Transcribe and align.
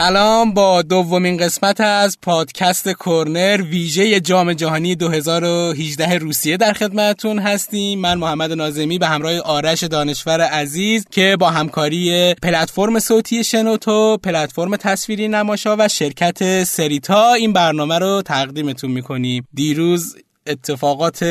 سلام 0.00 0.54
با 0.54 0.82
دومین 0.82 1.36
قسمت 1.36 1.80
از 1.80 2.18
پادکست 2.22 2.88
کورنر 2.88 3.62
ویژه 3.62 4.20
جام 4.20 4.52
جهانی 4.52 4.94
2018 4.94 6.18
روسیه 6.18 6.56
در 6.56 6.72
خدمتتون 6.72 7.38
هستیم. 7.38 8.00
من 8.00 8.18
محمد 8.18 8.52
نازمی 8.52 8.98
به 8.98 9.06
همراه 9.06 9.38
آرش 9.38 9.82
دانشور 9.84 10.40
عزیز 10.40 11.06
که 11.10 11.36
با 11.40 11.50
همکاری 11.50 12.34
پلتفرم 12.34 12.98
صوتی 12.98 13.44
شنوتو 13.44 14.18
پلتفرم 14.22 14.76
تصویری 14.76 15.28
نماشا 15.28 15.76
و 15.78 15.88
شرکت 15.88 16.64
سریتا 16.64 17.32
این 17.32 17.52
برنامه 17.52 17.98
رو 17.98 18.22
تقدیمتون 18.22 18.90
می‌کنیم. 18.90 19.48
دیروز 19.54 20.16
اتفاقات 20.46 21.22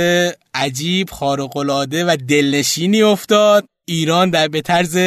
عجیب 0.54 1.10
خارق 1.10 1.58
العاده 1.58 2.06
و 2.06 2.18
دلنشینی 2.28 3.02
افتاد. 3.02 3.66
ایران 3.90 4.30
در 4.30 4.48
به 4.48 4.62
طرز 4.62 4.98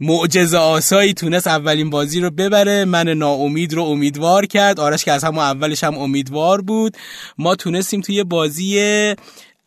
معجزه 0.00 0.58
آسایی 0.58 1.14
تونست 1.14 1.46
اولین 1.46 1.90
بازی 1.90 2.20
رو 2.20 2.30
ببره. 2.30 2.84
من 2.84 3.08
ناامید 3.08 3.74
رو 3.74 3.82
امیدوار 3.82 4.46
کرد. 4.46 4.80
آرش 4.80 5.04
که 5.04 5.12
از 5.12 5.24
همون 5.24 5.38
اولش 5.38 5.84
هم 5.84 5.98
امیدوار 5.98 6.60
بود. 6.60 6.96
ما 7.38 7.54
تونستیم 7.54 8.00
توی 8.00 8.24
بازی 8.24 8.80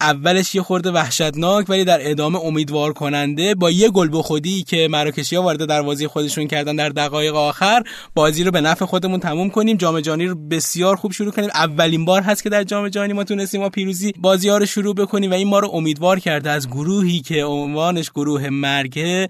اولش 0.02 0.56
یه 0.56 0.62
خورده 0.62 0.92
وحشتناک 0.92 1.70
ولی 1.70 1.86
در 1.86 2.12
ادامه 2.12 2.40
امیدوار 2.40 2.94
کننده 2.94 3.56
با 3.56 3.72
یه 3.72 3.90
گل 3.90 4.08
به 4.08 4.22
خودی 4.22 4.64
که 4.64 4.88
مراکشی 4.92 5.36
ها 5.36 5.42
وارد 5.42 5.66
دروازه 5.66 6.08
خودشون 6.08 6.48
کردن 6.48 6.76
در 6.76 6.90
دقایق 6.90 7.36
آخر 7.36 7.84
بازی 8.16 8.44
رو 8.44 8.52
به 8.52 8.62
نفع 8.62 8.86
خودمون 8.86 9.20
تموم 9.20 9.50
کنیم. 9.50 9.78
جام 9.78 10.00
جهانی 10.00 10.26
رو 10.26 10.36
بسیار 10.36 10.96
خوب 10.96 11.12
شروع 11.12 11.32
کنیم. 11.32 11.50
اولین 11.54 12.06
بار 12.06 12.22
هست 12.22 12.44
که 12.44 12.50
در 12.50 12.64
جام 12.64 12.90
جهانی 12.90 13.14
ما 13.14 13.24
تونستیم 13.24 13.62
ما 13.62 13.70
پیروزی 13.70 14.14
بازی 14.18 14.50
ها 14.50 14.58
رو 14.58 14.66
شروع 14.66 14.96
بکنیم 14.96 15.32
و 15.32 15.34
این 15.34 15.48
ما 15.48 15.60
رو 15.60 15.70
امیدوار 15.74 16.20
کرده 16.20 16.50
از 16.50 16.68
گروهی 16.68 17.20
که 17.20 17.44
عنوانش 17.44 18.10
گروه 18.10 18.50
مرگه 18.50 19.28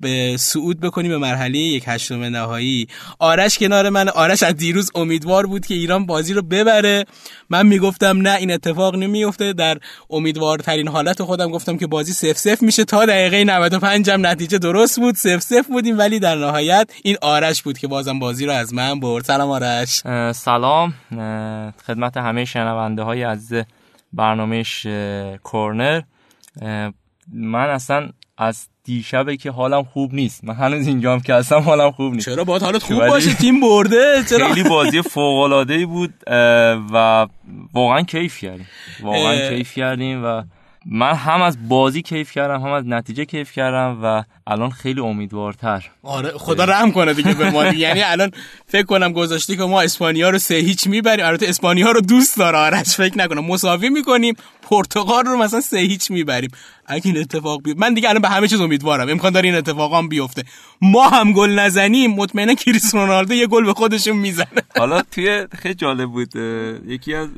به 0.00 0.36
صعود 0.38 0.80
بکنیم 0.80 1.10
به 1.10 1.18
مرحله 1.18 1.58
یک 1.58 1.84
هشتم 1.86 2.22
نهایی. 2.22 2.86
آرش 3.18 3.58
کنار 3.58 3.88
من. 3.88 4.08
آرش 4.08 4.42
از 4.42 4.56
دیروز 4.56 4.90
امیدوار 4.94 5.46
بود 5.46 5.66
که 5.66 5.74
ایران 5.74 6.06
بازی 6.06 6.34
رو 6.34 6.42
ببره. 6.42 7.04
من 7.50 7.66
می‌گفتم 7.66 8.20
نه 8.20 8.36
این 8.36 8.50
اتفاق 8.50 8.96
نمیفته 8.96 9.52
در 9.52 9.78
امیدوارترین 10.10 10.88
حالت 10.88 11.22
خودم 11.22 11.50
گفتم 11.50 11.76
که 11.76 11.86
بازی 11.86 12.12
سف 12.12 12.38
سف 12.38 12.62
میشه. 12.62 12.84
تا 12.84 13.06
دقیقه 13.06 13.44
95 13.44 14.10
هم 14.10 14.26
نتیجه 14.26 14.58
درست 14.58 15.00
بود. 15.00 15.14
سف 15.14 15.40
سف 15.40 15.66
بودیم 15.66 15.98
ولی 15.98 16.18
در 16.18 16.34
نهایت 16.34 16.90
این 17.02 17.16
آرش 17.22 17.62
بود 17.62 17.78
که 17.78 17.88
بازم 17.88 18.18
بازی 18.18 18.46
رو 18.46 18.52
از 18.52 18.74
من 18.74 19.00
برد. 19.00 19.24
سلام 19.24 19.50
آرش. 19.50 20.02
سلام. 20.32 20.94
خدمت 21.86 22.16
همه 22.16 22.44
شنونده 22.44 23.02
های 23.02 23.22
عزیز 23.22 23.64
برنامهش 24.12 24.86
کورنر. 25.42 26.02
من 27.32 27.70
اصلا 27.70 28.08
از 28.38 28.68
دیشبه 28.90 29.36
که 29.36 29.50
حالم 29.50 29.82
خوب 29.82 30.14
نیست. 30.14 30.44
من 30.44 30.54
هنوز 30.54 30.86
اینجام 30.86 31.20
که 31.20 31.34
اصلا 31.34 31.60
حالم 31.60 31.90
خوب 31.90 32.14
نیست. 32.14 32.26
چرا 32.30 32.44
باید 32.44 32.62
حالت 32.62 32.82
خوب 32.82 32.98
باشه؟ 32.98 33.34
تیم 33.34 33.60
برده. 33.60 34.24
چرا؟ 34.30 34.48
خیلی 34.48 34.68
بازی 34.68 35.02
فوق 35.02 35.40
العاده 35.40 35.74
ای 35.74 35.86
بود 35.86 36.14
و 36.92 37.26
واقعا 37.72 38.02
کیف 38.02 38.38
کردیم. 38.38 38.66
واقعا 39.02 39.48
کیف 39.48 39.74
کردیم 39.74 40.24
و 40.24 40.42
من 40.92 41.14
هم 41.14 41.42
از 41.42 41.68
بازی 41.68 42.02
کیف 42.02 42.32
کردم 42.32 42.60
هم 42.60 42.72
از 42.72 42.84
نتیجه 42.86 43.24
کیف 43.24 43.52
کردم 43.52 43.98
و 44.02 44.22
الان 44.46 44.70
خیلی 44.70 45.00
امیدوارتر. 45.00 45.90
آره 46.02 46.30
خدا 46.30 46.64
رحم 46.64 46.92
کنه 46.92 47.14
دیگه 47.14 47.34
به 47.34 47.50
ما 47.50 47.66
یعنی 47.66 48.02
الان 48.02 48.30
فکر 48.66 48.82
کنم 48.82 49.12
گذاشتی 49.12 49.56
که 49.56 49.62
ما 49.62 49.80
اسپانیا 49.80 50.30
رو 50.30 50.38
سه 50.38 50.54
هیچ 50.54 50.86
می‌بریم. 50.86 51.26
البته 51.26 51.48
اسپانیا 51.48 51.90
رو 51.90 52.00
دوست 52.00 52.38
داره. 52.38 52.58
آرش 52.58 52.96
فکر 52.96 53.18
نکنم. 53.18 53.44
مساوی 53.44 53.90
می‌کنیم. 53.90 54.34
پرتغال 54.62 55.24
رو 55.24 55.36
مثلا 55.36 55.60
سه 55.60 55.78
هیچ 55.78 56.10
می‌بریم. 56.10 56.50
اگه 56.86 57.06
این 57.06 57.18
اتفاق 57.18 57.62
بیفته 57.62 57.80
من 57.80 57.94
دیگه 57.94 58.08
الان 58.08 58.22
به 58.22 58.28
همه 58.28 58.48
چیز 58.48 58.60
امیدوارم. 58.60 59.08
امکان 59.08 59.32
داره 59.32 59.48
این 59.48 59.58
اتفاق 59.58 59.94
هم 59.94 60.08
بیفته. 60.08 60.42
ما 60.82 61.08
هم 61.08 61.32
گل 61.32 61.50
نزنیم. 61.50 62.10
مطمئنا 62.10 62.54
کریس 62.54 62.94
رونالدو 62.94 63.34
یه 63.34 63.46
گل 63.46 63.64
به 63.64 63.74
خودشون 63.74 64.16
می‌زنه. 64.16 64.62
حالا 64.78 65.02
توی 65.02 65.46
خیلی 65.58 65.74
جالب 65.74 66.10
بود. 66.10 66.36
یکی 66.86 67.14
از 67.14 67.28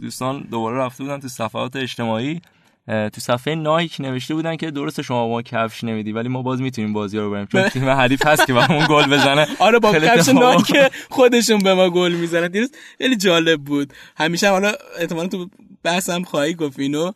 دوستان 0.00 0.46
دوباره 0.50 0.78
رفته 0.78 1.04
بودن 1.04 1.20
تو 1.20 1.28
صفحات 1.28 1.76
اجتماعی. 1.76 2.40
تو 2.86 3.20
صفحه 3.20 3.54
نایک 3.54 3.96
نوشته 4.00 4.34
بودن 4.34 4.56
که 4.56 4.70
درست 4.70 5.02
شما 5.02 5.28
ما 5.28 5.42
کفش 5.42 5.84
نمیدی 5.84 6.12
ولی 6.12 6.28
ما 6.28 6.42
باز 6.42 6.60
می‌تونیم 6.60 6.92
بازی 6.92 7.18
رو 7.18 7.30
بریم 7.30 7.46
چون 7.46 7.68
تیم 7.68 7.88
حریف 7.88 8.26
هست 8.26 8.46
که 8.46 8.52
بهمون 8.52 8.86
گل 8.88 9.06
بزنه. 9.06 9.46
آره 9.58 9.78
با 9.78 9.92
کفش 9.92 10.28
نایک 10.28 10.92
خودشون 11.10 11.58
به 11.58 11.74
ما 11.74 11.90
گل 11.90 12.12
می‌زنن. 12.12 12.48
دیروز 12.48 12.70
خیلی 12.98 13.16
جالب 13.16 13.60
بود. 13.60 13.92
همیشه 14.16 14.50
حالا 14.50 14.72
احتمالاً 14.98 15.28
تو 15.28 15.48
بحثم 15.82 16.22
خواهی 16.22 16.54
گفت 16.54 16.78
اینو. 16.78 17.12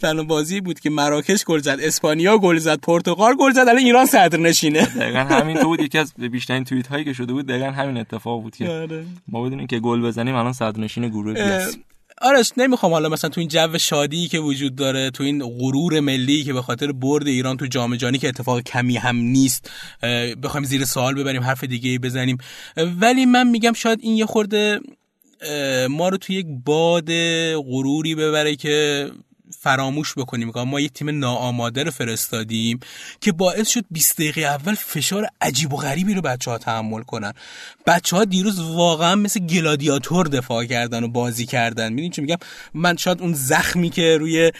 تنها 0.00 0.24
بازی 0.24 0.60
بود 0.60 0.80
که 0.80 0.90
مراکش 0.90 1.44
گل 1.44 1.58
زد. 1.58 1.78
اسپانیا 1.80 2.38
گل 2.38 2.58
زد 2.58 2.80
پرتغال 2.80 3.34
گل 3.34 3.52
زد 3.52 3.58
الان 3.58 3.78
ایران 3.78 4.06
صدر 4.06 4.38
نشینه. 4.38 4.86
دقیقا 5.00 5.18
همین 5.18 5.58
تو 5.58 5.66
بود 5.66 5.80
یکی 5.80 5.98
از 5.98 6.14
بیشترین 6.14 6.64
توییت 6.64 6.86
هایی 6.86 7.04
که 7.04 7.12
شده 7.12 7.32
بود. 7.32 7.46
دقیقا 7.46 7.70
همین 7.70 7.96
اتفاق 7.96 8.42
بود 8.42 8.56
که 8.56 8.68
آره. 8.68 9.04
ما 9.28 9.42
بدونیم 9.42 9.66
که 9.66 9.78
گل 9.78 10.00
بزنیم 10.00 10.34
الان 10.34 10.52
صدر 10.52 10.80
نشین 10.80 11.08
گروه 11.08 11.34
بی 11.34 11.40
آرش 12.20 12.52
نمی‌خوام 12.56 12.92
حالا 12.92 13.08
مثلا 13.08 13.30
تو 13.30 13.40
این 13.40 13.48
جو 13.48 13.78
شادی 13.78 14.28
که 14.28 14.38
وجود 14.38 14.74
داره 14.74 15.10
تو 15.10 15.24
این 15.24 15.48
غرور 15.48 16.00
ملی 16.00 16.44
که 16.44 16.52
به 16.52 16.62
خاطر 16.62 16.92
برد 16.92 17.26
ایران 17.26 17.56
تو 17.56 17.66
جام 17.66 17.96
جهانی 17.96 18.18
که 18.18 18.28
اتفاق 18.28 18.60
کمی 18.60 18.96
هم 18.96 19.16
نیست 19.16 19.70
بخوایم 20.42 20.64
زیر 20.64 20.84
سوال 20.84 21.14
ببریم 21.14 21.42
حرف 21.42 21.64
دیگه 21.64 21.98
بزنیم. 21.98 22.38
ولی 22.76 23.26
من 23.26 23.48
میگم 23.48 23.72
شاید 23.72 23.98
این 24.02 24.16
یه 24.16 24.26
خورده 24.26 24.80
ما 25.90 26.08
رو 26.08 26.16
تو 26.16 26.32
یک 26.32 26.46
باد 26.64 27.10
غروری 27.56 28.14
ببره 28.14 28.56
که 28.56 29.06
فراموش 29.58 30.14
بکنیم. 30.18 30.52
که 30.52 30.60
ما 30.60 30.80
یک 30.80 30.92
تیم 30.92 31.18
ناآماده 31.18 31.82
رو 31.82 31.90
فرستادیم 31.90 32.80
که 33.20 33.32
باعث 33.32 33.68
شد 33.68 33.84
20 33.90 34.14
دقیقه 34.14 34.40
اول 34.40 34.74
فشار 34.74 35.26
عجیب 35.40 35.72
و 35.72 35.76
غریبی 35.76 36.14
رو 36.14 36.20
بچه 36.20 36.50
ها 36.50 36.58
تحمل 36.58 37.02
کنن. 37.02 37.32
بچه 37.86 38.16
ها 38.16 38.24
دیروز 38.24 38.60
واقعا 38.60 39.14
مثل 39.14 39.40
گلادیاتور 39.40 40.26
دفاع 40.26 40.64
کردن 40.64 41.04
و 41.04 41.08
بازی 41.08 41.46
کردن. 41.46 41.88
می‌دونی 41.88 42.10
چی 42.10 42.20
میگم؟ 42.20 42.36
من 42.74 42.96
شاید 42.96 43.20
اون 43.20 43.32
زخمی 43.32 43.90
که 43.90 44.16
روی 44.20 44.52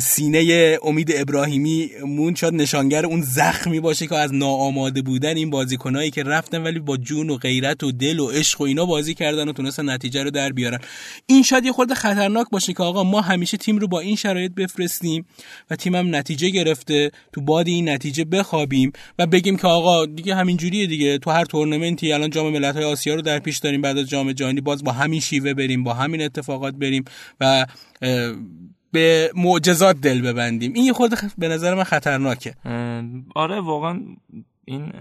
سینه 0.00 0.78
امید 0.82 1.12
ابراهیمی 1.14 1.90
مون 2.06 2.34
شاید 2.34 2.54
نشانگر 2.54 3.06
اون 3.06 3.22
زخمی 3.22 3.80
باشه 3.80 4.06
که 4.06 4.14
از 4.14 4.34
ناآماده 4.34 5.02
بودن 5.02 5.36
این 5.36 5.50
بازیکنایی 5.50 6.10
که 6.10 6.22
رفتن 6.22 6.62
ولی 6.62 6.78
با 6.78 6.96
جون 6.96 7.30
و 7.30 7.36
غیرت 7.36 7.82
و 7.82 7.92
دل 7.92 8.18
و 8.18 8.28
عشق 8.28 8.60
و 8.60 8.64
اینا 8.64 8.84
بازی 8.84 9.14
کردن 9.14 9.48
و 9.48 9.52
تونستن 9.52 9.90
نتیجه 9.90 10.22
رو 10.22 10.30
در 10.30 10.52
بیارن. 10.52 10.78
این 11.26 11.42
شاید 11.42 11.64
یه 11.64 11.72
خورده 11.72 11.94
خطرناک 11.94 12.46
باشه 12.50 12.72
که 12.72 12.82
آقا 12.82 13.04
ما 13.04 13.20
همیشه 13.20 13.56
تیم 13.56 13.78
رو 13.78 13.88
با 13.88 14.00
این 14.00 14.13
شرایط 14.16 14.54
بفرستیم 14.54 15.26
و 15.70 15.76
تیمم 15.76 16.14
نتیجه 16.14 16.50
گرفته 16.50 17.10
تو 17.32 17.40
باد 17.40 17.68
این 17.68 17.88
نتیجه 17.88 18.24
بخوابیم 18.24 18.92
و 19.18 19.26
بگیم 19.26 19.56
که 19.56 19.66
آقا 19.66 20.06
دیگه 20.06 20.34
همین 20.34 20.56
جوریه 20.56 20.86
دیگه. 20.86 21.18
تو 21.18 21.30
هر 21.30 21.44
تورنمنتی 21.44 22.12
الان 22.12 22.30
جام 22.30 22.52
ملت‌های 22.52 22.84
آسیا 22.84 23.14
رو 23.14 23.22
در 23.22 23.38
پیش 23.38 23.58
داریم 23.58 23.82
بعد 23.82 23.98
از 23.98 24.08
جام 24.08 24.32
جهانی 24.32 24.60
باز 24.60 24.84
با 24.84 24.92
همین 24.92 25.20
شیوه 25.20 25.54
بریم 25.54 25.84
با 25.84 25.94
همین 25.94 26.22
اتفاقات 26.22 26.74
بریم 26.74 27.04
و 27.40 27.66
به 28.92 29.30
معجزات 29.36 30.00
دل 30.00 30.22
ببندیم. 30.22 30.72
این 30.72 30.92
خورده 30.92 31.16
به 31.38 31.48
نظر 31.48 31.74
من 31.74 31.84
خطرناکه. 31.84 32.54
آره 33.34 33.60
واقعا 33.60 34.00
این 34.64 34.92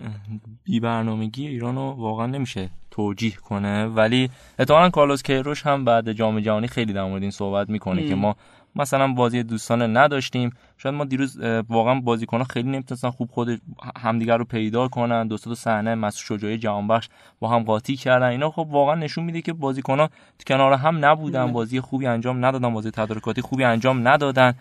بی 0.63 0.79
برنامگی 0.79 1.47
ایران 1.47 1.75
رو 1.75 1.81
واقعا 1.81 2.25
نمیشه 2.25 2.69
توجیه 2.91 3.31
کنه. 3.31 3.85
ولی 3.85 4.29
اتفاقا 4.59 4.89
کارلوس 4.89 5.23
کیروش 5.23 5.65
هم 5.65 5.85
بعد 5.85 6.11
جام 6.11 6.39
جهانی 6.39 6.67
خیلی 6.67 6.93
در 6.93 7.03
مورد 7.03 7.21
این 7.21 7.31
صحبت 7.31 7.69
می‌کنه 7.69 8.07
که 8.07 8.15
ما 8.15 8.35
مثلا 8.75 9.07
بازی 9.13 9.43
دوستانه 9.43 9.87
نداشتیم. 9.87 10.49
شاید 10.77 10.95
ما 10.95 11.05
دیروز 11.05 11.39
واقعا 11.69 11.99
بازیکن‌ها 11.99 12.43
خیلی 12.43 12.69
نمی‌تونستن 12.69 13.09
خوب 13.09 13.29
خود 13.31 13.61
همدیگر 13.97 14.37
رو 14.37 14.45
پیدا 14.45 14.87
کنن. 14.87 15.27
دو 15.27 15.37
تا 15.37 15.55
صحنه 15.55 15.95
مسعود 15.95 16.39
شجاعی 16.39 16.57
جهانبخش 16.57 17.09
با 17.39 17.47
هم 17.47 17.63
قاطی 17.63 17.95
کردن. 17.95 18.27
اینا 18.27 18.49
خب 18.49 18.67
واقعا 18.69 18.95
نشون 18.95 19.23
میده 19.23 19.41
که 19.41 19.53
بازیکن‌ها 19.53 20.09
کنار 20.47 20.73
هم 20.73 21.05
نبودن. 21.05 21.51
بازی 21.51 21.79
خوبی 21.79 22.07
انجام 22.07 22.45
ندادن. 22.45 22.73
بازی 22.73 22.91
تدارکاتی 22.91 23.41
خوبی 23.41 23.63
انجام 23.63 24.07
ندادن. 24.07 24.53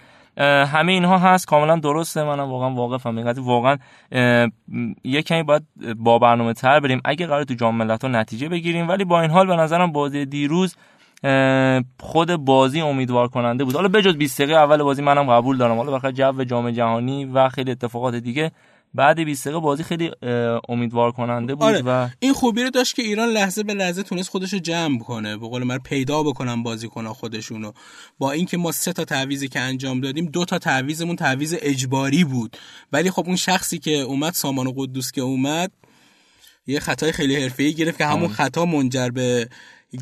همه 0.67 0.93
اینها 0.93 1.19
هست. 1.19 1.47
کاملا 1.47 1.77
درسته. 1.77 2.25
منم 2.25 2.51
واقعا 2.51 2.71
واقفم. 2.71 3.19
این 3.19 3.31
واقعا 3.31 3.77
یه 5.05 5.23
کمی 5.23 5.43
باید 5.43 5.63
با 5.97 6.19
برنامه 6.19 6.53
تر 6.53 6.81
بریم. 6.81 7.01
اگه 7.05 7.27
قرار 7.27 7.45
تو 7.45 7.55
جام 7.55 7.77
ملت‌ها 7.77 8.11
نتیجه 8.11 8.49
بگیریم. 8.49 8.89
ولی 8.89 9.05
با 9.05 9.21
این 9.21 9.31
حال 9.31 9.47
به 9.47 9.57
نظرم 9.57 9.93
بازی 9.93 10.27
دیروز 10.27 10.77
خود 12.01 12.37
بازی 12.37 12.81
امیدوار 12.81 13.29
کننده 13.29 13.65
بود. 13.65 13.75
حالا 13.75 13.89
بجز 13.89 14.17
20 14.17 14.41
دقیقه 14.41 14.59
اول 14.59 14.83
بازی 14.83 15.03
منم 15.03 15.31
قبول 15.31 15.57
دارم. 15.57 15.77
حالا 15.77 15.93
بخاطر 15.93 16.33
جو 16.33 16.45
جام 16.45 16.71
جهانی 16.71 17.25
و 17.25 17.49
خیلی 17.49 17.71
اتفاقات 17.71 18.15
دیگه 18.15 18.53
بعد 18.95 19.21
20 19.21 19.45
دقیقه 19.45 19.61
بازی 19.61 19.83
خیلی 19.83 20.11
امیدوار 20.69 21.13
کننده 21.13 21.55
بود 21.55 21.63
آره. 21.63 21.83
و 21.83 22.09
این 22.21 22.33
خوبی 22.33 22.63
رو 22.63 22.71
داشت 22.71 22.97
که 22.97 23.03
ایران 23.03 23.29
لحظه 23.29 23.63
به 23.63 23.75
لحظه 23.75 24.03
تونست 24.03 24.31
خودش 24.31 24.53
رو 24.53 24.59
جمع 24.59 24.99
کنه 24.99 25.37
به 25.37 25.49
قول 25.49 25.63
من 25.63 25.79
پیدا 25.79 26.23
بکنن 26.23 26.63
بازیکن‌ها 26.63 27.15
خودشونو. 27.15 27.73
با 28.19 28.33
اینکه 28.33 28.57
ما 28.57 28.73
سه 28.73 28.93
تا 28.93 29.05
تعویضی 29.05 29.49
که 29.49 29.61
انجام 29.61 30.01
دادیم 30.01 30.25
دو 30.25 30.45
تا 30.45 30.59
تعویضمون 30.59 31.17
تعویض 31.17 31.55
اجباری 31.61 32.25
بود. 32.25 32.57
ولی 32.93 33.11
خب 33.11 33.25
اون 33.27 33.37
شخصی 33.37 33.79
که 33.79 33.91
اومد 33.91 34.33
سامان 34.33 34.73
قدوس 34.77 35.13
که 35.13 35.21
اومد 35.21 35.73
یه 36.67 36.81
خطای 36.81 37.13
خیلی 37.13 37.43
حرفه‌ای 37.43 37.75
گرفت 37.75 37.99
که 37.99 38.07
همون 38.07 38.29
خطا 38.29 38.65
منجر 38.65 39.09
به 39.09 39.49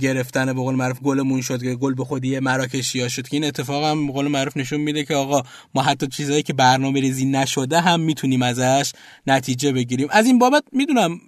گرفتن 0.01 0.47
به 0.47 0.53
قول 0.53 0.75
معروف 0.75 1.01
گلمون 1.01 1.41
شد 1.41 1.63
که 1.63 1.75
گل 1.75 1.95
به 1.95 2.05
خودی 2.05 2.39
مراکشی 2.39 3.11
شد 3.11 3.29
که 3.29 3.37
این 3.37 3.45
اتفاق 3.45 3.85
هم 3.85 4.07
به 4.07 4.13
قول 4.13 4.29
معروف 4.29 4.57
نشون 4.57 4.81
میده 4.81 5.05
که 5.05 5.15
آقا 5.15 5.43
ما 5.75 5.83
حتی 5.83 6.07
چیزهایی 6.07 6.43
که 6.43 6.53
برنامه 6.53 7.01
ریزی 7.01 7.25
نشده 7.25 7.81
هم 7.81 8.01
می‌تونیم 8.01 8.43
ازش 8.43 8.93
نتیجه 9.27 9.73
بگیریم. 9.73 10.09
از 10.11 10.27
این 10.27 10.39
بابت 10.39 10.65
می‌دونم 10.73 11.21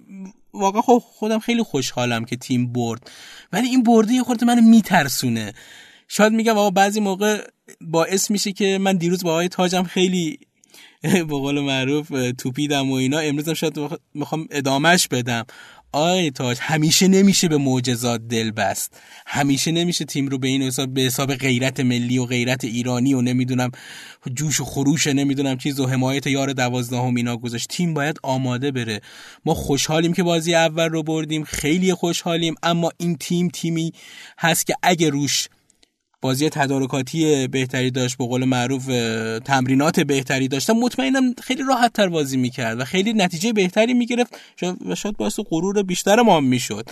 واقعا 0.55 0.82
خب 0.82 1.03
خودم 1.05 1.38
خیلی 1.38 1.62
خوشحالم 1.62 2.25
که 2.25 2.37
تیم 2.37 2.73
برد. 2.73 3.11
ولی 3.53 3.69
این 3.69 3.82
برده 3.82 4.12
یه 4.12 4.23
خورده 4.23 4.47
منو 4.47 4.61
میترسونه. 4.61 5.53
شاید 6.09 6.32
میگم 6.32 6.59
آقا 6.59 6.70
بعضی 6.70 7.00
موقع 7.00 7.44
باعث 7.81 8.31
میشه 8.31 8.53
که 8.53 8.79
من 8.79 8.97
دیروز 8.97 9.25
با 9.25 9.31
آقای 9.31 9.49
تاجم 9.49 9.82
خیلی 9.82 10.38
به 11.03 11.23
قول 11.23 11.61
معروف 11.61 12.12
توپیدم 12.38 12.91
و 12.91 12.94
اینا. 12.94 13.19
امروز 13.19 13.49
هم 13.49 13.55
شاید 13.55 13.79
می‌خوام 14.14 14.47
ادامهش 14.50 15.09
بدم. 15.09 15.44
آی 15.92 16.30
تاج 16.30 16.58
همیشه 16.60 17.08
نمیشه 17.08 17.48
به 17.48 17.56
معجزات 17.56 18.20
دل 18.28 18.50
بست. 18.50 19.00
همیشه 19.26 19.72
نمیشه 19.72 20.04
تیم 20.04 20.28
رو 20.28 20.38
به 20.38 20.48
این 20.48 20.62
حساب 20.62 20.94
به 20.94 21.00
حساب 21.00 21.34
غیرت 21.34 21.80
ملی 21.80 22.18
و 22.18 22.24
غیرت 22.24 22.64
ایرانی 22.64 23.14
و 23.14 23.20
نمی‌دونم 23.20 23.70
جوش 24.34 24.60
و 24.60 24.64
خروش 24.64 25.06
نمی‌دونم 25.06 25.56
چیز 25.56 25.80
و 25.80 25.86
حمایت 25.86 26.26
یار 26.26 26.52
دوازدهم 26.52 27.14
اینا 27.14 27.36
گذاشت. 27.36 27.68
تیم 27.68 27.94
باید 27.94 28.16
آماده 28.22 28.70
بره. 28.70 29.00
ما 29.44 29.54
خوشحالیم 29.54 30.12
که 30.12 30.22
بازی 30.22 30.54
اول 30.54 30.88
رو 30.88 31.02
بردیم 31.02 31.44
خیلی 31.44 31.94
خوشحالیم 31.94 32.54
اما 32.62 32.90
این 32.96 33.16
تیم 33.16 33.48
تیمی 33.48 33.92
هست 34.38 34.66
که 34.66 34.74
اگه 34.82 35.10
روش 35.10 35.48
بازی 36.22 36.50
تدارکاتی 36.50 37.48
بهتری 37.48 37.90
داشت 37.90 38.16
به 38.16 38.26
قول 38.26 38.44
معروف 38.44 38.86
تمرینات 39.44 40.00
بهتری 40.00 40.48
داشتم 40.48 40.72
مطمئنم 40.72 41.34
خیلی 41.42 41.62
راحت 41.69 41.92
تر 41.92 42.08
بازی 42.08 42.36
می‌کرد 42.36 42.80
و 42.80 42.84
خیلی 42.84 43.12
نتیجه 43.12 43.52
بهتری 43.52 43.94
می‌گرفت 43.94 44.36
و 44.88 44.94
شاید 44.94 45.16
باعث 45.16 45.40
غرور 45.50 45.82
بیشتر 45.82 46.22
ما 46.22 46.40
می‌شد. 46.40 46.88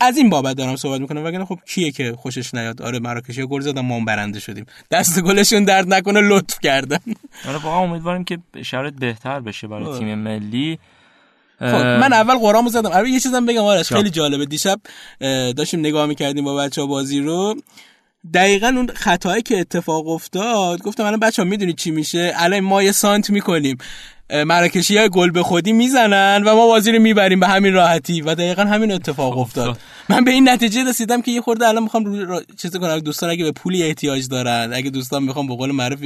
از 0.00 0.16
این 0.16 0.30
بابت 0.30 0.56
دارم 0.56 0.76
صحبت 0.76 1.00
می‌کنم. 1.00 1.24
وگرنه 1.24 1.44
خب 1.44 1.58
کیه 1.66 1.90
که 1.90 2.12
خوشش 2.12 2.54
نیاد؟ 2.54 2.82
آره 2.82 2.98
مراکشی 2.98 3.46
گل 3.46 3.60
زدن 3.60 3.80
ما 3.80 4.00
برنده 4.00 4.40
شدیم. 4.40 4.66
دست 4.90 5.20
گلشون 5.20 5.64
درد 5.64 5.94
نکنه 5.94 6.20
لطف 6.20 6.58
کردن. 6.60 6.98
آره 7.48 7.58
واقعا 7.58 7.80
امیدواریم 7.80 8.24
که 8.24 8.38
شرایط 8.62 8.94
بهتر 8.94 9.40
بشه 9.40 9.66
برای 9.66 9.98
تیم 9.98 10.14
ملی. 10.14 10.78
خب 11.58 11.64
من 11.74 12.12
اول 12.12 12.38
قرامو 12.38 12.68
زدم. 12.68 12.90
اول 12.90 13.08
یه 13.08 13.20
چیزم 13.20 13.46
بگم. 13.46 13.62
آرش 13.62 13.92
خیلی 13.92 14.10
جالبه. 14.10 14.46
دیشب 14.46 14.80
داشتیم 15.56 15.80
نگاه 15.80 16.06
می‌کردیم 16.06 16.44
با 16.44 16.56
بچه 16.56 16.80
ها 16.80 16.86
بازی 16.86 17.20
رو. 17.20 17.62
دقیقا 18.34 18.66
اون 18.66 18.86
خطایی 18.94 19.42
که 19.42 19.60
اتفاق 19.60 20.08
افتاد 20.08 20.82
گفتم 20.82 21.04
الان 21.04 21.20
بچه 21.20 21.42
ها 21.42 21.48
می‌دونید 21.48 21.76
چی 21.76 21.90
میشه؟ 21.90 22.32
الان 22.36 22.60
ما 22.60 22.82
یه 22.82 22.92
سانت 22.92 23.30
می‌کنیم. 23.30 23.78
مراکشی 24.46 24.96
های 24.96 25.08
گل 25.08 25.30
به 25.30 25.42
خودی 25.42 25.72
می‌زنن 25.72 26.42
و 26.46 26.54
ما 26.54 26.66
بازی 26.66 26.92
رو 26.92 26.98
می‌بریم 26.98 27.40
به 27.40 27.48
همین 27.48 27.72
راحتی. 27.72 28.22
و 28.22 28.34
دقیقا 28.34 28.62
همین 28.62 28.92
اتفاق 28.92 29.38
افتاد. 29.38 29.78
من 30.08 30.24
به 30.24 30.30
این 30.30 30.48
نتیجه 30.48 30.84
رسیدم 30.84 31.22
که 31.22 31.30
یه 31.30 31.40
خورده 31.40 31.68
الان 31.68 31.82
می‌خوام 31.82 32.04
رو 32.04 32.40
چیز 32.56 32.76
کنم. 32.76 32.98
دوستان 32.98 33.30
اگه 33.30 33.44
به 33.44 33.52
پولی 33.52 33.82
احتیاج 33.82 34.28
دارن 34.28 34.70
اگه 34.74 34.90
دوستان 34.90 35.22
می‌خوام 35.22 35.46
به 35.46 35.56
قول 35.56 35.70
معروف 35.72 36.00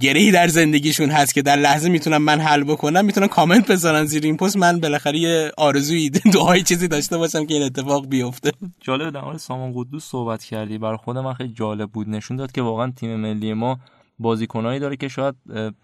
گرهی 0.00 0.30
در 0.30 0.48
زندگیشون 0.48 1.10
هست 1.10 1.34
که 1.34 1.42
در 1.42 1.56
لحظه 1.56 1.88
می‌تونم 1.88 2.22
من 2.22 2.40
حل 2.40 2.64
بکنم 2.64 3.04
می‌تونن 3.04 3.26
کامنت 3.26 3.66
بذارن 3.66 4.04
زیر 4.04 4.24
این 4.24 4.36
پست. 4.36 4.56
من 4.56 4.80
بالاخره 4.80 5.18
یه 5.18 5.52
آرزویی 5.56 6.10
دعای 6.34 6.62
چیزی 6.62 6.88
داشته 6.88 7.18
باشم 7.18 7.46
که 7.46 7.54
این 7.54 7.62
اتفاق 7.62 8.08
بیفته. 8.08 8.52
جالب 8.80 9.14
در 9.14 9.20
مورد 9.20 9.36
سامان 9.38 9.72
قدوس 9.76 10.04
صحبت 10.04 10.44
کردی. 10.44 10.78
برای 10.78 10.96
خود 10.96 11.18
من 11.18 11.34
خیلی 11.34 11.52
جالب 11.52 11.90
بود. 11.90 12.08
نشون 12.08 12.36
داد 12.36 12.52
که 12.52 12.62
واقعا 12.62 12.92
تیم 12.96 13.16
ملی 13.16 13.52
ما 13.54 13.78
بازیکنایی 14.20 14.80
داره 14.80 14.96
که 14.96 15.08
شاید 15.08 15.34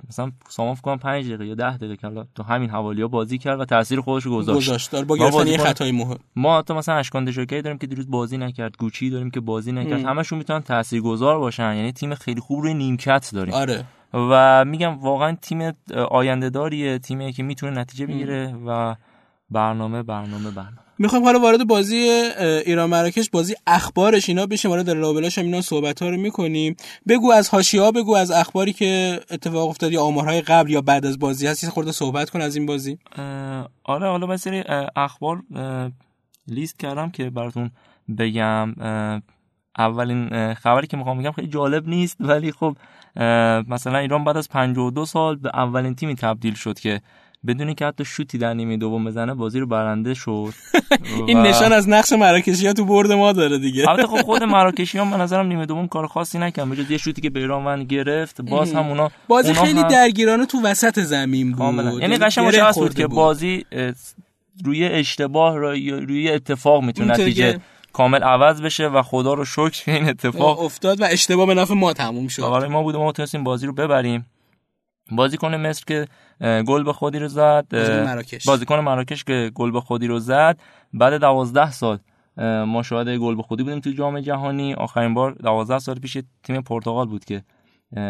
مثلا 0.09 0.33
سامان 0.49 0.75
فکر 0.75 0.83
کنم 0.83 0.99
5 0.99 1.27
دقیقه 1.27 1.47
یا 1.47 1.55
10 1.55 1.77
دقیقه 1.77 1.97
کلا 1.97 2.25
تو 2.35 2.43
همین 2.43 2.71
حوالیا 2.71 3.09
بازی 3.09 3.39
کرد 3.39 3.61
و 3.61 3.65
تاثیر 3.65 4.01
خودش 4.01 4.25
رو 4.25 4.37
گذاشت. 4.37 4.69
گذاشت. 4.69 4.93
داره 4.93 5.05
با 5.05 5.17
گرفتن 5.17 5.47
یه 5.47 5.59
خطای 5.59 5.93
مهم. 5.93 6.19
ما 6.37 6.59
حتی 6.59 6.75
مثلا 6.75 6.95
اشکان 6.95 7.25
دشوکی 7.25 7.63
داریم 7.63 7.79
که 7.79 7.87
دیروز 7.87 8.11
بازی 8.11 8.39
نکرد 8.39 8.77
گوچی 8.79 9.11
داریم 9.11 9.31
که 9.31 9.41
بازی 9.41 9.73
نکرد. 9.73 10.05
همشون 10.05 10.39
می‌تونن 10.39 10.61
تاثیرگذار 10.61 11.39
باشن. 11.39 11.75
یعنی 11.77 11.93
تیم 11.93 12.15
خیلی 12.15 12.41
خوب 12.41 12.63
روی 12.63 12.75
نیمکت 12.75 13.31
داریم. 13.35 13.55
آره. 13.55 13.85
و 14.15 14.65
میگم 14.65 14.99
واقعا 14.99 15.37
تیم 15.43 15.73
آینده 16.11 16.51
داریه 16.51 16.99
تیمی 16.99 17.33
که 17.33 17.43
می‌تونه 17.43 17.81
نتیجه 17.81 18.07
بگیره 18.07 18.55
و 18.67 18.95
برنامه 19.51 20.03
برنامه 20.03 20.51
برنامه. 20.51 20.77
می‌خوام 20.99 21.25
حالا 21.25 21.39
وارد 21.39 21.67
بازی 21.67 21.97
ایران 22.67 22.91
مراکش 22.91 23.31
بازی 23.31 23.55
اخبارش 23.67 24.29
اینا 24.29 24.47
بشیم. 24.47 24.71
وارد 24.71 24.91
لابلاش 24.91 25.39
هم 25.39 25.45
اینا 25.45 25.61
صحبت 25.61 26.03
ها 26.03 26.09
رو 26.09 26.17
می‌کنیم. 26.17 26.77
بگو 27.09 27.33
از 27.33 27.49
حاشیه 27.49 27.93
بگو 27.93 28.17
از 28.17 28.31
اخباری 28.31 28.73
که 28.73 29.21
اتفاق 29.31 29.69
افتاد 29.69 29.93
یا 29.93 30.03
آمارهای 30.03 30.41
قبل 30.41 30.71
یا 30.71 30.81
بعد 30.81 31.07
از 31.07 31.19
بازی 31.19 31.47
هست. 31.47 31.69
خورده 31.69 31.93
صحبت 31.93 32.31
کن 32.31 32.41
از 32.41 32.57
این 32.57 32.67
بازی. 32.67 32.99
آره 33.85 34.09
حالا 34.09 34.27
من 34.27 34.37
سری 34.37 34.65
اخبار 34.97 35.43
لیست 36.49 36.79
کردم 36.79 37.11
که 37.11 37.31
براتون 37.31 37.71
بگم. 38.19 38.75
اولین 39.79 40.55
خبری 40.55 40.87
که 40.87 40.97
می‌خوام 40.97 41.19
بگم 41.19 41.33
خیلی 41.33 41.49
جالب 41.49 41.89
نیست 41.89 42.17
ولی 42.21 42.53
خب 42.53 42.77
مثلا 43.69 43.99
ایران 43.99 44.25
بعد 44.25 44.37
از 44.37 44.49
52 44.49 45.07
سال 45.07 45.37
به 45.37 45.51
اولین 45.55 45.95
تیمی 45.95 46.15
تبدیل 46.15 46.55
شد 46.55 46.79
که 46.79 47.01
بدونی 47.47 47.75
که 47.75 47.87
حتی 47.87 48.05
شوتی 48.05 48.39
در 48.39 48.55
نیمه 48.55 48.77
دوم 48.77 49.05
بزنه 49.05 49.35
بازی 49.35 49.61
رو 49.61 49.67
برنده 49.67 50.15
شد. 50.15 50.53
این 51.29 51.39
نشان 51.39 51.73
از 51.73 51.89
نقش 51.89 52.13
مراکشی 52.13 52.67
ها 52.67 52.73
تو 52.73 52.85
برد 52.85 53.13
ما 53.13 53.33
داره 53.33 53.59
دیگه. 53.59 53.89
البته 53.91 54.07
خب 54.07 54.23
خود 54.23 54.43
مراکشی 54.57 54.99
ها 54.99 55.05
من 55.05 55.21
نظرم 55.21 55.47
نیمه 55.47 55.67
دوم 55.67 55.89
کار 55.89 56.07
خاصی 56.07 56.39
نکردن 56.39 56.71
بجز 56.71 56.91
یه 56.91 56.99
شوتی 56.99 57.23
که 57.23 57.31
بیرانوند 57.31 57.87
گرفت 57.87 58.41
باز 58.41 58.75
هم 58.75 58.89
اونا 58.89 59.11
بازی 59.29 59.53
خیلی. 59.53 59.83
درگیرانه 59.83 60.47
تو 60.47 60.63
وسط 60.63 61.01
زمین 61.01 61.51
بود. 61.51 61.59
کاملا. 61.59 62.01
یعنی 62.01 62.17
قشنگ 62.17 62.47
مشخص 62.47 62.79
بود 62.79 62.95
که 62.95 63.07
بازی 63.07 63.65
روی 64.65 64.85
اشتباه 64.85 65.57
روی 65.57 66.31
اتفاق 66.31 66.83
می‌تونه 66.83 67.13
نتیجه 67.13 67.61
کامل 67.93 68.23
عوض 68.23 68.63
بشه 68.63 68.89
و 68.89 69.03
خدا 69.03 69.35
رو 69.35 69.45
شکر 69.45 69.93
این 69.93 70.09
اتفاق 70.09 70.61
افتاد 70.61 71.01
و 71.01 71.05
اشتباه 71.05 71.47
به 71.47 71.55
نفع 71.55 71.75
ما 71.75 71.93
تموم 71.93 72.29
شد. 72.29 72.43
آره 72.43 72.69
ما 72.69 72.83
بود 72.83 72.97
ما 72.97 73.13
تونستیم 73.13 73.45
بازی 73.45 73.67
رو 73.67 73.73
ببریم. 73.73 74.27
بازیکن 75.13 75.55
مصر 75.55 75.85
که 75.87 76.07
گل 76.41 76.83
به 76.83 76.93
خودی 76.93 77.19
رو 77.19 77.29
زد 77.29 77.67
بازیکن 78.47 78.79
مراکش 78.79 79.25
که 79.25 79.51
گل 79.55 79.71
به 79.71 79.81
خودی 79.81 80.07
رو 80.07 80.19
زد. 80.19 80.59
بعد 80.93 81.21
دوازده 81.21 81.71
سال 81.71 81.99
ما 82.67 82.83
شاهد 82.83 83.09
گل 83.09 83.35
به 83.35 83.43
خودی 83.43 83.63
بودیم 83.63 83.81
تو 83.81 83.91
جام 83.91 84.21
جهانی. 84.21 84.75
آخرین 84.75 85.15
بار 85.15 85.33
دوازده 85.33 85.79
سال 85.79 85.99
پیش 85.99 86.19
تیم 86.43 86.61
پرتغال 86.61 87.07
بود 87.07 87.25
که 87.25 87.43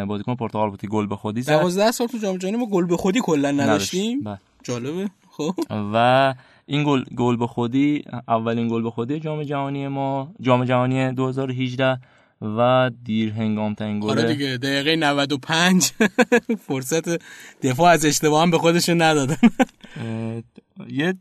بازیکن 0.08 0.34
پرتغال 0.34 0.70
بود 0.70 0.80
که 0.80 0.86
گل 0.86 1.06
به 1.06 1.16
خودی 1.16 1.42
زد. 1.42 1.52
دوازده 1.52 1.90
سال 1.90 2.06
تو 2.06 2.18
جام 2.18 2.36
جهانی 2.36 2.56
ما 2.56 2.66
گل 2.66 2.86
به 2.86 2.96
خودی 2.96 3.20
کلا 3.20 3.50
نداشتیم. 3.50 4.38
جالبه. 4.62 5.08
خب. 5.30 5.54
و 5.70 6.34
این 6.66 6.84
گل 6.84 7.04
گل 7.16 7.36
به 7.36 7.46
خودی 7.46 8.04
اولین 8.28 8.68
گل 8.68 8.82
به 8.82 8.90
خودی 8.90 9.20
جام 9.20 9.42
جهانی 9.42 9.88
ما 9.88 10.34
جام 10.40 10.64
جهانی 10.64 11.12
2018 11.12 11.98
و 12.42 12.90
دیر 13.04 13.32
هنگام 13.32 13.74
ترین 13.74 14.00
گل 14.00 14.10
آره 14.10 14.34
دیگه 14.34 14.56
دقیقه 14.56 14.96
95 14.96 15.92
فرصت 16.68 17.22
دفاع 17.62 17.90
از 17.90 18.04
اشتباه 18.04 18.42
هم 18.42 18.50
به 18.50 18.58
خودشون 18.58 19.02
ندادن. 19.02 19.36
یه 20.88 21.14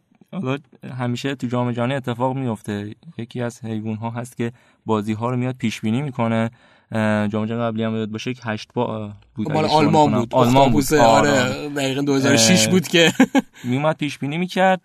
همیشه 0.97 1.35
تو 1.35 1.47
جام 1.47 1.71
جهانی 1.71 1.93
اتفاق 1.93 2.35
میفته. 2.35 2.95
یکی 3.17 3.41
از 3.41 3.65
حیوان 3.65 3.95
ها 3.95 4.09
هست 4.09 4.37
که 4.37 4.51
بازی 4.85 5.13
ها 5.13 5.29
رو 5.29 5.37
میاد 5.37 5.55
پیش 5.55 5.81
بینی 5.81 6.01
می‌کنه 6.01 6.49
جام 6.91 7.27
جهانی 7.45 7.55
قبلی 7.55 7.83
هم 7.83 7.95
یاد 7.95 8.09
باشه 8.09 8.33
که 8.33 8.41
8 8.45 8.69
با 8.73 9.11
بود 9.35 9.51
مال 9.51 9.65
آلمان 9.65 10.11
بود. 10.11 10.35
آلمان 10.35 10.71
بود. 10.71 10.93
آره. 10.93 11.69
دقیقا 11.69 12.01
2006 12.01 12.67
بود 12.67 12.87
که. 12.87 13.13
میومد 13.63 13.97
پیش 13.97 14.17
بینی 14.17 14.37
می‌کرد 14.37 14.81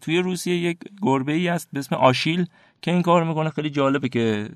توی 0.00 0.18
روسیه 0.18 0.56
یک 0.56 0.78
گربه 1.02 1.32
ای 1.32 1.48
هست 1.48 1.68
به 1.72 1.78
اسم 1.78 1.94
آشیل. 1.94 2.46
که 2.82 2.90
این 2.90 3.02
کار 3.02 3.24
می‌کنه. 3.24 3.50
خیلی 3.50 3.70
جالبه 3.70 4.08
که 4.08 4.48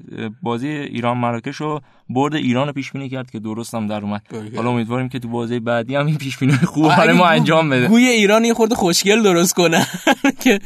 بازی 0.42 0.68
ایران 0.68 1.16
مراکش 1.16 1.56
رو 1.56 1.80
برد 2.08 2.34
ایران 2.34 2.66
رو 2.66 2.72
پیش 2.72 2.92
بینی 2.92 3.08
کرد 3.08 3.30
که 3.30 3.38
درست 3.38 3.74
هم 3.74 3.86
در 3.86 4.00
اومد. 4.02 4.22
حالا 4.56 4.70
امیدواریم 4.70 5.08
که 5.08 5.18
تو 5.18 5.28
بازی 5.28 5.60
بعدی 5.60 5.94
هم 5.94 6.06
این 6.06 6.16
پیش 6.16 6.38
بینی 6.38 6.52
خوب 6.52 6.88
برای 6.88 7.16
ما 7.16 7.26
انجام 7.26 7.70
بده. 7.70 7.88
گوی 7.88 8.04
ایران 8.06 8.44
یه 8.44 8.54
خورده 8.54 8.74
خوشگل 8.74 9.22
درست 9.22 9.54
کنه. 9.54 9.86
که 10.44 10.58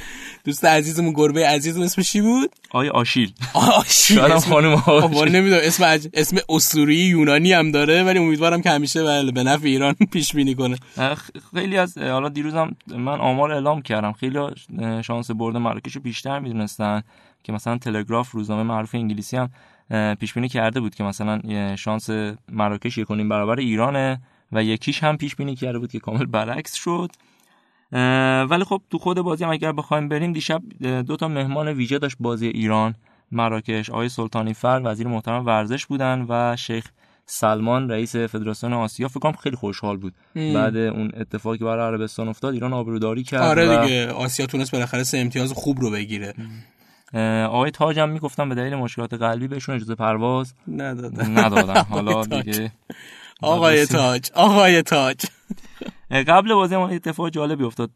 دوست 0.45 0.65
عزیزمون 0.65 1.13
گربه 1.13 1.47
عزیزم 1.47 1.83
اسمش 1.83 2.11
چی 2.13 2.21
بود؟ 2.21 2.51
آقای 2.71 2.89
آشیل. 2.89 3.33
آشیل. 3.55 4.21
خانم 4.39 4.83
نمی‌دونم. 5.37 5.61
اسم. 5.63 5.85
اسم 6.15 6.37
اسطوری 6.49 6.97
یونانی 6.97 7.53
هم 7.53 7.71
داره 7.71 8.03
ولی 8.03 8.19
امیدوارم 8.19 8.63
که 8.63 8.71
همیشه 8.71 9.05
بله 9.05 9.33
به 9.33 9.43
نفع 9.43 9.67
ایران 9.67 9.95
پیش 10.13 10.35
بینی 10.35 10.55
کنه 10.55 10.77
خیلی 11.55 11.77
از 11.79 11.99
حالا 11.99 12.29
دیروزم 12.29 12.77
من 12.87 13.21
آمار 13.21 13.53
اعلام 13.53 13.83
کردم. 13.83 14.13
خیلی 14.13 14.39
شانس 15.05 15.31
برد 15.31 15.57
مراکش 15.57 15.93
رو 15.97 16.01
بیشتر 16.03 16.39
می‌دونستن. 16.39 17.03
که 17.45 17.53
مثلا 17.53 17.79
تلگراف 17.79 18.31
روزنامه 18.31 18.63
معروف 18.63 18.95
انگلیسی 18.95 19.37
هم 19.37 19.51
پیش 20.15 20.35
بینی 20.35 20.49
کرده 20.49 20.81
بود 20.81 20.95
که 20.95 21.05
مثلا 21.05 21.41
شانس 21.77 22.11
مراکش 22.49 22.99
یک 22.99 23.09
برابر 23.09 23.57
ایرانه 23.57 24.21
و 24.53 24.65
یکیش 24.65 25.05
هم 25.05 25.17
پیش 25.17 25.37
بینی 25.37 25.55
کرده 25.57 25.79
بود 25.79 25.93
که 25.93 26.01
کامل 26.01 26.27
برعکس 26.27 26.75
شد. 26.75 27.11
ولی 28.51 28.65
خب 28.65 28.83
تو 28.91 28.99
خود 28.99 29.21
بازی 29.21 29.45
هم 29.45 29.51
اگر 29.51 29.73
بخوایم 29.73 30.09
بریم 30.09 30.33
دیشب 30.33 30.63
دو 30.81 31.17
تا 31.17 31.29
مهمان 31.29 31.69
ویژه 31.69 31.99
داشت 31.99 32.17
بازی 32.21 32.47
ایران 32.47 32.95
مراکش 33.33 33.91
آقای 33.91 34.09
سلطانی 34.09 34.55
فر 34.55 34.81
وزیر 34.85 35.09
محترم 35.09 35.47
ورزش 35.47 35.87
بودن 35.87 36.27
و 36.29 36.57
شیخ 36.57 36.91
سلمان 37.27 37.91
رئیس 37.91 38.17
فدراسیون 38.17 38.73
آسیا. 38.73 39.09
فکر 39.09 39.21
کنم 39.21 39.33
خیلی 39.33 39.57
خوشحال 39.57 39.97
بود. 39.97 40.15
بعد 40.35 40.77
اون 40.77 41.11
اتفاقی 41.17 41.59
که 41.59 41.65
برای 41.65 41.87
عربستان 41.87 42.29
افتاد 42.29 42.55
ایران 42.55 42.73
آبروداری 42.73 43.23
کرد 43.23 43.43
آره 43.43 43.79
و 43.79 43.83
دیگه. 43.83 44.07
آسیا 44.07 44.47
تونست 44.47 44.73
بالاخره 44.73 45.03
سه 45.03 45.19
امتیاز 45.19 45.53
خوب 45.53 45.81
رو 45.81 45.91
بگیره. 45.91 46.35
آقای 47.49 47.71
تاج 47.71 47.99
هم 47.99 48.09
می‌گفتن 48.09 48.49
به 48.49 48.55
دلیل 48.55 48.75
مشکلات 48.75 49.15
قلبی 49.15 49.49
بهشون 49.49 49.75
اجازه 49.75 49.95
پرواز 49.95 50.55
ندادن. 50.69 51.39
ندادن. 51.39 51.83
حالا. 51.83 52.25
دیگه 52.25 52.73
آقای 53.43 53.87
تاج. 53.87 54.31
آقای 54.35 54.83
تاج. 54.83 55.17
قبل 56.11 56.55
بازی 56.55 56.77
ما 56.77 56.89
اتفاق 56.89 57.29
جالبی 57.29 57.65
افتاد. 57.65 57.91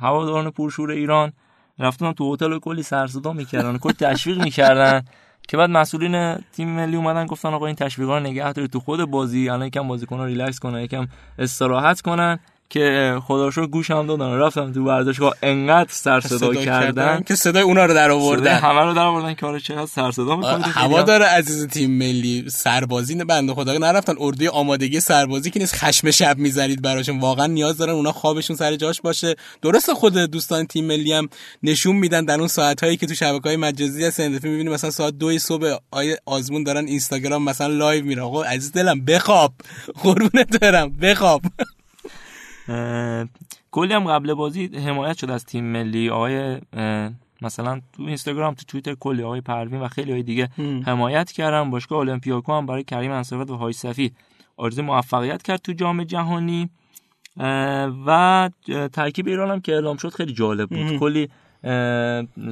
هواداران 0.00 0.50
پرشور 0.50 0.90
ایران 0.90 1.32
رفتن 1.78 2.12
تو 2.12 2.34
هتل 2.34 2.58
کلی 2.58 2.82
سر 2.82 3.06
صدا 3.06 3.32
می‌کردن 3.32 3.78
کلی 3.78 3.92
تشویق 3.92 4.42
می‌کردن 4.42 5.02
که 5.48 5.56
بعد 5.56 5.70
مسئولین 5.70 6.36
تیم 6.52 6.68
ملی 6.68 6.96
اومدن 6.96 7.26
گفتن 7.26 7.48
آقا 7.48 7.66
این 7.66 7.76
تشویقا 7.76 8.18
رو 8.18 8.24
نگه 8.24 8.52
دارید. 8.52 8.70
تو 8.70 8.80
خود 8.80 9.04
بازی 9.04 9.48
الان 9.48 9.66
یکم 9.66 9.88
بازیکن‌ها 9.88 10.24
ریلکس 10.24 10.58
کنن 10.58 10.82
یکم 10.82 11.06
استراحت 11.38 12.00
کنن. 12.00 12.38
که 12.72 13.18
خدا 13.26 13.44
رو 13.44 13.50
شکر 13.50 13.66
گوش 13.66 13.90
هم 13.90 14.06
دادن. 14.06 14.32
رفتم 14.32 14.72
تو 14.72 14.84
ورزشگاه 14.84 15.34
انقدر 15.42 15.88
سر 15.90 16.20
صدا 16.20 16.54
کردن. 16.54 17.22
که 17.26 17.34
صدای 17.34 17.62
اونا 17.62 17.84
رو 17.84 17.94
در 17.94 18.10
آوردن 18.10 18.54
همه 18.54 18.80
رو 18.80 18.94
در 18.94 19.02
آوردن 19.02 19.34
که 19.34 19.46
آره 19.46 19.60
چقدر 19.60 19.86
سر 19.86 20.10
صدا 20.10 20.36
می‌کنید 20.36 20.64
هوا 20.66 21.02
داره 21.02 21.24
عزیز 21.24 21.66
تیم 21.66 21.90
ملی 21.90 22.44
سربازی 22.48 23.14
نه 23.14 23.24
بنده 23.24 23.54
خدا 23.54 23.78
نرفتن 23.78 24.14
اردوی 24.18 24.48
آمادگی 24.48 25.00
سربازی 25.00 25.50
که 25.50 25.60
نیست 25.60 25.74
خشم 25.74 26.10
شب 26.10 26.38
می‌ذارید 26.38 26.82
براشون. 26.82 27.20
واقعا 27.20 27.46
نیاز 27.46 27.76
دارن 27.76 27.92
اونا 27.92 28.12
خوابشون 28.12 28.56
سر 28.56 28.76
جاش 28.76 29.00
باشه. 29.00 29.34
درسته 29.62 29.94
خود 29.94 30.14
دوستان 30.14 30.66
تیم 30.66 30.84
ملی 30.86 31.12
هم 31.12 31.28
نشون 31.62 31.96
میدن 31.96 32.24
در 32.24 32.38
اون 32.38 32.48
ساعت 32.48 32.84
هایی 32.84 32.96
که 32.96 33.06
تو 33.06 33.14
شبکه 33.14 33.48
های 33.48 33.56
مجازی 33.56 34.04
هست 34.04 34.20
اندفی 34.20 34.48
می‌بینی 34.48 34.70
مثلا 34.70 34.90
ساعت 34.90 35.18
دو 35.18 35.38
صبح 35.38 35.76
آیه 35.90 36.16
آزمون 36.26 36.64
دارن 36.64 36.86
اینستاگرام 36.86 37.44
مثلا 37.44 37.66
live 37.66 38.04
میره 38.04 38.22
آقا 38.22 38.42
عزیز 38.42 38.72
دلم 38.72 39.04
بخواب. 39.04 39.52
قربونت 40.02 40.60
برم. 40.60 40.92
بخواب. 41.02 41.42
کلی 43.70 43.94
هم 43.94 44.04
قبل 44.04 44.34
بازی 44.34 44.66
حمایت 44.66 45.16
شد 45.16 45.30
از 45.30 45.44
تیم 45.44 45.64
ملی. 45.64 46.10
آقای 46.10 46.60
مثلا 47.42 47.80
تو 47.92 48.02
اینستاگرام 48.02 48.54
تو 48.54 48.64
توییتر 48.68 48.94
کلی 48.94 49.22
آقای 49.22 49.40
پروین 49.40 49.80
و 49.80 49.88
خیلی 49.88 50.12
های 50.12 50.22
دیگه 50.22 50.48
حمایت 50.86 51.32
کردن. 51.32 51.70
باشگاه 51.70 51.98
المپیاکو 51.98 52.52
هم 52.52 52.66
برای 52.66 52.84
کریم 52.84 53.10
انصارت 53.10 53.50
و 53.50 53.56
های 53.56 53.72
صفی 53.72 54.12
آرزوی 54.56 54.84
موفقیت 54.84 55.42
کرد 55.42 55.62
تو 55.62 55.72
جام 55.72 56.04
جهانی. 56.04 56.70
و 58.06 58.50
ترکیب 58.92 59.26
ایران 59.26 59.50
هم 59.50 59.60
که 59.60 59.72
اعلام 59.72 59.96
شد 59.96 60.08
خیلی 60.08 60.32
جالب 60.32 60.68
بود. 60.68 60.98
کلی 60.98 61.28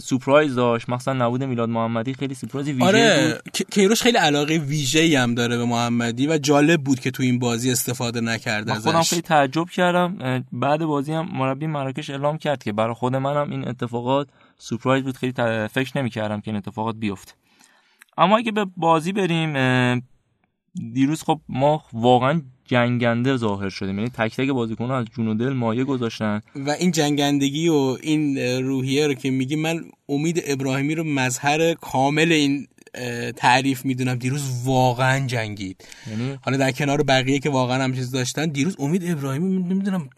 سورپرایز 0.02 0.54
داشت. 0.54 0.88
مثلا 0.88 1.26
نبود 1.26 1.44
میلاد 1.44 1.68
محمدی. 1.68 2.14
خیلی 2.14 2.34
سورپرایز 2.34 2.68
ویژه 2.68 2.84
آره 2.84 3.32
بود. 3.44 3.52
کی- 3.52 3.64
کیروش 3.70 4.02
خیلی 4.02 4.16
علاقه 4.18 4.54
ویژه‌ای 4.58 5.16
هم 5.16 5.34
داره 5.34 5.56
به 5.56 5.64
محمدی 5.64 6.26
و 6.26 6.38
جالب 6.38 6.80
بود 6.84 7.00
که 7.00 7.10
تو 7.10 7.22
این 7.22 7.38
بازی 7.38 7.70
استفاده 7.70 8.20
نکرده 8.20 8.72
من 8.72 8.78
خودم 8.80 8.96
ازش. 8.98 9.10
خیلی 9.10 9.22
تعجب 9.22 9.68
کردم. 9.70 10.44
بعد 10.52 10.84
بازی 10.84 11.12
هم 11.12 11.28
مربی 11.32 11.66
مراکش 11.66 12.10
اعلام 12.10 12.38
کرد 12.38 12.62
که 12.62 12.72
برای 12.72 12.94
خود 12.94 13.16
منم 13.16 13.50
این 13.50 13.68
اتفاقات 13.68 14.28
سورپرایز 14.58 15.04
بود. 15.04 15.16
خیلی 15.16 15.32
فکر 15.68 15.98
نمی‌کردم 15.98 16.40
که 16.40 16.48
این 16.50 16.56
اتفاقات 16.56 16.96
بیفته. 16.96 17.32
اما 18.18 18.36
اگه 18.36 18.52
به 18.52 18.66
بازی 18.76 19.12
بریم 19.12 19.52
دیروز 20.92 21.22
خب 21.22 21.40
ما 21.48 21.82
واقعا 21.92 22.42
جنگنده 22.70 23.36
ظاهر 23.36 23.68
شدیم. 23.68 23.98
یعنی 23.98 24.10
تک 24.10 24.36
تک 24.36 24.48
بازیکن‌ها 24.48 24.98
از 24.98 25.06
جون 25.16 25.28
و 25.28 25.34
دل 25.34 25.52
مایه 25.52 25.84
گذاشتن. 25.84 26.40
و 26.56 26.70
این 26.70 26.90
جنگندگی 26.90 27.68
و 27.68 27.96
این 28.02 28.38
روحیه 28.38 29.06
رو 29.06 29.14
که 29.14 29.30
میگی 29.30 29.56
من 29.56 29.84
امید 30.08 30.42
ابراهیمی 30.46 30.94
رو 30.94 31.04
مظهر 31.04 31.74
کامل 31.74 32.32
این 32.32 32.66
تعریف 33.36 33.84
می‌دونم. 33.84 34.14
دیروز 34.14 34.42
واقعا 34.64 35.26
جنگید. 35.26 35.84
یعنی؟ 36.10 36.38
حالا 36.42 36.56
در 36.56 36.72
کنار 36.72 37.02
بقیه 37.02 37.38
که 37.38 37.50
واقعا 37.50 37.84
هم 37.84 37.94
چیز 37.94 38.10
داشتن 38.10 38.46
دیروز 38.46 38.76
امید 38.78 39.10
ابراهیمی 39.10 39.62
نمی‌دونم 39.62 40.10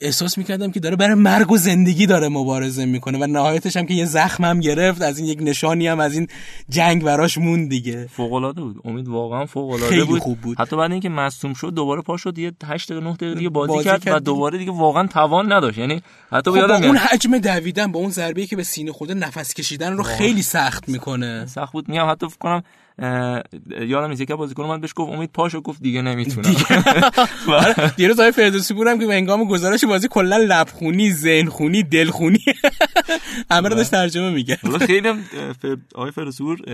احساس 0.00 0.38
می‌کردم 0.38 0.70
که 0.70 0.80
داره 0.80 0.96
برای 0.96 1.14
مرگ 1.14 1.50
و 1.50 1.56
زندگی 1.56 2.06
داره 2.06 2.28
مبارزه 2.28 2.84
می‌کنه 2.84 3.18
و 3.18 3.26
نهایتش 3.26 3.76
هم 3.76 3.86
که 3.86 3.94
یه 3.94 4.04
زخم 4.04 4.44
هم 4.44 4.60
گرفت 4.60 5.02
از 5.02 5.18
این 5.18 5.28
یک 5.28 5.38
نشانی 5.42 5.86
هم 5.86 6.00
از 6.00 6.14
این 6.14 6.26
جنگ 6.68 7.04
براش 7.04 7.38
مون 7.38 7.68
دیگه. 7.68 8.06
فوق‌العاده 8.06 8.60
بود. 8.60 8.76
امید 8.84 9.08
واقعا 9.08 9.46
فوق‌العاده 9.46 9.90
خیلی 9.94 10.04
بود. 10.04 10.20
خوب 10.20 10.40
بود. 10.40 10.60
حتی 10.60 10.76
بعد 10.76 10.92
اینکه 10.92 11.08
مصدوم 11.08 11.54
شد 11.54 11.74
دوباره 11.74 12.02
پا 12.02 12.16
شد 12.16 12.38
یه 12.38 12.52
8 12.64 12.92
دقیقه 12.92 13.06
9 13.06 13.14
دقیقه 13.14 13.34
دیگه 13.34 13.48
بازی, 13.48 13.72
بازی 13.72 13.84
کرد, 13.84 14.04
کرد 14.04 14.14
و. 14.14 14.18
دوباره 14.18 14.58
دیگه 14.58 14.72
واقعا 14.72 15.06
توان 15.06 15.52
نداشت. 15.52 15.78
یعنی 15.78 16.02
حتی 16.32 16.50
خب 16.50 16.56
با 16.56 16.58
یادم 16.58 16.84
اون 16.84 16.96
حجم 16.96 17.38
دویدن 17.38 17.92
با 17.92 18.00
اون 18.00 18.10
ضربه 18.10 18.46
که 18.46 18.56
به 18.56 18.62
سینه 18.62 18.92
خورده 18.92 19.14
نفس 19.14 19.54
کشیدن 19.54 19.92
رو 19.92 20.02
خیلی 20.02 20.42
سخت 20.42 20.88
می‌کنه. 20.88 21.46
سخت 21.46 21.72
بود. 21.72 21.88
میام 21.88 22.10
حتی 22.10 22.28
فکر 22.28 22.38
کنم 22.38 22.62
یادم 23.80 24.08
نیست 24.08 24.20
یکی 24.20 24.34
بازیکن 24.34 24.64
من 24.64 24.80
بهش 24.80 24.92
گفت 24.96 25.12
امید 25.12 25.30
پاشو 25.32 25.60
گفت 25.60 25.82
دیگه 25.82 26.02
نمی‌تونم. 26.02 26.54
دیروز 27.96 28.20
آقای 28.20 28.32
فردوسی 28.32 28.74
بودم 28.74 28.98
که 28.98 29.06
هنگام 29.06 29.44
گزارش 29.44 29.84
بازی 29.84 30.08
کلا 30.08 30.36
لبخونی 30.36 31.12
ذهنخونی 31.12 31.82
دلخونی. 31.82 32.38
همه 33.50 33.68
رو 33.68 33.74
داشت 33.74 33.90
ترجمه 33.90 34.30
میگه 34.30 34.58
خیلی 34.80 35.08
هم. 35.08 35.24
آقای 35.94 36.10
دیش- 36.10 36.64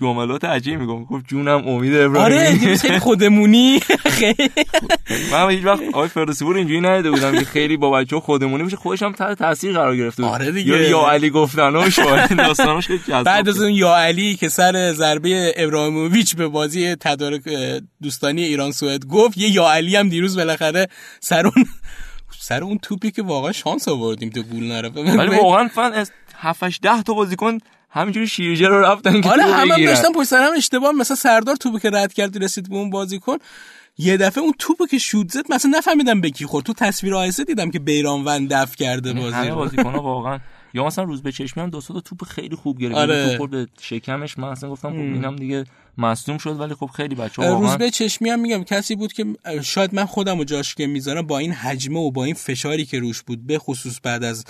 جملات 0.00 0.44
عجیبی 0.44 0.76
میگم 0.76 1.04
گفت 1.04 1.26
جونم 1.28 1.68
امید 1.68 1.94
آره 1.94 2.04
ابراهیمی 2.04 2.58
دیروز 2.58 2.82
خیلی 2.82 2.98
خودمونی. 2.98 3.80
خیلی. 4.04 4.50
من 5.32 5.50
هیچ 5.50 5.64
وقت 5.64 5.82
آقای 5.92 6.08
فرسور 6.08 6.56
اینجوری 6.56 6.80
ندیده 6.80 7.10
بودم 7.10 7.32
که 7.38 7.44
خیلی 7.44 7.76
با 7.76 7.90
بچه 7.90 8.20
خودمونی 8.20 8.62
میشه 8.62 8.76
خودش 8.76 9.02
هم 9.02 9.12
تحت 9.12 9.38
تاثیر 9.38 9.72
قرار 9.72 9.96
گرفته 9.96 10.22
بود. 10.22 10.32
آره 10.32 10.50
دیگه. 10.52 10.72
یا 10.72 10.88
یا 10.88 11.08
علی 11.08 11.30
گفتناش 11.30 11.98
داستاناش 12.38 12.86
خیلی 12.86 12.98
جذاب 12.98 13.24
بعد 13.24 13.48
از. 13.48 13.60
اون 13.60 13.72
یا 13.72 13.96
علی 13.96 14.36
که 14.36 14.48
سر 14.48 14.92
ضربه 14.92 15.54
ابراهیموویچ 15.56 16.36
به 16.36 16.48
بازی 16.48 16.94
تدارک 16.94 17.42
دوستانی 18.02 18.42
ایران 18.42 18.72
سوئد 18.72 19.06
گفت 19.06 19.38
یه 19.38 19.50
یا 19.50 19.70
علی 19.70 19.96
هم 19.96 20.08
دیروز 20.08 20.36
بالاخره 20.36 20.86
سر 21.20 21.46
اون 21.46 21.66
سر 22.38 22.64
اون 22.64 22.78
توپی 22.78 23.10
که 23.10 23.22
واقعا 23.22 23.52
شانس 23.52 23.88
آوردیم 23.88 24.30
تو 24.30 24.42
گول 24.42 24.64
نرفت. 24.64 24.96
ولی 24.96 25.36
واقعا 25.42 25.68
فن 25.68 25.92
از 25.92 26.10
7 26.36 26.80
10 26.82 27.02
تا 27.02 27.14
بازیکن 27.14 27.58
همینجوری 27.90 28.26
شیرجه 28.28 28.68
رو 28.68 28.80
رفتن 28.80 29.20
که 29.20 29.30
آره 29.30 29.42
همه 29.42 29.74
هم. 29.74 29.84
داشتن 29.84 30.12
پشت 30.12 30.28
سر 30.28 30.42
هم 30.42 30.52
اشتباه. 30.56 30.92
مثلا 30.92 31.16
سردار 31.16 31.56
توپو 31.56 31.78
که 31.78 31.90
رد 31.90 32.12
کرد 32.12 32.44
رسید 32.44 32.68
به 32.68 32.76
اون 32.76 32.90
بازیکن 32.90 33.36
یه 33.98 34.16
دفعه 34.16 34.42
اون 34.42 34.52
توپو 34.58 34.86
که 34.86 34.98
شوت 34.98 35.32
زد 35.32 35.52
مثلا 35.52 35.72
نفهمیدم 35.78 36.20
به 36.20 36.30
کی 36.30 36.44
خورد. 36.46 36.64
تو 36.64 36.72
تصویر 36.72 37.14
آیسه 37.14 37.44
دیدم 37.44 37.70
که 37.70 37.78
بیرانوند 37.78 38.52
دفع 38.52 38.76
کرده 38.76 39.12
بازی 39.12 39.34
همه 39.34 39.48
رو. 39.48 39.54
بازیکن 39.54 39.94
واقعا. 40.12 40.38
یا 40.74 40.86
مثلا 40.86 41.04
روز 41.04 41.22
به 41.22 41.32
چشمی 41.32 41.62
هم 41.62 41.70
دو 41.70 41.80
تا 41.80 42.00
توپ 42.00 42.24
خیلی 42.24 42.56
خوب 42.56 42.78
گرفت 42.78 42.94
آره. 42.96 43.28
توپ 43.28 43.38
خورد 43.38 43.68
شکمش. 43.80 44.38
من 44.38 44.48
اصلا 44.48 44.70
گفتم 44.70 44.90
خب 44.90 44.96
اینم 44.96 45.36
دیگه 45.36 45.64
مصدوم 45.98 46.38
شد 46.38 46.60
ولی 46.60 46.74
خب 46.74 46.86
خیلی 46.86 47.14
بچه 47.14 47.42
ها 47.42 47.48
روز 47.48 47.60
واقعا 47.60 47.76
به 47.76 47.90
چشمی 47.90 48.30
هم 48.30 48.40
میگم 48.40 48.64
کسی 48.64 48.96
بود 48.96 49.12
که 49.12 49.24
شاید 49.62 49.94
من 49.94 50.04
خودم 50.04 50.38
و 50.38 50.44
جاش 50.44 50.74
که 50.74 50.86
می‌ذارم 50.86 51.26
با 51.26 51.38
این 51.38 51.52
حجمه 51.52 52.00
و 52.00 52.10
با 52.10 52.24
این 52.24 52.34
فشاری 52.34 52.86
که 52.86 52.98
روش 52.98 53.22
بود 53.22 53.46
به 53.46 53.58
خصوص 53.58 53.96
بعد 54.02 54.24
از 54.24 54.44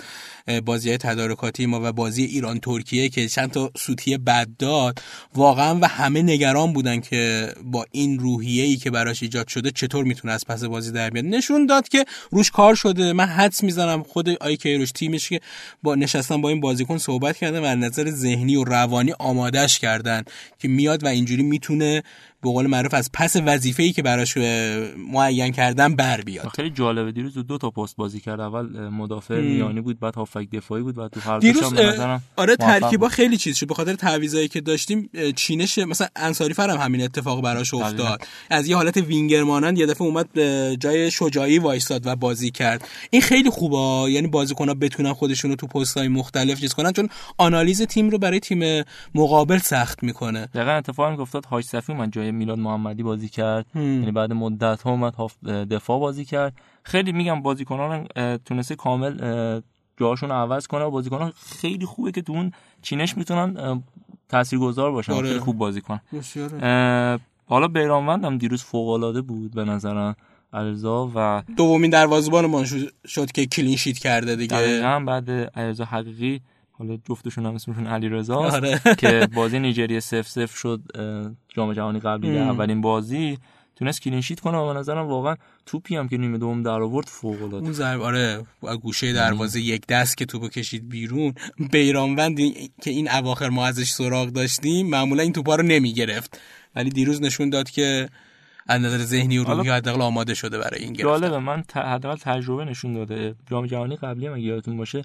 بازی 0.65 0.97
تدارکاتی 0.97 1.65
ما 1.65 1.79
و 1.83 1.91
بازی 1.91 2.23
ایران 2.23 2.59
ترکیه 2.59 3.09
که 3.09 3.27
چند 3.27 3.51
تا 3.51 3.71
سوتی 3.77 4.17
بد 4.17 4.47
داد 4.59 5.01
واقعا 5.35 5.79
و 5.81 5.87
همه 5.87 6.21
نگران 6.21 6.73
بودن 6.73 6.99
که 6.99 7.53
با 7.63 7.85
این 7.91 8.19
روحیه 8.19 8.63
ای 8.63 8.75
که 8.75 8.91
براش 8.91 9.23
ایجاد 9.23 9.47
شده 9.47 9.71
چطور 9.71 10.03
می‌تونه 10.03 10.33
از 10.33 10.45
پس 10.45 10.63
بازی 10.63 10.91
در 10.91 11.09
بیاد. 11.09 11.25
نشون 11.25 11.65
داد 11.65 11.87
که 11.87 12.05
روش 12.31 12.51
کار 12.51 12.75
شده. 12.75 13.13
من 13.13 13.25
حدس 13.25 13.63
می‌زنم 13.63 14.03
خود 14.03 14.29
آی 14.29 14.57
کیروش 14.57 14.91
تیمش 14.91 15.29
که 15.29 15.39
با 15.83 15.95
نشستن 15.95 16.41
با 16.41 16.49
این 16.49 16.59
بازیکن 16.59 16.97
صحبت 16.97 17.37
کردن 17.37 17.59
و 17.59 17.65
از 17.65 17.77
نظر 17.77 18.11
ذهنی 18.11 18.55
و 18.55 18.63
روانی 18.63 19.13
آمادش 19.19 19.79
کردن 19.79 20.23
که 20.59 20.67
میاد 20.67 21.03
و 21.03 21.07
اینجوری 21.07 21.36
می‌تونه 21.43 22.03
به 22.43 22.49
قول 22.49 22.67
معروف 22.67 22.93
از 22.93 23.09
پس 23.13 23.35
وظیفه‌ای 23.45 23.91
که 23.91 24.01
براش 24.01 24.37
معین 24.97 25.51
کردن 25.51 25.95
بر 25.95 26.21
بیاد. 26.21 26.47
خیلی 26.47 26.69
جالبه. 26.69 27.11
دیروز 27.11 27.33
دو 27.33 27.57
تا 27.57 27.69
پست 27.69 27.95
بازی 27.95 28.19
کرد. 28.19 28.39
اول 28.39 28.89
مدافع 28.89 29.41
میانی 29.41 29.81
بود 29.81 29.99
بعد 29.99 30.15
هافک 30.15 30.49
دفاعی 30.49 30.83
بود 30.83 30.95
بعد 30.95 31.11
تو 31.11 31.19
هر 31.19 31.39
دیروز 31.39 31.73
آره 32.35 32.55
ترکیبا 32.55 33.09
خیلی 33.09 33.37
چیز 33.37 33.57
شد. 33.57 33.67
به 33.67 33.73
خاطر 33.73 33.93
تعویضایی 33.93 34.47
که 34.47 34.61
داشتیم 34.61 35.09
چینش 35.35 35.77
مثلا 35.77 36.07
انصاری 36.15 36.53
فرم 36.53 36.77
همین 36.77 37.01
اتفاق 37.01 37.41
براش 37.41 37.73
افتاد. 37.73 38.27
از 38.49 38.67
یه 38.67 38.75
حالت 38.75 38.97
وینگر 38.97 39.43
مانند 39.43 39.77
یه 39.77 39.85
دفعه 39.85 40.07
اومد 40.07 40.39
جای 40.73 41.11
شجاعی 41.11 41.59
وایستاد 41.59 42.07
و 42.07 42.15
بازی 42.15 42.51
کرد. 42.51 42.87
این 43.09 43.21
خیلی 43.21 43.49
خوبه. 43.49 44.11
یعنی 44.11 44.27
بازیکن‌ها 44.27 44.73
بتونن 44.73 45.13
خودشونو 45.13 45.55
تو 45.55 45.67
پست‌های 45.67 46.07
مختلف 46.07 46.59
چیز 46.59 46.73
کنن 46.73 46.91
چون 46.91 47.09
آنالیز 47.37 47.81
تیم 47.81 48.09
رو 48.09 48.17
برای 48.17 48.39
تیم 48.39 48.83
مقابل 49.15 49.57
سخت 49.57 50.03
می‌کنه. 50.03 50.45
دقیقاً 50.45 50.71
اتفاقی 50.71 51.21
افتاد 51.21 51.45
هاش 51.45 51.63
صفی 51.63 51.93
من 51.93 52.11
جای 52.11 52.26
میلاد 52.31 52.59
محمدی 52.59 53.03
بازی 53.03 53.29
کرد. 53.29 53.65
یعنی 53.75 54.11
بعد 54.11 54.33
مدت 54.33 54.81
ها 54.81 54.91
اومد 54.91 55.13
دفاع 55.45 55.99
بازی 55.99 56.25
کرد. 56.25 56.53
خیلی 56.83 57.11
میگم 57.11 57.41
بازیکنان 57.41 58.07
تونسته 58.45 58.75
کامل 58.75 59.61
جاشون 59.97 60.31
عوض 60.31 60.67
کنه 60.67 60.83
و 60.83 60.91
بازیکنان 60.91 61.33
خیلی 61.59 61.85
خوبه 61.85 62.11
که 62.11 62.21
تو 62.21 62.33
اون 62.33 62.51
چینش 62.81 63.17
می‌تونن 63.17 63.83
تاثیرگذار 64.29 64.91
باشن 64.91 65.13
آره. 65.13 65.27
خیلی 65.27 65.39
خوب 65.39 65.57
بازی 65.57 65.81
کنن. 65.81 65.99
حالا 67.45 67.67
بیرانوند 67.67 68.25
هم 68.25 68.37
دیروز 68.37 68.63
فوق 68.63 68.89
العاده 68.89 69.21
بود 69.21 69.53
به 69.53 69.65
نظرم 69.65 70.15
علیرضا 70.53 71.11
و 71.15 71.43
دومین 71.57 71.91
دروازه‌بان 71.91 72.65
شد 73.07 73.31
که 73.31 73.45
کلین 73.45 73.75
شیت 73.75 73.97
کرده 73.97 74.35
دیگه. 74.35 74.57
دقیقاً 74.57 75.03
بعد 75.07 75.29
علیرضا 75.31 75.85
حقیقی 75.85 76.41
حالا 76.77 76.97
جفتشون 77.09 77.45
هم 77.45 77.55
اسمشون 77.55 77.87
علی 77.87 78.09
رضا 78.09 78.35
آره. 78.35 78.81
که 78.97 79.27
بازی 79.35 79.59
نیجریه 79.59 79.99
سف 79.99 80.27
سف 80.27 80.55
شد 80.55 80.81
جام 81.55 81.73
جهانی 81.73 81.99
قبلی 81.99 82.37
اولین 82.37 82.81
بازی. 82.81 83.37
تونست 83.75 84.01
کلین 84.01 84.21
شیت 84.21 84.39
کنه 84.39 84.57
و 84.57 84.73
به 84.73 84.79
نظرم 84.79 85.07
واقعا 85.07 85.35
توپی 85.65 85.95
هم 85.95 86.07
که 86.07 86.17
نیمه 86.17 86.37
دوم 86.37 86.63
در 86.63 86.81
آورد 86.81 87.07
فوق 87.07 87.35
العاده 87.35 87.55
اون 87.55 87.71
ضربه 87.71 88.03
آره 88.03 88.43
گوشه 88.81 89.13
دروازه 89.13 89.61
یک 89.61 89.87
دست 89.87 90.17
که 90.17 90.25
توپو 90.25 90.47
کشید 90.49 90.89
بیرون. 90.89 91.33
بیرانوند 91.71 92.37
که 92.81 92.89
این 92.89 93.11
اواخر 93.11 93.49
ما 93.49 93.65
ازش 93.65 93.89
سراغ 93.89 94.27
داشتیم 94.27 94.89
معمولا 94.89 95.23
این 95.23 95.33
توپا 95.33 95.55
رو 95.55 95.63
نمی‌گرفت. 95.63 96.41
ولی 96.75 96.89
دیروز 96.89 97.21
نشون 97.21 97.49
داد 97.49 97.69
که 97.69 98.09
از 98.67 98.81
نظر 98.81 98.97
ذهنی 98.97 99.37
و 99.37 99.43
روحی 99.43 99.69
حداقل 99.69 100.01
آماده 100.01 100.33
شده 100.33 100.57
برای 100.57 100.83
این 100.83 100.93
گرفتن. 100.93 101.21
جالبه 101.21 101.39
من 101.39 101.63
حداقل 101.73 102.15
تجربه 102.15 102.65
نشون 102.65 102.93
داده. 102.93 103.35
جام 103.49 103.65
جهانی 103.65 103.95
قبلی 103.95 104.27
هم 104.27 104.37
یادتون 104.37 104.77
باشه 104.77 105.01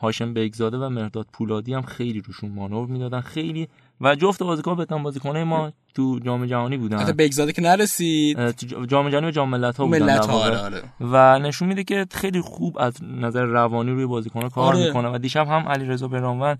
هاشم 0.00 0.34
بیگزاده 0.34 0.78
و 0.78 0.88
مرداد 0.88 1.26
پولادی 1.32 1.74
هم 1.74 1.82
خیلی 1.82 2.20
روشون 2.20 2.50
مانور 2.50 2.86
می‌دادن. 2.86 3.20
خیلی 3.20 3.68
و 4.00 4.14
جفت 4.14 4.42
بازیکن 4.42 4.74
بهترین 4.74 5.02
بازیکنه 5.02 5.44
ما 5.44 5.72
تو 5.94 6.18
جام 6.18 6.46
جهانی 6.46 6.76
بودن. 6.76 6.98
حتی 6.98 7.12
بیگزاده 7.12 7.52
که 7.52 7.62
نرسید. 7.62 8.38
جام 8.86 9.08
جهانی 9.08 9.26
و 9.26 9.30
جام 9.30 9.48
ملت 9.48 9.76
ها 9.76 9.86
بودن 9.86 10.02
ملت 10.02 10.26
ها 10.26 10.44
آره 10.44 10.58
آره. 10.58 10.82
و 11.00 11.38
نشون 11.38 11.68
میده 11.68 11.84
که 11.84 12.06
خیلی 12.10 12.40
خوب 12.40 12.78
از 12.78 12.94
نظر 13.02 13.44
روانی 13.44 13.90
روی 13.90 14.06
بازیکن 14.06 14.48
کار 14.48 14.74
آره. 14.74 14.86
می‌کنه. 14.86 15.08
و 15.08 15.18
دیشب 15.18 15.46
هم 15.46 15.68
علی 15.68 15.84
رضا 15.84 16.08
برانوند 16.08 16.58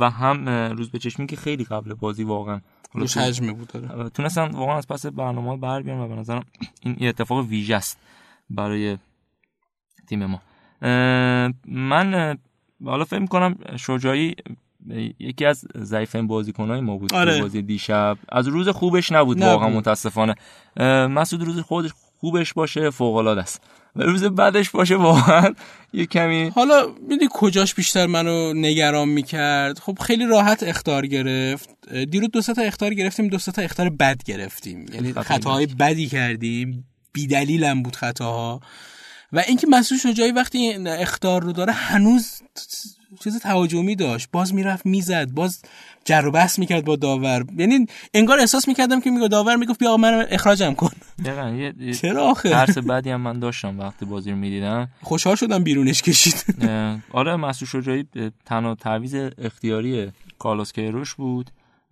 و 0.00 0.10
هم 0.10 0.48
روز 0.48 0.90
به 0.90 0.98
چشمی 0.98 1.26
که 1.26 1.36
خیلی 1.36 1.64
قبل 1.64 1.94
بازی 1.94 2.24
واقعا. 2.24 2.60
روش 2.94 3.16
حجمه 3.16 3.52
بود 3.52 3.68
داره. 3.68 4.08
تونستن 4.08 4.50
واقعا 4.50 4.76
از 4.76 4.88
پس 4.88 5.06
برنامه 5.06 5.56
بر 5.56 5.82
بیان 5.82 6.00
و 6.00 6.08
به 6.08 6.14
نظرم 6.14 6.44
این 6.82 7.08
اتفاق 7.08 7.46
ویژه 7.46 7.76
است 7.76 7.98
برای 8.50 8.98
تیم 10.08 10.26
ما. 10.26 10.40
من 11.66 12.38
حالا 12.84 13.04
فکر 13.04 13.26
کنم 13.26 13.56
شجاعی 13.76 14.34
یکی 15.18 15.44
از 15.44 15.64
ضعیفین 15.76 16.26
بازیکنای 16.26 16.80
ما 16.80 16.96
بود 16.96 17.14
آره. 17.14 17.40
بازی 17.40 17.62
دیشب. 17.62 18.18
از 18.28 18.48
روز 18.48 18.68
خوبش 18.68 19.12
نبود, 19.12 19.40
واقعا 19.40 19.68
متاسفانه. 19.68 20.34
مسعود 21.08 21.42
روز 21.42 21.60
خودش 21.60 21.90
خوبش 22.20 22.52
باشه 22.52 22.90
فوق 22.90 23.16
العاده 23.16 23.40
است. 23.40 23.62
و 23.96 24.02
روز 24.02 24.24
بعدش 24.24 24.70
باشه 24.70 24.96
واقعا 24.96 25.54
یه 25.92 26.06
کمی 26.06 26.48
حالا 26.48 26.86
میدی 27.08 27.28
کجاش 27.30 27.74
بیشتر 27.74 28.06
منو 28.06 28.52
نگران 28.52 29.08
می‌کرد؟ 29.08 29.78
خب 29.78 29.98
خیلی 29.98 30.26
راحت 30.26 30.62
اختار 30.62 31.06
گرفت. 31.06 31.94
دیروز 32.10 32.28
دو 32.30 32.40
تا 32.40 32.62
اختار 32.62 32.94
گرفتیم 32.94 33.28
دو 33.28 33.38
تا 33.38 33.62
اختار 33.62 33.90
بد 33.90 34.22
گرفتیم. 34.24 34.86
یعنی 34.92 35.12
خطاهای 35.12 35.66
بدی 35.66 36.06
کردیم. 36.06 36.84
بیدلیلم 37.12 37.82
بود 37.82 37.96
خطاها. 37.96 38.60
و 39.32 39.38
اینکه 39.46 39.66
مسعود 39.70 40.00
شجاعی 40.00 40.32
وقتی 40.32 40.58
این 40.58 40.88
اختار 40.88 41.42
رو 41.42 41.52
داره 41.52 41.72
هنوز 41.72 42.42
چیز 43.24 43.38
تهاجمی 43.38 43.96
داشت. 43.96 44.28
باز 44.32 44.54
می‌رفت 44.54 44.86
می‌زد. 44.86 45.30
باز 45.30 45.62
جر 46.04 46.26
و 46.26 46.30
بحث 46.30 46.58
می‌کرد 46.58 46.84
با 46.84 46.96
داور. 46.96 47.44
یعنی 47.58 47.86
انگار 48.14 48.38
احساس 48.40 48.68
می‌کردم 48.68 49.00
که 49.00 49.10
میگه 49.10 49.28
داور 49.28 49.56
می‌گفت 49.56 49.78
بیا 49.78 49.96
من 49.96 50.26
اخراجم 50.30 50.74
کن. 50.74 50.90
چرا 52.00 52.24
آخه؟ 52.24 52.50
درس 52.50 52.78
بعدی 52.78 53.10
هم 53.10 53.20
من 53.20 53.38
داشتم 53.38 53.78
وقتی 53.80 54.04
بازی 54.04 54.30
رو 54.30 54.36
می‌دیدم. 54.36 54.88
خوشحال 55.02 55.36
شدم 55.36 55.64
بیرونش 55.64 56.02
کشید. 56.02 56.44
آره 57.12 57.36
مسعود 57.36 57.68
شجاعی 57.70 58.06
تنها 58.46 58.74
تعویض 58.74 59.30
اختیاری 59.38 60.12
کارلوس 60.38 60.72
کیروش 60.72 61.14
بود. 61.14 61.50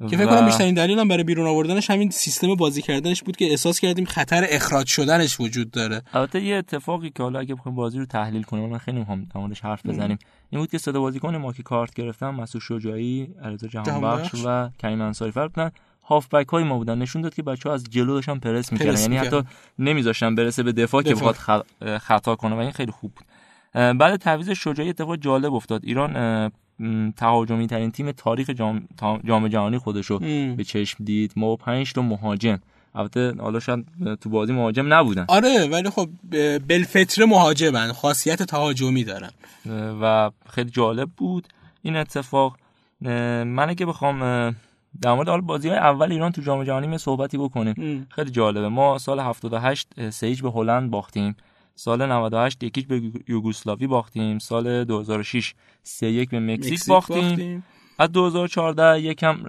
که 0.09 0.17
فکر 0.17 0.27
کنم 0.27 0.47
بیشترین 0.47 0.75
دلیلم 0.75 1.09
برای 1.09 1.25
بیرون 1.25 1.47
آوردنش 1.47 1.91
همین 1.91 2.11
سیستم 2.11 2.55
بازی 2.55 2.83
کردنش 2.83 3.23
بود 3.23 3.37
که 3.37 3.45
احساس 3.45 3.81
کردیم 3.81 4.05
خطر 4.05 4.47
اخراج 4.49 4.87
شدنش 4.87 5.41
وجود 5.41 5.71
داره. 5.71 6.03
البته 6.13 6.41
یه 6.41 6.57
اتفاقی 6.57 7.11
که 7.11 7.23
حالا 7.23 7.39
اگه 7.39 7.55
بخوایم 7.55 7.77
بازی 7.77 7.99
رو 7.99 8.07
تحلیل 8.07 8.43
کنیم 8.43 8.69
من 8.69 8.79
خیلی 8.79 8.99
می‌خوام 8.99 9.25
در 9.25 9.55
حرف 9.63 9.87
بزنیم. 9.87 10.19
این 10.51 10.61
بود 10.61 10.71
که 10.71 10.79
صدا 10.79 11.01
بازیکن 11.01 11.37
ما 11.37 11.53
که 11.53 11.63
کارت 11.63 11.95
گرفتن 11.95 12.31
مسعود 12.31 12.63
شجاعی 12.65 13.29
علیرضا 13.45 13.69
جهانبخش 13.69 14.45
و 14.45 14.69
کریم 14.79 15.01
انصاری 15.01 15.33
فرد 15.33 15.53
بودن 15.53 15.71
هافبک 16.05 16.49
های 16.49 16.65
ما 16.65 16.79
بودن. 16.79 16.99
نشون 16.99 17.23
داد 17.23 17.35
که 17.35 17.43
بچه 17.43 17.69
ها 17.69 17.75
از 17.75 17.85
جلو 17.91 18.15
داشتن 18.15 18.39
پرس 18.39 18.73
می‌کردن. 18.73 19.01
یعنی 19.01 19.17
حتی 19.17 19.43
نمیذاشتن 19.79 20.35
برسه 20.35 20.63
به 20.63 20.73
دفاع, 20.73 21.03
دفاع. 21.03 21.33
که 21.33 21.41
بخواد 21.41 21.67
خطا 21.99 22.37
کنه 22.37 22.55
و 22.55 22.59
این 22.59 22.71
خیلی 22.71 22.93
خوب 22.93 23.13
بود. 23.15 23.27
بعد 23.75 24.17
تعویض 24.17 24.51
شجاعی 24.51 24.89
اتفاق 24.89 25.17
جالب 25.17 25.55
افتاد. 25.55 25.85
ایران 25.85 26.51
تهاجمی 27.17 27.67
ترین 27.67 27.91
تیم 27.91 28.13
تاریخ 28.13 28.51
جام, 28.51 28.89
جام 29.25 29.49
جهانی 29.49 29.79
خودشو 29.79 30.19
به 30.57 30.65
چشم 30.65 31.05
دید. 31.05 31.33
ما 31.37 31.57
5 31.57 31.93
تا 31.93 32.03
مهاجم. 32.03 32.59
البته 32.95 33.35
حالا 33.39 33.61
شاید 33.61 33.87
تو 34.21 34.31
بازی 34.31 34.53
مهاجم 34.53 34.95
نبودن. 34.95 35.25
آره 35.29 35.69
ولی 35.73 35.91
خب 35.91 36.09
بلفتر 36.69 37.25
مهاجمن. 37.25 37.93
خاصیت 37.93 38.43
تهاجمی 38.43 39.05
دارن. 39.05 39.31
و 40.03 40.31
خیلی 40.49 40.71
جالب 40.71 41.11
بود 41.17 41.49
این 41.83 41.97
اتفاق. 41.97 42.57
من 43.01 43.69
اگه 43.69 43.87
بخوام 43.87 44.21
در 45.03 45.15
مورد 45.15 45.29
حال 45.29 45.41
بازی 45.41 45.69
های 45.69 45.79
اول 45.79 46.13
ایران 46.13 46.33
تو 46.33 46.43
جام 46.43 46.65
جهانی 46.65 46.99
صحبتی 46.99 47.39
بکنیم. 47.39 48.07
خیلی 48.11 48.31
جالبه. 48.31 48.69
ما 48.69 48.99
سال 48.99 49.21
78 49.21 50.11
سیج 50.11 50.43
به 50.43 50.51
هلند 50.51 50.91
باختیم. 50.91 51.37
سال 51.81 52.07
98 52.07 52.63
یکیش 52.63 52.87
به 52.87 53.03
یوگسلاوی 53.29 53.87
باختیم 53.87 54.39
سال 54.39 54.85
2006 54.85 55.55
3 55.83 56.07
یک 56.07 56.31
به 56.31 56.41
مکزیک 56.41 56.87
باختیم. 56.87 57.29
باختیم. 57.29 57.65
از 57.99 58.13
2014 58.13 59.01
یکم 59.01 59.45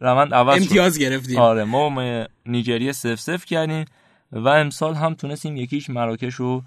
روند 0.00 0.34
عوض 0.34 0.62
امتیاز 0.62 0.98
گرفتیم. 0.98 1.38
آره 1.38 1.64
ما 1.64 2.26
نیجریه 2.46 2.92
سف 2.92 3.20
سف 3.20 3.44
کردیم 3.44 3.84
و 4.32 4.48
امسال 4.48 4.94
هم 4.94 5.14
تونستیم 5.14 5.56
یکیش 5.56 5.90
مراکش 5.90 6.34
رو 6.34 6.62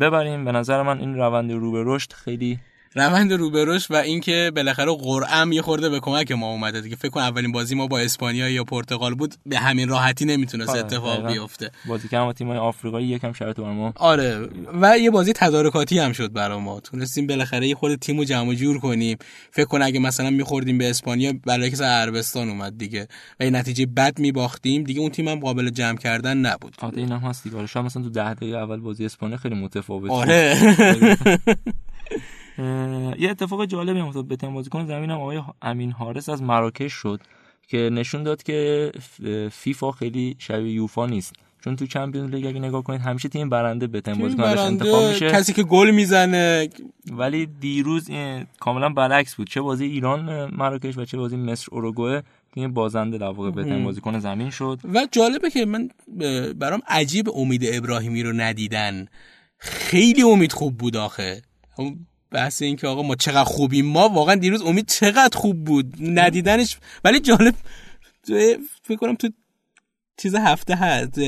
ببریم. 0.00 0.44
به 0.44 0.52
نظر 0.52 0.82
من 0.82 1.00
این 1.00 1.14
روند 1.14 1.52
رو 1.52 1.72
به 1.72 1.82
رشد 1.86 2.12
خیلی 2.12 2.58
روند 2.94 3.32
رو 3.32 3.50
به 3.50 3.64
رشد 3.64 3.94
و 3.94 3.96
اینکه 3.96 4.52
بالاخره 4.56 4.96
قرعم 4.96 5.52
یه 5.52 5.62
خورده 5.62 5.88
به 5.88 6.00
کمک 6.00 6.32
ما 6.32 6.50
اومده 6.50 6.80
دیگه. 6.80 6.96
فکر 6.96 7.08
کنم 7.08 7.22
اولین 7.22 7.52
بازی 7.52 7.74
ما 7.74 7.86
با 7.86 7.98
اسپانیا 7.98 8.48
یا 8.48 8.64
پرتغال 8.64 9.14
بود 9.14 9.34
به 9.46 9.58
همین 9.58 9.88
راحتی 9.88 10.24
نمی‌تونست 10.24 10.70
آره، 10.70 10.80
اتفاق 10.80 11.32
بیفته. 11.32 11.70
بازی 11.86 12.08
که 12.08 12.32
تیم 12.36 12.50
آفریقایی 12.50 13.06
یکم 13.06 13.32
شرط 13.32 13.56
بر 13.56 13.72
ما. 13.72 13.92
آره 13.96 14.48
و 14.80 14.98
یه 14.98 15.10
بازی 15.10 15.32
تدارکاتی 15.32 15.98
هم 15.98 16.12
شد 16.12 16.32
برای 16.32 16.60
ما. 16.60 16.80
تونستیم 16.80 17.26
بالاخره 17.26 17.68
یه 17.68 17.74
خورده 17.74 17.96
تیمو 17.96 18.24
جمع 18.24 18.54
جور 18.54 18.78
کنیم. 18.78 19.18
فکر 19.50 19.66
کن 19.66 19.82
اگه 19.82 20.00
مثلا 20.00 20.30
میخوردیم 20.30 20.78
به 20.78 20.90
اسپانیا 20.90 21.32
برعکس 21.46 21.80
عربستان 21.80 22.48
اومد 22.48 22.78
دیگه. 22.78 23.08
و 23.40 23.42
این 23.42 23.56
نتیجه 23.56 23.86
بد 23.86 24.18
میباختیم. 24.18 24.84
دیگه 24.84 25.00
اون 25.00 25.10
تیم 25.10 25.28
هم 25.28 25.40
قابل 25.40 25.70
جمع 25.70 25.98
کردن 25.98 26.36
نبود. 26.36 26.74
آره 26.80 26.98
اینم 26.98 27.18
هست 27.18 27.44
دیگه. 27.44 27.56
مثلا 27.56 28.02
تو 28.02 28.10
10 28.10 28.34
دقیقه 28.34 28.58
اول 28.58 28.80
بازی 28.80 29.04
اسپانیا 29.04 29.36
خیلی 29.36 29.54
متفاوت 29.54 30.10
آره. 30.10 30.56
یه 32.58 33.30
اتفاق 33.30 33.64
جالبی 33.64 34.00
افتاد 34.00 34.24
به 34.24 34.36
تیم 34.36 34.54
بازیکن 34.54 34.86
زمینم 34.86 35.20
آقای 35.20 35.42
امین 35.62 35.92
حارس 35.92 36.28
از 36.28 36.42
مراکش 36.42 36.92
شد 36.92 37.20
که 37.68 37.90
نشون 37.92 38.22
داد 38.22 38.42
که 38.42 38.92
فیفا 39.52 39.92
خیلی 39.92 40.36
شبیه 40.38 40.72
یوفا 40.72 41.06
نیست. 41.06 41.32
چون 41.64 41.76
تو 41.76 41.86
چمپیونز 41.86 42.30
لیگ 42.30 42.46
اگه 42.46 42.60
نگاه 42.60 42.82
کنید 42.82 43.00
همیشه 43.00 43.28
تیم 43.28 43.48
برنده 43.48 43.86
به 43.86 44.00
تیم 44.00 44.14
بازیکنش 44.14 44.58
انتخاب 44.58 45.08
میشه. 45.08 45.30
کسی 45.30 45.52
که 45.52 45.62
گل 45.62 45.90
می‌زنه. 45.90 46.68
ولی 47.12 47.46
دیروز 47.46 48.10
کاملا 48.60 48.88
برعکس 48.88 49.34
بود. 49.34 49.48
چه 49.50 49.60
بازی 49.60 49.84
ایران 49.84 50.44
مراکش 50.56 50.98
و 50.98 51.04
چه 51.04 51.16
بازی 51.16 51.36
مصر 51.36 51.68
اوروگوئه 51.72 52.22
تیم 52.54 52.72
بازنده 52.72 53.18
در 53.18 53.26
واقع 53.26 53.50
به 53.50 53.64
تیم 53.64 53.84
بازیکن 53.84 54.18
زمین 54.18 54.50
شد. 54.50 54.80
و 54.94 55.06
جالبه 55.12 55.50
که 55.50 55.66
من 55.66 55.88
برام 56.58 56.80
عجیب 56.86 57.30
امید 57.36 57.62
ابراهیمی 57.72 58.22
رو 58.22 58.32
ندیدن. 58.32 59.06
خیلی 59.58 60.22
امید 60.22 60.52
خوب 60.52 60.78
بود 60.78 60.96
آخه. 60.96 61.42
بحث 62.34 62.62
این 62.62 62.76
که 62.76 62.86
آقا 62.86 63.02
ما 63.02 63.14
چقدر 63.14 63.44
خوبیم. 63.44 63.86
ما 63.86 64.08
واقعا 64.08 64.34
دیروز 64.34 64.62
امید 64.62 64.88
چقدر 64.88 65.38
خوب 65.38 65.64
بود. 65.64 65.94
ندیدنش. 66.00 66.76
ولی 67.04 67.20
جالب 67.20 67.54
فکر 68.82 68.96
کنم 68.96 69.14
تو 69.14 69.28
چیز 70.16 70.34
هفته 70.34 70.74
هست 70.74 71.20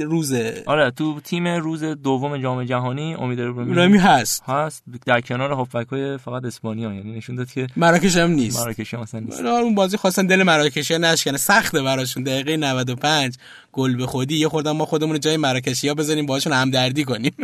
روزه. 0.00 0.62
آره 0.66 0.90
تو 0.90 1.20
تیم 1.20 1.48
روز 1.48 1.84
دوم 1.84 2.36
جام 2.36 2.64
جهانی 2.64 3.14
امید 3.14 3.40
ابراهیمی 3.40 3.98
هست. 3.98 4.42
هست. 4.46 4.82
در 5.06 5.20
کنار 5.20 5.52
هافبک 5.52 5.88
های 5.88 6.18
فقط 6.18 6.44
اسپانیا. 6.44 6.92
یعنی 6.92 7.16
نشون 7.16 7.36
داد 7.36 7.50
که 7.50 7.66
مراکش 7.76 8.16
هم 8.16 8.30
نیست. 8.30 8.60
مراکش 8.60 8.94
هم 8.94 9.00
اصلا 9.00 9.20
نیست. 9.20 9.40
اون 9.40 9.74
بازی 9.74 9.96
خواستن 9.96 10.26
دل 10.26 10.42
مراکشی 10.42 10.98
نشکنه. 10.98 11.36
سخته 11.36 11.82
براشون. 11.82 12.22
دقیقه 12.22 12.56
95 12.56 13.36
گل 13.72 13.96
به 13.96 14.06
خودی. 14.06 14.36
یه 14.36 14.48
خوردن 14.48 14.70
ما 14.70 14.86
خودمون 14.86 15.20
جای 15.20 15.36
مراکشی 15.36 15.88
ها 15.88 15.94
بزنیم 15.94 16.26
باهاشون 16.26 16.52
همدردی 16.52 17.04
کنیم. 17.04 17.34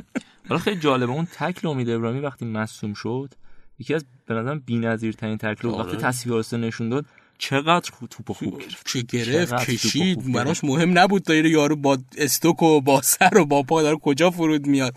حالا 0.50 0.62
خیلی 0.62 0.80
جالبه 0.80 1.12
اون 1.12 1.28
تکل 1.32 1.68
امید 1.68 1.90
ابراهیمی 1.90 2.20
وقتی 2.20 2.44
مصوم 2.44 2.94
شد 2.94 3.34
یکی 3.78 3.94
از 3.94 4.04
به 4.26 4.34
نظرم 4.34 4.62
بی‌نظیرترین 4.66 5.38
تکل 5.38 5.68
آره. 5.68 5.84
وقتی 5.84 5.96
تصویر 5.96 6.44
نشون 6.52 6.88
داد 6.88 7.06
چقدر 7.38 7.90
خوب 7.90 8.08
توپ 8.08 8.32
خوب 8.32 8.58
گرفت. 8.58 8.86
چه 8.86 9.02
گرفت؟ 9.02 9.70
کشید. 9.70 10.32
براش 10.32 10.64
مهم 10.64 10.98
نبود 10.98 11.22
تا 11.22 11.34
یارو 11.34 11.76
با 11.76 11.98
استوک 12.18 12.62
و 12.62 12.80
با 12.80 13.02
سر 13.02 13.38
و 13.38 13.46
با 13.46 13.62
پا 13.62 13.82
داره 13.82 13.96
کجا 13.96 14.30
فرود 14.30 14.66
میاد. 14.66 14.96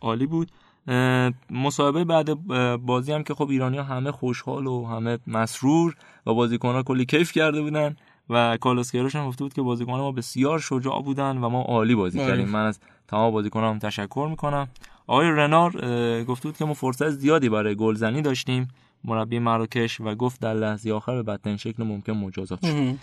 عالی 0.00 0.26
بود. 0.26 0.50
مسابقه 1.50 2.04
بعد 2.04 2.34
بازی 2.76 3.12
هم 3.12 3.22
که 3.22 3.34
خب 3.34 3.48
ایرانی 3.48 3.76
ها 3.76 3.84
همه 3.84 4.12
خوشحال 4.12 4.66
و 4.66 4.86
همه 4.86 5.18
مسرور 5.26 5.96
و 6.26 6.34
بازیکن 6.34 6.72
ها 6.72 6.82
کلی 6.82 7.04
کیف 7.04 7.32
کرده 7.32 7.62
بودن 7.62 7.96
و 8.30 8.56
کالوس 8.56 8.94
هم 8.94 9.28
گفته 9.28 9.44
بود 9.44 9.52
که 9.52 9.62
بازیکن 9.62 9.92
ما 9.92 10.12
بسیار 10.12 10.58
شجاع 10.58 11.02
بودن 11.02 11.38
و 11.38 11.48
ما 11.48 11.62
عالی 11.62 11.94
بازی 11.94 12.20
آره. 12.20 12.28
کردیم. 12.28 12.48
من 12.48 12.66
از 12.66 12.80
تمام 13.08 13.32
بازیکنان 13.32 13.78
تشکر 13.78 14.26
می‌کنم. 14.30 14.68
آقای 15.06 15.28
رنار 15.28 15.70
گفته 16.24 16.48
بود 16.48 16.56
که 16.56 16.64
ما 16.64 16.74
فرصت 16.74 17.10
زیادی 17.10 17.48
برای 17.48 17.74
گلزنی 17.74 18.22
داشتیم. 18.22 18.68
مربی 19.04 19.38
مراکش 19.38 20.00
و 20.00 20.14
گفت 20.14 20.40
در 20.40 20.54
لحظه 20.54 20.92
آخر 20.92 21.14
به 21.14 21.22
بدترین 21.22 21.56
شکل 21.56 21.84
ممکن 21.84 22.12
مجازات 22.12 22.66
شد. 22.66 22.96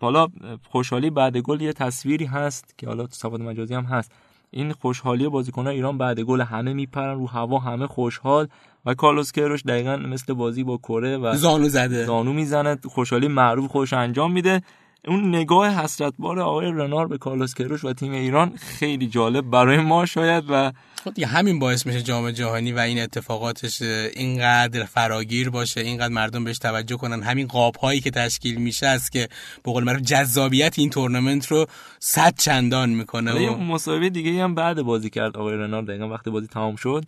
حالا 0.00 0.28
خوشحالی 0.70 1.10
بعد 1.10 1.36
گل 1.36 1.60
یه 1.60 1.72
تصویری 1.72 2.24
هست 2.24 2.74
که 2.78 2.86
حالا 2.86 3.06
تو 3.06 3.12
صفحات 3.12 3.40
مجازی 3.40 3.74
هم 3.74 3.84
هست. 3.84 4.12
این 4.50 4.72
خوشحالی 4.72 5.28
بازیکنان 5.28 5.72
ایران 5.72 5.98
بعد 5.98 6.20
گل 6.20 6.40
همه 6.40 6.72
میپرن 6.72 7.18
رو 7.18 7.26
هوا 7.26 7.58
همه 7.58 7.86
خوشحال 7.86 8.48
و 8.86 8.94
کارلوس 8.94 9.32
کروش 9.32 9.62
دقیقا 9.62 9.96
مثل 9.96 10.34
بازی 10.34 10.64
با 10.64 10.76
کره 10.76 11.16
و 11.16 11.36
زانو 11.36 11.68
زده. 11.68 12.04
زانو 12.04 12.32
می‌زنه. 12.32 12.78
خوشحالی 12.84 13.28
معروف 13.28 13.70
خوش 13.70 13.92
انجام 13.92 14.32
میده. 14.32 14.62
اون 15.08 15.28
نگاه 15.28 15.82
حسرتبار 15.82 16.40
آقای 16.40 16.66
رنار 16.66 17.06
به 17.06 17.18
کارلوس 17.18 17.54
کروش 17.54 17.84
و 17.84 17.92
تیم 17.92 18.12
ایران 18.12 18.56
خیلی 18.56 19.06
جالب 19.06 19.50
برای 19.50 19.78
ما 19.78 20.06
شاید 20.06 20.44
و 20.48 20.72
خود 21.02 21.24
خب 21.24 21.24
همین 21.28 21.58
باعث 21.58 21.86
میشه 21.86 22.02
جام 22.02 22.30
جهانی 22.30 22.72
و 22.72 22.78
این 22.78 23.02
اتفاقاتش 23.02 23.82
اینقدر 23.82 24.84
فراگیر 24.84 25.50
باشه 25.50 25.80
اینقدر 25.80 26.14
مردم 26.14 26.44
بهش 26.44 26.58
توجه 26.58 26.96
کنن. 26.96 27.22
همین 27.22 27.46
قاب 27.46 27.76
هایی 27.76 28.00
که 28.00 28.10
تشکیل 28.10 28.56
میشه 28.60 28.86
است 28.86 29.12
که 29.12 29.28
به 29.64 29.72
قول 29.72 29.84
معروف 29.84 30.02
جذابیت 30.02 30.78
این 30.78 30.90
تورنمنت 30.90 31.46
رو 31.46 31.66
صد 31.98 32.34
چندان 32.38 32.90
می‌کنه 32.90 33.50
و 33.50 33.56
مسابقه 33.56 34.10
دیگه 34.10 34.42
هم 34.44 34.54
بعد 34.54 34.82
بازی 34.82 35.10
کرد 35.10 35.36
آقای 35.36 35.56
رنار. 35.56 35.82
دقیقا 35.82 36.08
وقتی 36.08 36.30
بازی 36.30 36.46
تمام 36.46 36.76
شد 36.76 37.04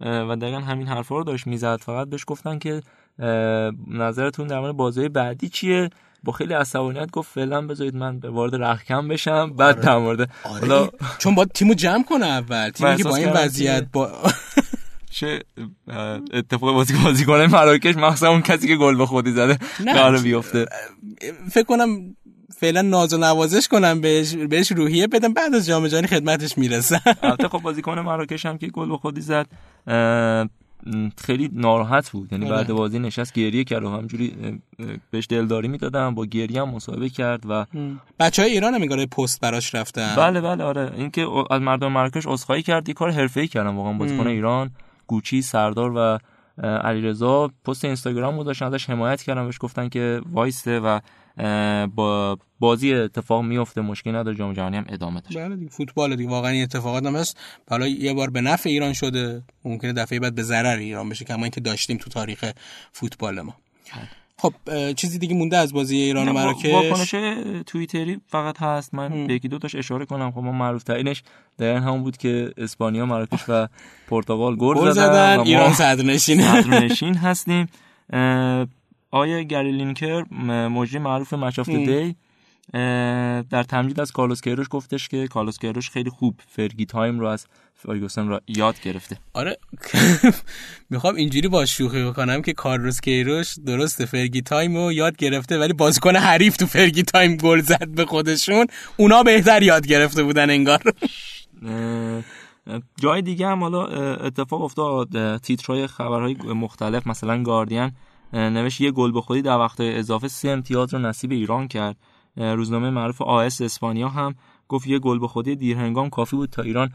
و 0.00 0.36
دقیقا 0.36 0.58
همین 0.58 0.86
حرفا 0.86 1.16
رو 1.16 1.24
داشت 1.24 1.46
می‌زد. 1.46 1.76
فقط 1.76 2.08
بهش 2.08 2.24
گفتن 2.26 2.58
که 2.58 2.82
نظرتون 3.88 4.46
در 4.46 4.60
مورد 4.60 4.76
بازی 4.76 5.08
بعدی 5.08 5.48
چیه؟ 5.48 5.90
با 6.24 6.32
خیلی 6.32 6.54
عصبانیت 6.54 7.10
گفت 7.10 7.32
فعلا 7.34 7.66
بذارید 7.66 7.94
من 7.94 8.20
به 8.20 8.30
وارد 8.30 8.54
رخکم 8.54 9.08
بشم. 9.08 9.52
بعد 9.52 9.76
آره. 9.76 9.86
در 9.86 9.98
مورد 9.98 10.30
آره. 10.44 10.90
چون 11.18 11.34
با 11.34 11.44
تیمو 11.44 11.74
جمع 11.74 12.04
کنه 12.04 12.26
اول. 12.26 12.70
تیمی 12.70 12.96
که 12.96 13.04
با 13.04 13.16
این 13.16 13.32
وضعیت 13.32 13.86
با 13.92 14.10
چه 15.10 15.42
اتفاق 16.32 16.74
بازی 16.74 16.94
بازی 17.04 17.24
کنه 17.24 17.46
مراکش 17.46 17.96
مخصوصا 17.96 18.28
اون 18.28 18.42
کسی 18.42 18.68
که 18.68 18.76
گل 18.76 18.96
به 18.96 19.06
خودی 19.06 19.32
زده 19.32 19.58
قرار 19.84 20.18
بیفته. 20.18 20.66
فکر 21.50 21.64
کنم 21.64 22.16
فعلا 22.56 22.82
ناز 22.82 23.14
و 23.14 23.16
نوازش 23.16 23.68
کنم 23.68 24.00
بهش 24.00 24.34
بهش 24.34 24.72
روحیه 24.72 25.06
بدم 25.06 25.32
بعد 25.32 25.54
از 25.54 25.66
جام 25.66 25.86
جهانی 25.86 26.06
خدمتش 26.06 26.58
می‌رسه 26.58 27.00
البته 27.22 27.48
خب 27.48 27.58
بازیکن 27.58 27.98
مراکش 27.98 28.46
هم 28.46 28.58
که 28.58 28.66
گل 28.66 28.88
به 28.88 28.96
خودی 28.96 29.20
زد 29.20 29.46
خیلی 31.18 31.50
ناراحت 31.52 32.10
بود. 32.10 32.32
یعنی 32.32 32.50
بعد. 32.50 32.72
بازی 32.72 32.98
نشست 32.98 33.32
گریه 33.32 33.64
کرد 33.64 33.84
و 33.84 33.90
همجوری 33.90 34.60
بهش 35.10 35.26
دلداری 35.30 35.68
می‌دادم 35.68 36.14
با 36.14 36.26
گریه 36.26 36.62
هم 36.62 36.68
مصاحبه 36.68 37.08
کرد 37.08 37.42
و 37.48 37.66
بچه 38.20 38.42
های 38.42 38.50
ایران 38.50 38.74
هم 38.74 39.06
پست 39.06 39.40
براش 39.40 39.74
رفتن؟ 39.74 40.14
بله 40.16 40.40
بله 40.40 40.64
آره. 40.64 40.92
اینکه 40.96 41.26
از 41.50 41.60
مردم 41.60 41.92
مراکش 41.92 42.26
عذرخواهی 42.26 42.62
کرد 42.62 42.88
یه 42.88 42.94
کار 42.94 43.10
حرفه‌ای 43.10 43.48
کردن 43.48 43.74
واقعا. 43.74 43.92
بازیکن 43.92 44.26
ایران 44.26 44.70
گوچی 45.06 45.42
سردار 45.42 45.92
و 45.96 46.18
علیرضا 46.62 47.50
پست 47.64 47.84
اینستاگرام 47.84 48.38
گذاشتن 48.38 48.66
ازش 48.66 48.90
حمایت 48.90 49.22
کردن 49.22 49.44
بهش 49.44 49.58
گفتن 49.60 49.88
که 49.88 50.20
وایسته 50.32 50.80
و 50.80 51.00
با 51.94 52.38
بازی 52.60 52.94
اتفاق 52.94 53.44
میفته 53.44 53.80
مشکلی 53.80 54.12
نداره 54.12 54.36
جام 54.36 54.52
جهانی 54.52 54.76
هم 54.76 54.84
ادامه 54.88 55.20
داره. 55.20 55.48
بله 55.48 55.56
دیگه 55.56 55.70
فوتبال 55.70 56.16
دیگه 56.16 56.30
واقعا 56.30 56.50
این 56.50 56.62
اتفاقات 56.62 57.06
هم 57.06 57.16
هست. 57.16 57.38
حالا 57.70 57.86
یه 57.86 58.14
بار 58.14 58.30
به 58.30 58.40
نفع 58.40 58.70
ایران 58.70 58.92
شده 58.92 59.42
ممکنه 59.64 59.92
دفعه 59.92 60.20
بعد 60.20 60.34
به 60.34 60.42
ضرر 60.42 60.78
ایران 60.78 61.08
بشه 61.08 61.24
کما 61.24 61.42
اینکه 61.42 61.60
داشتیم 61.60 61.96
تو 61.96 62.10
تاریخ 62.10 62.52
فوتبال 62.92 63.40
ما. 63.40 63.54
بله. 63.94 64.08
خب 64.40 64.54
چیزی 64.92 65.18
دیگه 65.18 65.34
مونده 65.34 65.56
از 65.56 65.72
بازی 65.72 65.96
ایران 65.96 66.28
و 66.28 66.32
مراکش؟ 66.32 66.72
واکنش 66.72 67.14
توییتری 67.66 68.20
فقط 68.26 68.62
هست. 68.62 68.94
من 68.94 69.26
به 69.26 69.34
یکی 69.34 69.48
دو 69.48 69.58
تاش 69.58 69.74
اشاره 69.74 70.06
کنم. 70.06 70.30
خب 70.30 70.38
ما 70.38 70.52
معروف 70.52 70.82
ترینش 70.82 71.22
در 71.58 71.76
همون 71.76 72.02
بود 72.02 72.16
که 72.16 72.52
اسپانیا 72.56 73.06
مراکش 73.06 73.44
و 73.48 73.68
پرتغال 74.08 74.56
گل 74.56 74.90
زدن, 74.90 75.40
ایران 75.40 75.72
صدرنشین 75.72 76.42
صدرنشین 76.42 77.14
هستیم. 77.14 77.68
آیا 79.10 79.42
گری 79.42 79.72
لینکر 79.72 80.34
مجری 80.68 80.98
معروف 80.98 81.34
Match 81.34 81.60
of 81.60 81.74
the 81.74 81.95
Day 81.95 82.16
در 83.50 83.62
تمجید 83.62 84.00
از 84.00 84.12
کارلوس 84.12 84.40
کیروش 84.40 84.66
گفتش 84.70 85.08
که 85.08 85.28
کارلوس 85.28 85.58
کیروش 85.58 85.90
خیلی 85.90 86.10
خوب 86.10 86.40
Fergie 86.48 86.86
time 86.86 87.20
رو 87.20 87.26
از 87.26 87.46
فرگوسن 87.74 88.28
را 88.28 88.40
یاد 88.48 88.80
گرفته. 88.80 89.16
آره 89.32 89.58
می‌خوام 90.90 91.14
اینجوری 91.14 91.48
با 91.48 91.66
شوخی 91.66 92.04
بکنم 92.04 92.42
که 92.42 92.52
کارلوس 92.52 93.00
کیروش 93.00 93.54
درسته 93.66 94.06
Fergie 94.06 94.42
time 94.42 94.76
رو 94.76 94.92
یاد 94.92 95.16
گرفته 95.16 95.58
ولی 95.58 95.72
بازیکن 95.72 96.16
حریف 96.16 96.56
تو 96.56 96.66
Fergie 96.66 97.02
time 97.02 97.36
گل 97.36 97.60
زد 97.60 97.88
به 97.88 98.06
خودشون. 98.06 98.66
اونا 98.96 99.22
بهتر 99.22 99.62
یاد 99.62 99.86
گرفته 99.86 100.22
بودن 100.22 100.50
انگار. 100.50 100.82
جای 103.00 103.22
دیگه 103.22 103.46
هم 103.46 103.60
حالا 103.60 103.86
اتفاق 104.16 104.62
افتاد 104.62 105.36
تیترهای 105.36 105.86
خبرهای 105.86 106.34
مختلف 106.34 107.06
مثلا 107.06 107.42
گاردین 107.42 107.90
نوشت 108.32 108.80
یه 108.80 108.90
گل 108.90 109.12
به 109.12 109.20
خودی 109.20 109.42
در 109.42 109.58
وقت 109.58 109.80
اضافه 109.80 110.28
سه 110.28 110.48
امتیاز 110.48 110.94
رو 110.94 111.00
نصیب 111.00 111.32
ایران 111.32 111.68
کرد. 111.68 111.96
روزنامه 112.36 112.90
معروف 112.90 113.22
آس 113.22 113.60
اسپانیا 113.60 114.08
هم 114.08 114.34
گفت 114.68 114.86
یه 114.86 114.98
گل 114.98 115.18
به 115.18 115.28
خودی 115.28 115.56
دیرهنگام 115.56 116.10
کافی 116.10 116.36
بود 116.36 116.50
تا 116.50 116.62
ایران 116.62 116.88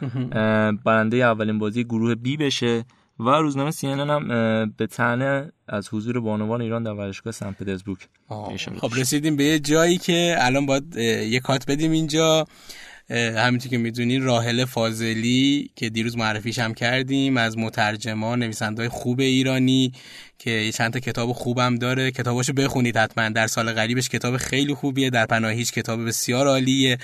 برنده 0.85 1.17
اولین 1.17 1.59
بازی 1.59 1.83
گروه 1.83 2.15
بی 2.15 2.37
بشه. 2.37 2.85
و 3.19 3.29
روزنامه 3.29 3.71
سی 3.71 3.87
هم 3.87 4.73
به 4.77 4.87
تنه 4.87 5.51
از 5.67 5.89
حضور 5.91 6.19
بانوان 6.19 6.61
ایران 6.61 6.83
در 6.83 6.91
ورزشگاه 6.91 7.33
سن 7.33 7.51
پترزبورگ 7.51 7.97
خب 8.79 8.91
رسیدیم 8.97 9.35
به 9.35 9.43
یه 9.43 9.59
جایی 9.59 9.97
که 9.97 10.35
الان 10.39 10.65
باید 10.65 10.95
یه 10.95 11.39
کات 11.39 11.71
بدیم 11.71 11.91
اینجا. 11.91 12.47
همینطور 13.09 13.71
که 13.71 13.77
می‌دونین 13.77 14.23
راهل 14.23 14.65
فاضلی 14.65 15.71
که 15.75 15.89
دیروز 15.89 16.17
معرفیش 16.17 16.59
هم 16.59 16.73
کردیم 16.73 17.37
از 17.37 17.57
مترجمان 17.57 18.39
نویسنده 18.39 18.89
خوب 18.89 19.19
ایرانی 19.19 19.91
که 20.39 20.71
چند 20.71 20.93
تا 20.93 20.99
کتاب 20.99 21.31
خوبم 21.31 21.75
داره. 21.75 22.11
کتاباشو 22.11 22.53
بخونید 22.53 22.97
حتما. 22.97 23.29
در 23.29 23.47
سال 23.47 23.71
قریبش 23.73 24.09
کتاب 24.09 24.37
خیلی 24.37 24.73
خوبیه. 24.73 25.09
در 25.09 25.25
پناهیش 25.25 25.71
کتاب 25.71 26.07
بسیار 26.07 26.47
عالیه. 26.47 26.97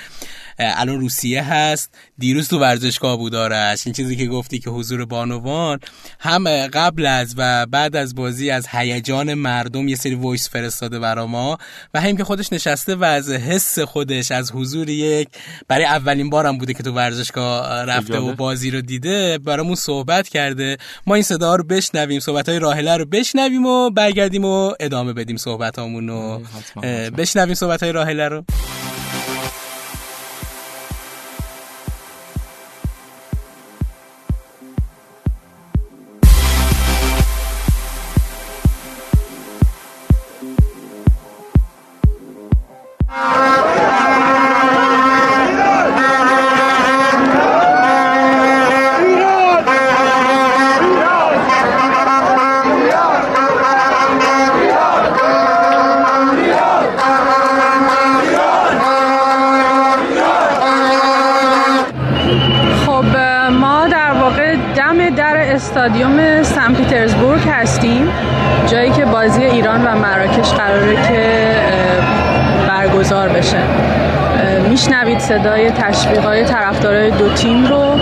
الان 0.60 1.00
روسیه 1.00 1.44
هست. 1.44 1.96
دیروز 2.18 2.48
تو 2.48 2.60
ورزشگاه 2.60 3.18
بود 3.18 3.36
آرش. 3.36 3.82
این 3.86 3.94
چیزی 3.94 4.16
که 4.16 4.26
گفتی 4.26 4.60
که 4.60 4.70
حضور 4.70 5.06
بانوان 5.06 5.80
هم 6.20 6.68
قبل 6.68 7.06
از 7.06 7.34
و 7.38 7.66
بعد 7.66 7.96
از 7.96 8.16
بازی 8.16 8.50
از 8.52 8.68
هیجان 8.72 9.34
مردم 9.34 9.88
یه 9.88 9.96
سری 9.96 10.16
وایس 10.16 10.50
فرستاده 10.50 11.00
برا 11.00 11.28
ما 11.28 11.58
و 11.94 12.02
هم 12.02 12.18
که 12.18 12.24
خودش 12.24 12.54
نشسته 12.54 12.96
و 12.96 13.04
از 13.04 13.30
حس 13.30 13.80
خودش 13.80 14.32
از 14.32 14.52
حضور 14.52 14.90
یک 14.90 15.28
برای 15.68 15.86
اولین 15.86 16.30
بارم 16.30 16.58
بوده 16.58 16.74
که 16.74 16.84
تو 16.84 16.92
ورزشگاه 16.92 17.86
رفته 17.86 18.18
و 18.18 18.34
بازی 18.34 18.72
رو 18.72 18.82
دیده 18.82 19.38
برامون 19.38 19.76
صحبت 19.76 20.30
کرده. 20.30 20.78
ما 21.08 21.16
این 21.16 21.24
صدا 21.24 21.56
رو 21.56 21.64
بشنویم. 21.64 22.20
صحبت 22.20 22.50
های 22.50 22.60
راهله 22.60 22.98
رو 22.98 23.06
بشنویم 23.06 23.19
و 23.66 23.90
برگردیم 23.90 24.46
و 24.46 24.74
ادامه 24.80 25.14
بدیم 25.14 25.38
صحبت 25.38 25.80
رو. 25.80 26.42
بشنویم 27.18 27.54
صحبت 27.54 27.84
های 27.84 27.92
راهله 27.92 28.28
رو. 28.28 28.44
استادیوم 65.90 66.44
سن 66.44 66.74
پیترزبورگ 66.74 67.42
هستیم 67.50 68.10
جایی 68.68 68.92
که 68.92 69.06
بازی 69.06 69.44
ایران 69.44 69.84
و 69.84 69.96
مراکش 69.96 70.54
قراره 70.54 70.96
که 70.96 71.56
برگزار 72.68 73.30
بشه. 73.30 73.58
میشنوید 74.70 75.20
صدای 75.20 75.72
تشویقای 75.72 76.44
طرفدارای 76.44 77.12
دو 77.12 77.34
تیم 77.34 77.66
رو. 77.66 78.00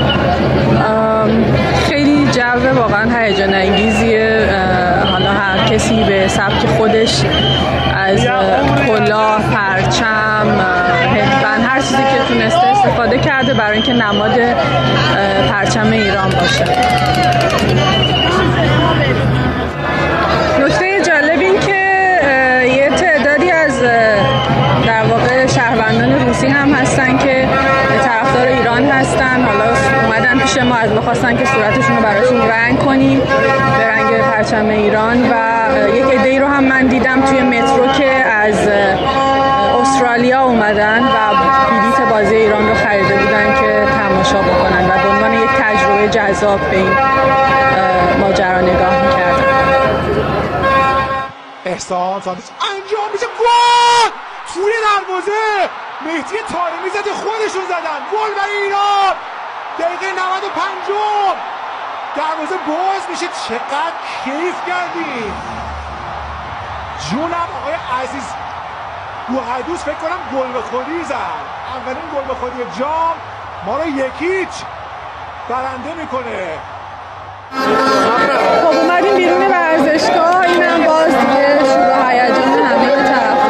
خیلی 1.90 2.28
جو 2.32 2.80
واقعا 2.82 3.20
هیجان 3.20 3.54
انگیزیه 3.54 4.50
حالا 5.12 5.32
هر 5.32 5.68
کسی 5.70 6.04
به 6.04 6.28
سبک 6.28 6.66
خودش 6.78 7.22
از 7.96 8.28
کلاه 8.88 9.42
پرچم 9.54 10.48
هدبند 11.16 11.66
هر 11.70 11.80
چیزی 11.80 12.04
که 12.04 12.34
تونسته 12.34 12.68
استفاده 12.68 13.18
کرده 13.18 13.54
برای 13.54 13.74
اینکه 13.74 13.94
نماد 13.94 14.40
پرچم 15.52 15.92
ایران 15.92 16.30
باشه. 16.30 16.66
نکته 20.60 21.02
جالب 21.08 21.40
این 21.40 21.60
که 21.60 21.74
یه 22.68 22.90
تعدادی 22.90 23.52
از 23.52 23.82
در 24.88 25.04
واقع 25.04 25.48
شهروندان 25.48 26.28
روسی 26.28 26.48
هم 26.48 26.74
هستن 26.74 27.18
که 27.18 27.48
طرفدار 28.04 28.48
ایران 28.48 28.86
هستن. 28.86 29.44
حالا 29.44 29.74
پیش 30.48 30.58
ما 30.58 30.76
از 30.76 30.92
بخواستن 30.92 31.38
که 31.38 31.46
صورتشون 31.46 31.96
رو 31.96 32.04
براشون 32.04 32.42
رنگ 32.42 32.80
کنیم 32.80 33.20
به 33.78 33.88
رنگ 33.88 34.22
پرچم 34.22 34.70
ایران 34.70 35.32
و 35.32 35.36
یک 35.96 36.06
عده 36.06 36.40
رو 36.40 36.48
هم 36.48 36.64
من 36.64 36.88
دیدم 36.88 37.22
توی 37.22 37.42
مترو 37.42 37.88
که 37.88 38.12
از 38.12 38.68
استرالیا 39.82 40.42
اومدن 40.44 41.04
و 41.04 41.36
بلیت 41.70 42.10
بازی 42.10 42.36
ایران 42.36 42.70
رو 42.70 42.76
خریده 42.76 43.16
بودن 43.16 43.56
که 43.62 43.88
تماشا 43.98 44.42
بکنن 44.42 44.90
و 44.90 45.04
به 45.04 45.10
عنوان 45.10 45.34
یک 45.34 45.50
تجربه 45.50 46.08
جذاب 46.10 46.60
به 46.60 46.78
این 46.78 46.98
ماجرا 48.20 48.62
نگاه 48.62 49.02
می‌کردن. 49.06 49.44
احسان 51.66 52.14
انجام 52.14 53.10
میشه. 53.14 53.26
گل! 53.26 54.10
توی 54.54 54.74
دروازه! 54.84 55.70
مهدی 56.06 56.38
تارمی 56.52 56.90
زده 56.94 57.14
خودشون 57.14 57.66
زدن. 57.68 58.00
گل 58.14 58.42
برای 58.42 58.58
ایران! 58.64 59.16
دقیقه 59.80 60.06
95 60.06 60.72
دروازه 62.16 62.58
باز 62.68 63.02
میشه. 63.10 63.28
چقدر 63.48 63.98
کیف 64.24 64.56
کردیم 64.68 65.34
جونم 67.10 67.48
آقای 67.62 67.74
عزیز 68.04 68.24
گوهدوس 69.28 69.84
فکر 69.84 69.94
کنم 69.94 70.40
گل 70.40 70.52
به 70.52 70.62
خودی 70.62 71.04
زد. 71.04 71.16
اولین 71.76 72.08
گل 72.16 72.28
به 72.28 72.34
خودی 72.34 72.80
جام. 72.80 73.13
ما 73.66 73.78
رو 73.78 73.88
یکیچ 73.88 74.63
برنده 75.50 75.94
می‌کنه. 75.94 76.60
خب 78.62 78.78
اومدیم 78.78 79.16
بیرون 79.16 79.48
ورزشگاه. 79.48 80.42
اینم 80.42 80.84
باز 80.86 81.06
دیگه 81.06 81.60
شروع 81.60 82.10
هیجان 82.12 82.60
همه 82.60 82.96
طرفدارای 83.04 83.47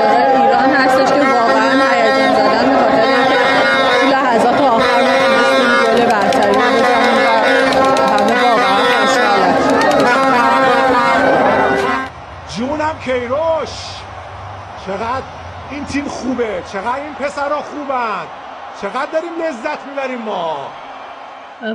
کیروش. 13.07 13.73
چقدر 14.85 15.25
این 15.71 15.85
تیم 15.85 16.03
خوبه. 16.03 16.61
چقدر 16.73 17.03
این 17.03 17.13
پسرها 17.13 17.61
خوبن. 17.61 18.25
چقدر 18.81 19.11
داریم 19.13 19.29
لذت 19.41 19.87
می‌بریم 19.87 20.21
ما. 20.25 20.67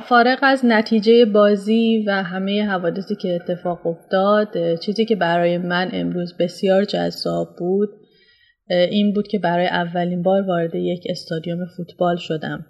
فارغ 0.00 0.38
از 0.42 0.64
نتیجه 0.64 1.24
بازی 1.24 2.04
و 2.06 2.22
همه 2.22 2.68
حوادثی 2.68 3.14
که 3.16 3.34
اتفاق 3.34 3.86
افتاد 3.86 4.74
چیزی 4.74 5.04
که 5.04 5.16
برای 5.16 5.58
من 5.58 5.90
امروز 5.92 6.36
بسیار 6.38 6.84
جذاب 6.84 7.48
بود 7.58 7.88
این 8.68 9.12
بود 9.12 9.28
که 9.28 9.38
برای 9.38 9.66
اولین 9.66 10.22
بار 10.22 10.42
وارد 10.42 10.74
یک 10.74 11.02
استادیوم 11.10 11.66
فوتبال 11.76 12.16
شدم. 12.16 12.66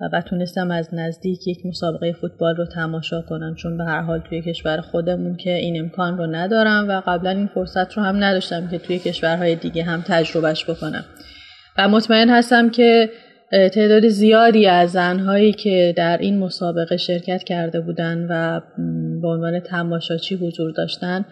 و 0.00 0.20
تونستم 0.20 0.70
از 0.70 0.88
نزدیک 0.92 1.46
یک 1.46 1.66
مسابقه 1.66 2.12
فوتبال 2.12 2.56
رو 2.56 2.66
تماشا 2.66 3.22
کنم 3.22 3.54
چون 3.54 3.78
به 3.78 3.84
هر 3.84 4.00
حال 4.00 4.20
توی 4.20 4.42
کشور 4.42 4.80
خودمون 4.80 5.36
که 5.36 5.54
این 5.54 5.80
امکان 5.80 6.18
رو 6.18 6.26
ندارم 6.26 6.88
و 6.88 7.02
قبلا 7.06 7.30
این 7.30 7.46
فرصت 7.46 7.92
رو 7.92 8.02
هم 8.02 8.24
نداشتم 8.24 8.68
که 8.68 8.78
توی 8.78 8.98
کشورهای 8.98 9.56
دیگه 9.56 9.82
هم 9.82 10.04
تجربهش 10.06 10.70
بکنم. 10.70 11.04
و 11.78 11.88
مطمئن 11.88 12.30
هستم 12.30 12.70
که 12.70 13.10
تعداد 13.50 14.08
زیادی 14.08 14.66
از 14.66 14.92
زنهایی 14.92 15.52
که 15.52 15.94
در 15.96 16.18
این 16.18 16.38
مسابقه 16.38 16.96
شرکت 16.96 17.44
کرده 17.44 17.80
بودند 17.80 18.26
و 18.30 18.60
به 19.22 19.28
عنوان 19.28 19.60
تماشاچی 19.60 20.34
حضور 20.34 20.70
داشتن 20.70 21.24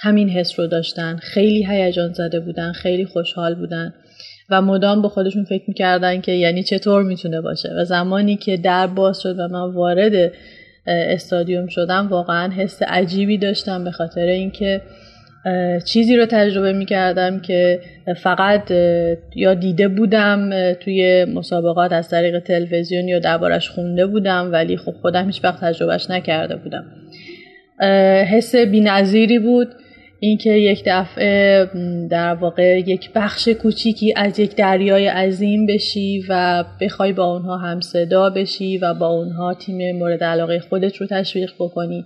همین 0.00 0.28
حس 0.28 0.60
رو 0.60 0.66
داشتن. 0.66 1.16
خیلی 1.16 1.66
هیجان 1.66 2.12
زده 2.12 2.40
بودن 2.40 2.72
خیلی 2.72 3.04
خوشحال 3.04 3.54
بودن. 3.54 3.94
و 4.50 4.62
مدام 4.62 5.02
به 5.02 5.08
خودشون 5.08 5.44
فکر 5.44 5.64
می‌کردن 5.68 6.20
که 6.20 6.32
یعنی 6.32 6.62
چطور 6.62 7.02
می‌تونه 7.02 7.40
باشه. 7.40 7.68
و 7.78 7.84
زمانی 7.84 8.36
که 8.36 8.56
در 8.56 8.86
باز 8.86 9.20
شد 9.20 9.38
و 9.38 9.48
من 9.48 9.72
وارد 9.72 10.32
استادیوم 10.86 11.66
شدم 11.66 12.08
واقعا 12.08 12.52
حس 12.52 12.82
عجیبی 12.82 13.38
داشتم 13.38 13.84
به 13.84 13.90
خاطر 13.90 14.26
اینکه 14.26 14.80
چیزی 15.84 16.16
رو 16.16 16.26
تجربه 16.26 16.72
می 16.72 16.86
کردم 16.86 17.40
که 17.40 17.80
فقط 18.22 18.70
یا 19.36 19.54
دیده 19.54 19.88
بودم 19.88 20.72
توی 20.72 21.24
مسابقات 21.24 21.92
از 21.92 22.08
طریق 22.08 22.38
تلویزیون 22.38 23.08
یا 23.08 23.18
دربارش 23.18 23.70
خونده 23.70 24.06
بودم 24.06 24.52
ولی 24.52 24.76
خب 24.76 24.92
خودم 24.92 25.26
هیچ 25.26 25.44
وقت 25.44 25.60
تجربهش 25.60 26.10
نکرده 26.10 26.56
بودم. 26.56 26.84
حس 28.24 28.54
بینظیری 28.54 29.38
بود. 29.38 29.68
اینکه 30.20 30.50
یک 30.50 30.82
دفعه 30.86 31.70
در 32.10 32.34
واقع 32.34 32.78
یک 32.78 33.10
بخش 33.14 33.48
کوچیکی 33.48 34.14
از 34.16 34.38
یک 34.38 34.56
دریای 34.56 35.06
عظیم 35.06 35.66
بشی 35.66 36.24
و 36.28 36.64
بخوای 36.80 37.12
با 37.12 37.24
اونها 37.24 37.56
هم 37.56 37.80
صدا 37.80 38.30
بشی 38.30 38.78
و 38.78 38.94
با 38.94 39.06
اونها 39.06 39.54
تیم 39.54 39.96
مورد 39.98 40.24
علاقه 40.24 40.60
خودت 40.60 40.96
رو 40.96 41.06
تشویق 41.06 41.52
بکنی. 41.58 42.04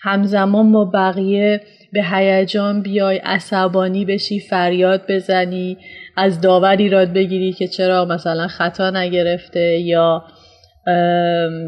همزمان 0.00 0.72
با 0.72 0.84
بقیه 0.84 1.60
به 1.92 2.04
هیجان 2.04 2.82
بیای 2.82 3.16
عصبانی 3.16 4.04
بشی 4.04 4.40
فریاد 4.40 5.02
بزنی 5.08 5.76
از 6.16 6.40
داور 6.40 6.76
ایراد 6.76 7.12
بگیری 7.12 7.52
که 7.52 7.68
چرا 7.68 8.04
مثلا 8.04 8.48
خطا 8.48 8.90
نگرفته 8.90 9.78
یا 9.78 10.24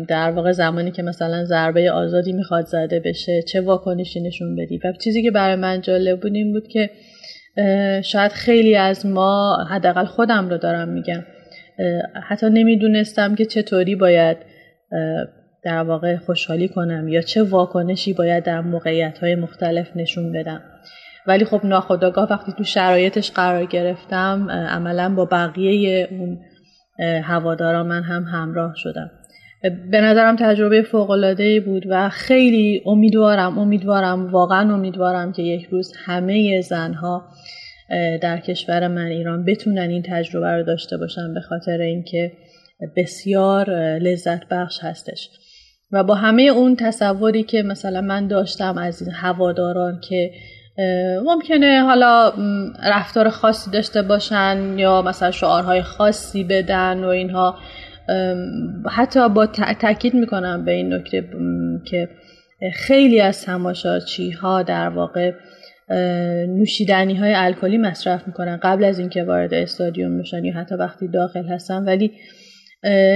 در 0.08 0.30
واقع 0.30 0.52
زمانی 0.52 0.90
که 0.90 1.02
مثلا 1.02 1.44
ضربه 1.44 1.90
آزادی 1.90 2.32
می‌خواد 2.32 2.66
زده 2.66 3.00
بشه 3.00 3.42
چه 3.42 3.60
واکنشی 3.60 4.20
نشون 4.20 4.56
بدی؟ 4.56 4.80
و 4.84 4.92
چیزی 4.92 5.22
که 5.22 5.30
برای 5.30 5.56
من 5.56 5.80
جالب 5.80 6.20
بود 6.20 6.34
این 6.34 6.52
بود 6.52 6.68
که 6.68 6.90
شاید 8.02 8.32
خیلی 8.32 8.76
از 8.76 9.06
ما 9.06 9.56
حداقل 9.70 10.04
خودم 10.04 10.48
رو 10.48 10.58
دارم 10.58 10.88
میگم 10.88 11.24
حتی 12.28 12.50
نمی‌دونستم 12.50 13.34
که 13.34 13.44
چطوری 13.44 13.96
باید 13.96 14.36
در 15.62 15.82
واقع 15.82 16.16
خوشحالی 16.16 16.68
کنم 16.68 17.08
یا 17.08 17.20
چه 17.20 17.42
واکنشی 17.42 18.12
باید 18.12 18.44
در 18.44 18.60
موقعیت 18.60 19.18
های 19.18 19.34
مختلف 19.34 19.96
نشون 19.96 20.32
بدم. 20.32 20.60
ولی 21.26 21.44
خب 21.44 21.60
ناخداگاه 21.64 22.28
وقتی 22.30 22.52
تو 22.52 22.64
شرایطش 22.64 23.30
قرار 23.30 23.64
گرفتم 23.64 24.50
عملا 24.50 25.14
با 25.14 25.24
بقیه 25.24 26.08
اون 26.10 26.38
هوادارا 26.98 27.82
من 27.82 28.02
هم 28.02 28.22
همراه 28.22 28.74
شدم. 28.76 29.10
به 29.90 30.00
نظرم 30.00 30.36
تجربه 30.36 30.82
فوق‌العاده‌ای 30.82 31.60
بود 31.60 31.82
و 31.88 32.08
خیلی 32.08 32.82
امیدوارم 32.86 33.58
امیدوارم 33.58 34.32
واقعا 34.32 34.74
امیدوارم 34.74 35.32
که 35.32 35.42
یک 35.42 35.64
روز 35.64 35.92
همه 36.04 36.60
زنها 36.60 37.28
در 38.22 38.40
کشور 38.40 38.88
من 38.88 39.06
ایران 39.06 39.44
بتونن 39.44 39.90
این 39.90 40.02
تجربه 40.02 40.46
رو 40.46 40.62
داشته 40.62 40.96
باشن 40.96 41.34
به 41.34 41.40
خاطر 41.40 41.78
اینکه 41.80 42.32
بسیار 42.96 43.70
لذت 43.98 44.48
بخش 44.48 44.78
هستش. 44.82 45.28
و 45.92 46.04
با 46.04 46.14
همه 46.14 46.42
اون 46.42 46.76
تصوری 46.76 47.42
که 47.42 47.62
مثلا 47.62 48.00
من 48.00 48.26
داشتم 48.26 48.78
از 48.78 49.02
این 49.02 49.10
هواداران 49.10 50.00
که 50.08 50.30
ممکنه 51.24 51.82
حالا 51.82 52.32
رفتار 52.90 53.28
خاصی 53.28 53.70
داشته 53.70 54.02
باشن 54.02 54.74
یا 54.78 55.02
مثلا 55.02 55.30
شعارهای 55.30 55.82
خاصی 55.82 56.44
بدن 56.44 57.04
و 57.04 57.08
اینها. 57.08 57.56
حتی 58.90 59.28
با 59.28 59.46
تاکید 59.80 60.14
می‌کنم 60.14 60.64
به 60.64 60.72
این 60.72 60.94
نکته 60.94 61.24
که 61.84 62.08
خیلی 62.72 63.20
از 63.20 63.44
تماشاچی 63.44 64.30
ها 64.30 64.62
در 64.62 64.88
واقع 64.88 65.32
نوشیدنی 66.48 67.14
های 67.14 67.34
الکلی 67.34 67.78
مصرف 67.78 68.26
می‌کنن 68.26 68.56
قبل 68.62 68.84
از 68.84 68.98
اینکه 68.98 69.24
وارد 69.24 69.54
استادیوم 69.54 70.18
بشن 70.18 70.44
یا 70.44 70.54
حتی 70.54 70.74
وقتی 70.74 71.08
داخل 71.08 71.44
هستن. 71.44 71.84
ولی 71.84 72.12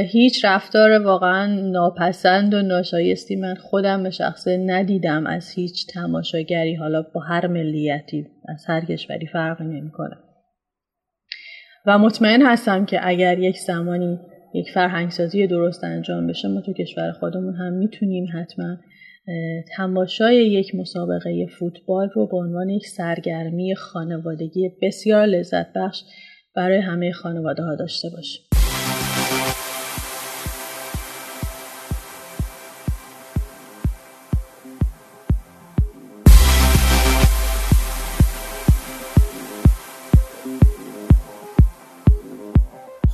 هیچ 0.08 0.44
رفتار 0.44 0.90
واقعا 0.90 1.60
ناپسند 1.70 2.54
و 2.54 2.62
ناشایستی 2.62 3.36
من 3.36 3.54
خودم 3.54 4.02
به 4.02 4.10
شخصه 4.10 4.56
ندیدم 4.66 5.26
از 5.26 5.50
هیچ 5.50 5.86
تماشاگری 5.86 6.74
حالا 6.74 7.02
با 7.14 7.20
هر 7.20 7.46
ملیتی 7.46 8.26
از 8.48 8.64
هر 8.66 8.84
کشوری 8.84 9.26
فرقی 9.26 9.64
نمی‌کنه. 9.64 10.16
و 11.86 11.98
مطمئن 11.98 12.42
هستم 12.42 12.84
که 12.84 13.00
اگر 13.02 13.38
یک 13.38 13.58
زمانی 13.58 14.18
یک 14.54 14.70
فرهنگسازی 14.70 15.46
درست 15.46 15.84
انجام 15.84 16.26
بشه 16.26 16.48
ما 16.48 16.60
تو 16.60 16.72
کشور 16.72 17.12
خودمون 17.12 17.54
هم 17.54 17.72
می‌تونیم 17.72 18.26
حتما 18.34 18.76
تماشای 19.76 20.36
یک 20.36 20.74
مسابقه 20.74 21.46
فوتبال 21.46 22.08
رو 22.14 22.26
به 22.26 22.36
عنوان 22.36 22.68
یک 22.68 22.86
سرگرمی 22.86 23.74
خانوادگی 23.74 24.70
بسیار 24.82 25.26
لذت 25.26 25.72
بخش 25.72 26.02
برای 26.54 26.78
همه 26.78 27.12
خانواده 27.12 27.62
ها 27.62 27.74
داشته 27.74 28.08
باشیم. 28.16 28.47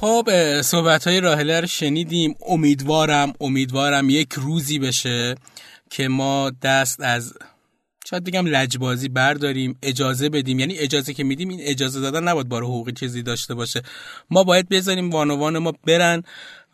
خب 0.04 0.28
صحبت 0.62 1.06
های 1.06 1.20
راهله 1.20 1.60
رو 1.60 1.66
شنیدیم. 1.66 2.34
امیدوارم 2.48 3.32
امیدوارم 3.40 4.10
یک 4.10 4.32
روزی 4.32 4.78
بشه 4.78 5.34
که 5.90 6.08
ما 6.08 6.52
دست 6.62 7.00
از 7.00 7.34
شاید 8.06 8.24
بگم 8.24 8.46
لجبازی 8.46 9.08
برداریم 9.08 9.78
اجازه 9.82 10.28
بدیم. 10.28 10.58
یعنی 10.58 10.78
اجازه 10.78 11.14
که 11.14 11.24
میدیم 11.24 11.48
این 11.48 11.60
اجازه 11.62 12.00
دادن 12.00 12.22
نباید 12.22 12.48
بار 12.48 12.62
حقوقی 12.62 12.92
چیزی 12.92 13.22
داشته 13.22 13.54
باشه. 13.54 13.82
ما 14.30 14.44
باید 14.44 14.68
بذاریم 14.68 15.10
وانوان 15.10 15.58
ما 15.58 15.72
برن 15.86 16.22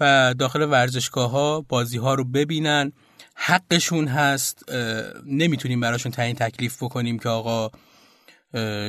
و 0.01 0.35
داخل 0.39 0.63
ورزشگاه 0.63 1.31
ها 1.31 1.61
بازی 1.69 1.99
ها 1.99 2.15
رو 2.15 2.25
ببینن. 2.25 2.93
حقشون 3.35 4.09
هست. 4.09 4.65
نمی‌تونیم 5.27 5.81
براشون 5.81 6.13
تعیین 6.13 6.37
تکلیف 6.37 6.83
بکنیم 6.83 7.19
که 7.19 7.29
آقا 7.29 7.71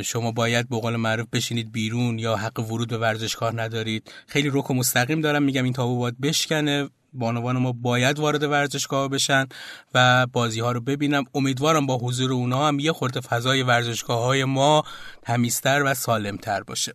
شما 0.04 0.32
باید 0.32 0.70
به 0.70 0.80
قول 0.80 0.96
معروف 0.96 1.28
بشینید 1.34 1.72
بیرون 1.72 2.20
یا 2.20 2.36
حق 2.36 2.60
ورود 2.60 2.90
به 2.90 2.98
ورزشگاه 2.98 3.56
ندارید. 3.56 4.12
خیلی 4.28 4.50
رک 4.54 4.70
و 4.70 4.74
مستقیم 4.74 5.22
دارم 5.22 5.44
میگم 5.44 5.64
این 5.64 5.74
تابو 5.74 6.00
باید 6.00 6.22
بشکنه. 6.22 6.90
بانوان 7.14 7.58
ما 7.58 7.72
باید 7.72 8.20
وارد 8.20 8.44
ورزشگاه 8.44 9.08
بشن 9.08 9.46
و 9.94 10.28
بازی 10.28 10.60
ها 10.60 10.72
رو 10.72 10.82
ببینم. 10.82 11.24
امیدوارم 11.34 11.86
با 11.86 11.98
حضور 11.98 12.32
اونا 12.34 12.68
هم 12.68 12.80
یه 12.80 12.92
خورده 12.92 13.22
فضای 13.22 13.64
ورزشگاه 13.64 14.24
های 14.24 14.44
ما 14.44 14.84
تمیزتر 15.22 15.84
و 15.86 15.94
سالمتر 15.94 16.64
باشه. 16.64 16.94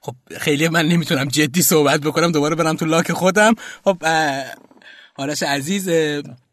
خب 0.00 0.14
خیلی 0.38 0.68
من 0.68 0.88
نمی‌تونم 0.88 1.24
جدی 1.24 1.62
صحبت 1.62 2.00
بکنم. 2.00 2.32
دوباره 2.32 2.54
برم 2.54 2.76
تو 2.76 2.84
لاک 2.84 3.12
خودم. 3.12 3.54
خب 3.84 4.02
آرش 5.16 5.42
عزیز 5.42 5.88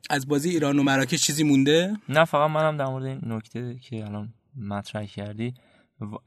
از 0.10 0.28
بازی 0.28 0.50
ایران 0.50 0.80
و 0.80 0.84
مراکش 0.84 1.22
چیزی 1.22 1.44
مونده؟ 1.44 1.94
نه 2.10 2.26
فقط 2.26 2.50
منم 2.50 2.78
در 2.78 2.86
مورد 2.86 3.06
این 3.06 3.22
نکته 3.26 3.76
که 3.89 4.06
الان 4.06 4.34
مطرح 4.56 5.06
کردی. 5.06 5.54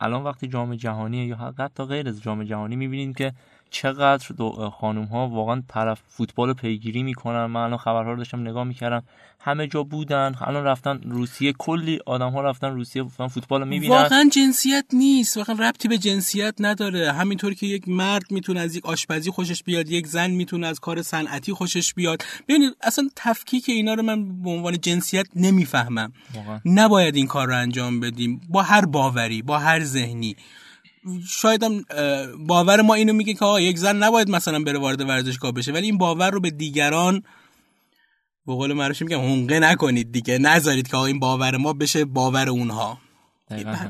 الان 0.00 0.22
وقتی 0.22 0.48
جام 0.48 0.74
جهانی 0.74 1.26
یا 1.26 1.36
حتی 1.36 1.84
غیر 1.84 2.08
از 2.08 2.22
جام 2.22 2.44
جهانی 2.44 2.76
می‌بینیم 2.76 3.14
که 3.14 3.32
چقدر 3.70 4.26
خانوم 4.70 5.04
ها 5.04 5.28
واقعا 5.28 5.62
طرف 5.68 6.00
فوتبال 6.08 6.52
پیگیری 6.52 7.02
می‌کنن. 7.02 7.46
من 7.46 7.60
الان 7.60 7.78
خبرها 7.78 8.10
رو 8.10 8.16
داشتم 8.16 8.40
نگاه 8.40 8.64
می‌کردم. 8.64 9.02
همه 9.40 9.66
جا 9.66 9.82
بودن. 9.82 10.34
الان 10.40 10.64
رفتن 10.64 11.00
روسیه. 11.04 11.52
کلی 11.52 11.98
آدم 12.06 12.30
ها 12.30 12.40
رفتن 12.40 12.68
روسیه. 12.68 13.04
فوتبال 13.04 13.68
می‌بینن. 13.68 13.92
واقعا 13.92 14.30
جنسیت 14.32 14.84
نیست. 14.92 15.36
واقعا 15.36 15.56
ربطی 15.68 15.88
به 15.88 15.98
جنسیت 15.98 16.54
نداره. 16.60 17.12
همینطور 17.12 17.54
که 17.54 17.66
یک 17.66 17.88
مرد 17.88 18.22
می‌تونه 18.30 18.60
از 18.60 18.76
یک 18.76 18.86
آشپزی 18.86 19.30
خوشش 19.30 19.62
بیاد 19.62 19.88
یک 19.88 20.06
زن 20.06 20.30
می‌تونه 20.30 20.66
از 20.66 20.80
کار 20.80 21.02
صنعتی 21.02 21.52
خوشش 21.52 21.94
بیاد. 21.94 22.22
ببینید 22.48 22.76
اصلا 22.82 23.08
تفکیک 23.16 23.64
اینا 23.68 23.94
رو 23.94 24.02
من 24.02 24.42
به 24.42 24.50
عنوان 24.50 24.80
جنسیت 24.80 25.26
نمی‌فهمم. 25.36 26.12
نباید 26.64 27.16
این 27.16 27.26
کار 27.26 27.46
رو 27.48 27.56
انجام 27.56 28.00
بدیم. 28.00 28.40
با 28.48 28.62
هر 28.62 28.84
باوری 28.84 29.42
با 29.42 29.58
هر 29.58 29.84
ذهنی. 29.84 30.36
شاید 31.28 31.62
هم 31.62 31.84
باور 32.46 32.82
ما 32.82 32.94
اینو 32.94 33.12
میگه 33.12 33.34
که 33.34 33.44
آقا 33.44 33.60
یک 33.60 33.78
زن 33.78 33.96
نباید 33.96 34.30
مثلا 34.30 34.62
بره 34.62 34.78
وارد 34.78 35.00
ورزشگاه 35.00 35.52
بشه 35.52 35.72
ولی 35.72 35.86
این 35.86 35.98
باور 35.98 36.30
رو 36.30 36.40
به 36.40 36.50
دیگران 36.50 37.22
به 38.46 38.54
قول 38.54 38.72
معروف 38.72 39.02
میگم 39.02 39.20
حنقه 39.20 39.60
نکنید 39.60 40.12
دیگه 40.12 40.38
نذارید 40.38 40.88
که 40.88 40.96
آقا 40.96 41.06
این 41.06 41.18
باور 41.18 41.56
ما 41.56 41.72
بشه 41.72 42.04
باور 42.04 42.48
اونها. 42.48 42.98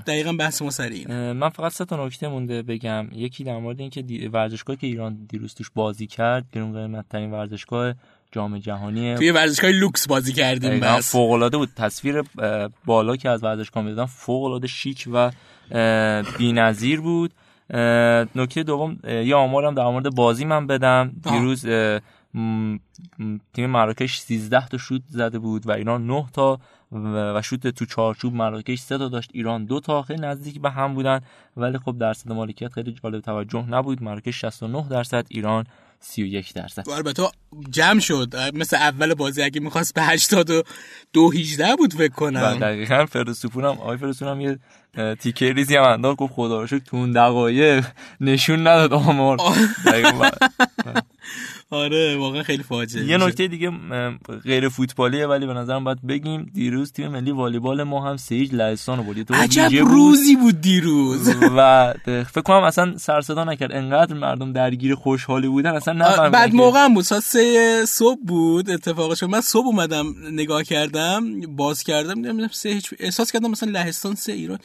دقیقا, 0.07 0.33
بحث 0.33 0.63
ما 0.63 0.71
سر 0.71 0.93
من 1.33 1.49
فقط 1.49 1.73
سه 1.73 1.85
تا 1.85 2.07
نکته 2.07 2.29
مونده 2.29 2.63
بگم. 2.63 3.09
یکی 3.13 3.45
در 3.45 3.59
مورد 3.59 3.81
اینکه 3.81 4.05
ورزشگاهی 4.33 4.77
که 4.77 4.87
ایران 4.87 5.27
دیروز 5.29 5.55
توش 5.55 5.71
بازی 5.75 6.07
کرد 6.07 6.45
گرون 6.53 6.73
قیمت 6.73 7.05
ترین 7.09 7.31
ورزشگاه 7.31 7.95
جام 8.33 8.59
جهانی. 8.59 9.15
توی 9.15 9.31
ورزشگاه 9.31 9.71
لوکس 9.71 10.07
بازی 10.09 10.33
کردیم 10.33 10.81
بس. 10.81 11.13
فوق 11.13 11.31
العاده 11.31 11.57
بود. 11.57 11.69
تصویر 11.77 12.23
بالا 12.85 13.17
که 13.17 13.29
از 13.29 13.45
ورزشگاه 13.45 13.83
می‌دادن 13.83 14.07
فوق 14.07 14.45
العاده 14.45 14.67
شیک 14.67 15.09
و 15.13 15.31
بی‌نظیر 16.39 17.01
بود. 17.01 17.35
نکته 18.35 18.63
دوم 18.63 18.99
یه 19.05 19.35
آمارم 19.35 19.75
در 19.75 19.85
مورد 19.85 20.15
بازی 20.15 20.45
من 20.45 20.67
بدم. 20.67 21.13
دیروز 21.23 21.67
تیم 23.55 23.71
مراکش 23.71 24.19
13 24.19 24.67
تا 24.67 24.79
شوت 24.79 25.03
زده 25.09 25.39
بود 25.39 25.67
و 25.67 25.71
ایران 25.71 26.07
9 26.07 26.27
تا 26.33 26.61
و 26.93 27.43
شوت 27.43 27.67
تو 27.67 27.85
چارچوب 27.85 28.35
مراکش 28.35 28.79
3 28.79 28.99
تا 28.99 29.09
داشت. 29.09 29.31
ایران 29.35 29.65
دو 29.65 29.81
تا 29.81 30.03
خیلی 30.03 30.21
نزدیک 30.21 30.61
به 30.61 30.71
هم 30.71 30.95
بودن. 30.95 31.21
ولی 31.57 31.79
خب 31.79 31.99
درصد 31.99 32.33
مالکیت 32.33 32.73
خیلی 32.73 32.97
جالب 33.03 33.21
توجه 33.21 33.67
نبود. 33.71 34.03
مراکش 34.03 34.41
69 34.41 34.89
درصد 34.91 35.27
ایران 35.29 35.65
31 36.01 36.55
درصد. 36.55 36.91
البته 36.91 37.23
جمع 37.71 38.01
شد. 38.01 38.35
مثل 38.55 38.77
اول 38.77 39.15
بازی 39.15 39.43
اگه 39.43 39.61
می‌خواست 39.61 39.95
به 39.95 40.03
80 40.03 40.51
و 40.51 40.63
دو 41.13 41.31
18 41.31 41.77
بود 41.77 41.95
فکر 41.95 42.13
کنم. 42.13 42.55
دقیقا 42.55 43.07
فرستوپون 43.07 43.65
هم 43.65 43.71
آقای 43.71 43.97
فرستوپون 43.97 44.35
هم 44.35 44.41
یه 44.41 44.59
تیکه 45.21 45.53
ریزی 45.53 45.77
هم 45.77 45.83
انداخت 45.83 46.19
گفت 46.19 46.33
خدا 46.33 46.61
رو 46.61 46.67
تو 46.67 46.97
اون 46.97 47.13
دقایق 47.13 47.87
نشون 48.21 48.61
نداد 48.61 48.93
آمار. 48.93 49.39
آره 51.71 52.17
واقعا 52.17 52.43
خیلی 52.43 52.63
فاجعه 52.63 53.05
یه 53.05 53.17
نکته 53.17 53.49
دیگه 53.49 53.73
غیر 54.45 54.69
فوتبالیه 54.69 55.27
ولی 55.27 55.47
به 55.47 55.53
نظرم 55.55 55.85
باید 55.85 56.07
بگیم 56.07 56.51
دیروز 56.55 56.93
تیم 56.93 57.09
ملی 57.09 57.31
والیبال 57.31 57.83
ما 57.83 58.11
هم 58.11 58.17
سیج 58.17 58.55
لهستان 58.55 59.03
بود 59.03 59.33
عجب 59.35 59.71
روزی 59.79 60.37
بود 60.37 60.61
دیروز. 60.61 61.29
و 61.57 61.95
فکر 62.07 62.41
کنم 62.41 62.63
اصلا 62.63 62.99
سر 62.99 63.21
صدا 63.21 63.45
نکرد. 63.45 63.73
انقدر 63.73 64.15
مردم 64.15 64.53
درگیر 64.53 64.95
خوشحالی 64.95 65.49
بودن 65.49 65.71
اصلا 65.71 65.95
نفهمیدن 65.95 66.31
بعد 66.31 66.55
موقع 66.55 66.85
هم 66.85 66.95
بود. 66.95 67.05
ساعت 67.05 67.23
سه 67.23 67.85
صبح 67.87 68.21
بود 68.27 68.71
اتفاقش 68.71 69.23
من 69.23 69.41
صبح 69.41 69.67
اومدم 69.67 70.15
نگاه 70.33 70.63
کردم 70.63 71.41
باز 71.41 71.83
کردم 71.83 72.15
دیدم 72.15 72.49
سه 72.49 72.81
احساس 73.01 73.33
کردم 73.33 73.51
مثلا 73.51 73.71
لهستان 73.71 74.15
سه 74.15 74.33
ایران. 74.33 74.59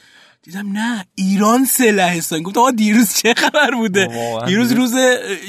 دیدم 0.43 0.71
نه 0.71 1.05
ایران 1.15 1.65
سه 1.65 1.91
لهستان 1.91 2.43
گفت 2.43 2.57
آقا 2.57 2.71
دیروز 2.71 3.13
چه 3.15 3.33
خبر 3.33 3.71
بوده؟ 3.71 4.09
دیروز 4.45 4.71
روز 4.71 4.93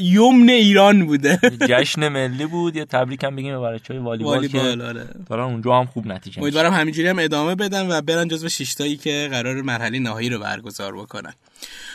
یمن 0.01 0.49
ایران 0.49 1.07
بوده. 1.07 1.39
جشن 1.69 2.09
ملی 2.09 2.47
بود 2.47 2.77
یه 2.77 2.85
تبریک 2.85 3.25
هم 3.25 3.37
بگیم 3.37 3.61
به 3.61 3.69
بچهای 3.69 3.99
والیبال, 3.99 4.35
والیبال 4.35 4.77
که 4.77 4.83
آره. 4.83 5.09
دارن 5.29 5.45
اونجا 5.45 5.79
هم 5.79 5.87
خوب 5.87 6.07
نتیجه 6.07 6.43
امیدوارم 6.43 6.73
همینجوری 6.73 7.09
هم 7.09 7.19
ادامه 7.19 7.55
بدن 7.55 7.91
و 7.91 8.01
برن 8.01 8.29
جزو 8.29 8.49
شیشتایی 8.49 8.97
که 8.97 9.29
قرار 9.31 9.63
مرحله 9.63 9.99
نهایی 9.99 10.29
رو 10.29 10.39
برگزار 10.39 10.97
بکنن. 10.97 11.35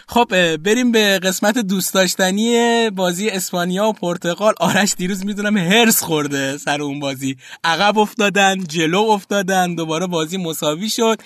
خب 0.08 0.58
بریم 0.58 0.91
به 0.91 1.19
قسمت 1.19 1.58
دوست 1.58 1.93
داشتنی 1.93 2.89
بازی 2.89 3.30
اسپانیا 3.30 3.88
و 3.88 3.93
پرتغال. 3.93 4.54
آرش 4.60 4.93
دیروز 4.98 5.26
می‌دونم 5.26 5.58
هرس 5.58 6.04
خورده 6.04 6.58
سر 6.58 6.82
اون 6.82 7.00
بازی. 7.00 7.38
عقب 7.63 7.98
افتادن 7.98 8.63
جلو 8.63 9.00
افتادن 9.00 9.76
دوباره 9.76 10.08
بازی 10.08 10.38
مساوی 10.38 10.89
شد 10.89 11.22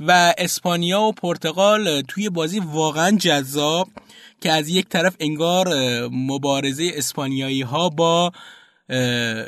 و 0.00 0.34
اسپانیا 0.38 1.00
و 1.00 1.12
پرتغال 1.12 2.00
توی 2.00 2.28
بازی 2.28 2.60
واقعا 2.60 3.10
جذاب 3.10 3.88
که 4.40 4.52
از 4.52 4.68
یک 4.68 4.88
طرف 4.88 5.16
انگار 5.20 5.68
مبارزه 6.12 6.90
اسپانیایی 6.94 7.62
ها 7.62 7.88
با 7.88 8.32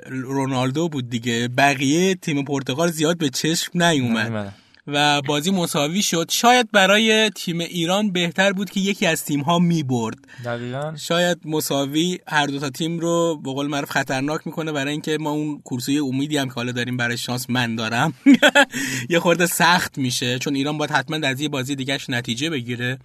رونالدو 0.06 0.88
بود 0.88 1.10
دیگه. 1.10 1.48
بقیه 1.48 2.14
تیم 2.14 2.44
پرتغال 2.44 2.90
زیاد 2.90 3.18
به 3.18 3.30
چشم 3.30 3.82
نیومد. 3.82 4.54
و 4.88 5.22
بازی 5.22 5.50
مساوی 5.50 6.02
شد. 6.02 6.30
شاید 6.30 6.70
برای 6.72 7.30
تیم 7.30 7.60
ایران 7.60 8.12
بهتر 8.12 8.52
بود 8.52 8.70
که 8.70 8.80
یکی 8.80 9.06
از 9.06 9.24
تیم 9.24 9.40
ها 9.40 9.58
می 9.58 9.82
برد 9.82 10.16
دقیقا. 10.44 10.96
شاید 10.96 11.38
مساوی 11.44 12.18
هر 12.26 12.46
دو 12.46 12.58
تا 12.58 12.70
تیم 12.70 12.98
رو 12.98 13.40
به 13.44 13.52
قول 13.52 13.66
معروف 13.66 13.90
خطرناک 13.90 14.46
می‌کنه 14.46 14.72
برای 14.72 14.92
اینکه 14.92 15.18
ما 15.20 15.30
اون 15.30 15.60
کورسوی 15.64 15.98
امیدی 15.98 16.36
هم 16.36 16.48
که 16.48 16.54
حالا 16.54 16.72
داریم 16.72 16.96
برای 16.96 17.16
شانس 17.16 17.50
من 17.50 17.76
دارم 17.76 18.14
یه 19.10 19.20
خورده 19.20 19.46
سخت 19.46 19.98
میشه. 19.98 20.38
چون 20.38 20.54
ایران 20.54 20.78
باید 20.78 20.90
حتما 20.90 21.18
در 21.18 21.40
یه 21.40 21.48
بازی 21.48 21.74
دیگهش 21.74 22.10
نتیجه 22.10 22.50
بگیره. 22.50 22.98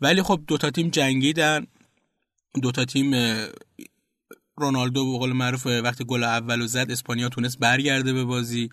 ولی 0.00 0.22
خب 0.22 0.40
دو 0.46 0.58
تا 0.58 0.70
تیم 0.70 0.90
جنگیدن. 0.90 1.66
دو 2.62 2.72
تا 2.72 2.84
تیم 2.84 3.12
رونالدو 4.60 5.12
به 5.12 5.18
قول 5.18 5.32
معروف 5.32 5.66
وقتی 5.66 6.04
گل 6.04 6.24
اولو 6.24 6.66
زد 6.66 6.90
اسپانیا 6.90 7.28
تونست 7.28 7.58
برگرده 7.58 8.12
به 8.12 8.24
بازی. 8.24 8.70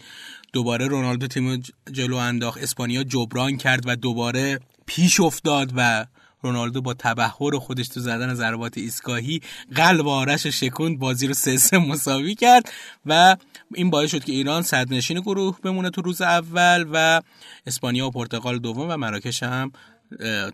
دوباره 0.54 0.88
رونالدو 0.88 1.28
تیم 1.28 1.64
جلو 1.92 2.16
انداخت. 2.16 2.64
اسپانیا 2.64 3.04
جبران 3.04 3.58
کرد 3.58 3.84
و 3.86 3.96
دوباره 3.96 4.60
پیش 4.86 5.20
افتاد 5.20 5.72
و 5.76 6.06
رونالدو 6.42 6.82
با 6.82 6.94
تبهر 6.94 7.58
خودش 7.60 7.88
تو 7.88 8.00
زدن 8.00 8.34
ضربات 8.34 8.78
ایستگاهی 8.78 9.42
قلب 9.76 10.08
آرش 10.08 10.48
شکوند 10.48 11.00
بازی 11.00 11.28
رو 11.28 11.34
سه 11.34 11.58
سه 11.58 11.78
مساوی 11.78 12.36
کرد 12.36 12.72
و 13.06 13.36
این 13.74 13.90
باعث 13.90 14.12
شد 14.12 14.24
که 14.24 14.32
ایران 14.32 14.62
صدرنشین 14.62 15.20
گروه 15.20 15.60
بمونه 15.64 15.90
تو 15.90 16.02
روز 16.02 16.22
اول 16.22 16.86
و 16.94 17.22
اسپانیا 17.68 18.08
و 18.08 18.12
پرتغال 18.12 18.60
دوم 18.60 18.90
و 18.90 18.98
مراکش 18.98 19.44
هم 19.44 19.72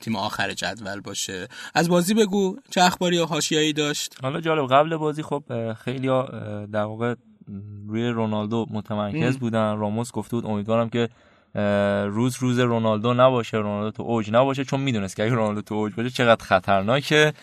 تیم 0.02 0.16
آخر 0.16 0.54
جدول 0.54 1.00
باشه. 1.00 1.48
از 1.76 1.90
بازی 1.90 2.14
بگو 2.14 2.58
چه 2.70 2.82
اخباری 2.82 3.16
یا 3.16 3.26
حاشیه‌ای 3.26 3.74
داشت؟ 3.74 4.16
حالا 4.22 4.42
جالب 4.42 4.68
قبل 4.68 4.98
بازی 4.98 5.24
خب 5.24 5.44
خیلی 5.74 6.08
در 6.72 6.84
واقع 6.84 7.16
روی 7.88 8.08
رونالدو 8.08 8.68
متمرکز 8.70 9.38
بودن. 9.38 9.78
راموس 9.78 10.12
گفته 10.12 10.36
بود 10.36 10.46
امیدوارم 10.46 10.90
که 10.90 11.10
روز 12.10 12.38
روز 12.40 12.60
رونالدو 12.60 13.14
نباشه 13.14 13.58
رونالدو 13.58 13.92
تو 13.92 14.04
اوج 14.04 14.30
نباشه 14.32 14.66
چون 14.66 14.80
می‌دونست 14.80 15.16
که 15.16 15.24
اگه 15.24 15.34
رونالدو 15.34 15.62
تو 15.62 15.76
اوج 15.76 15.94
باشه 15.94 16.10
چقدر 16.10 16.46
خطرناکه. 16.46 17.34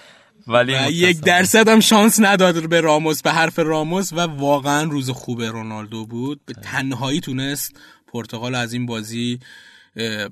ولی 0.47 0.73
یک 0.93 1.21
درصد 1.21 1.69
هم 1.69 1.81
شانس 1.81 2.21
نداد 2.21 2.69
به 2.69 2.81
راموس 2.81 3.23
به 3.23 3.31
حرف 3.33 3.59
راموس 3.59 4.13
و 4.13 4.21
واقعا 4.21 4.83
روز 4.83 5.11
خوب 5.11 5.43
رونالدو 5.43 6.07
بود. 6.07 6.41
به 6.47 6.53
تنهایی 6.53 7.21
تونست 7.21 7.81
پرتغال 8.13 8.55
از 8.55 8.73
این 8.73 8.87
بازی 8.87 9.39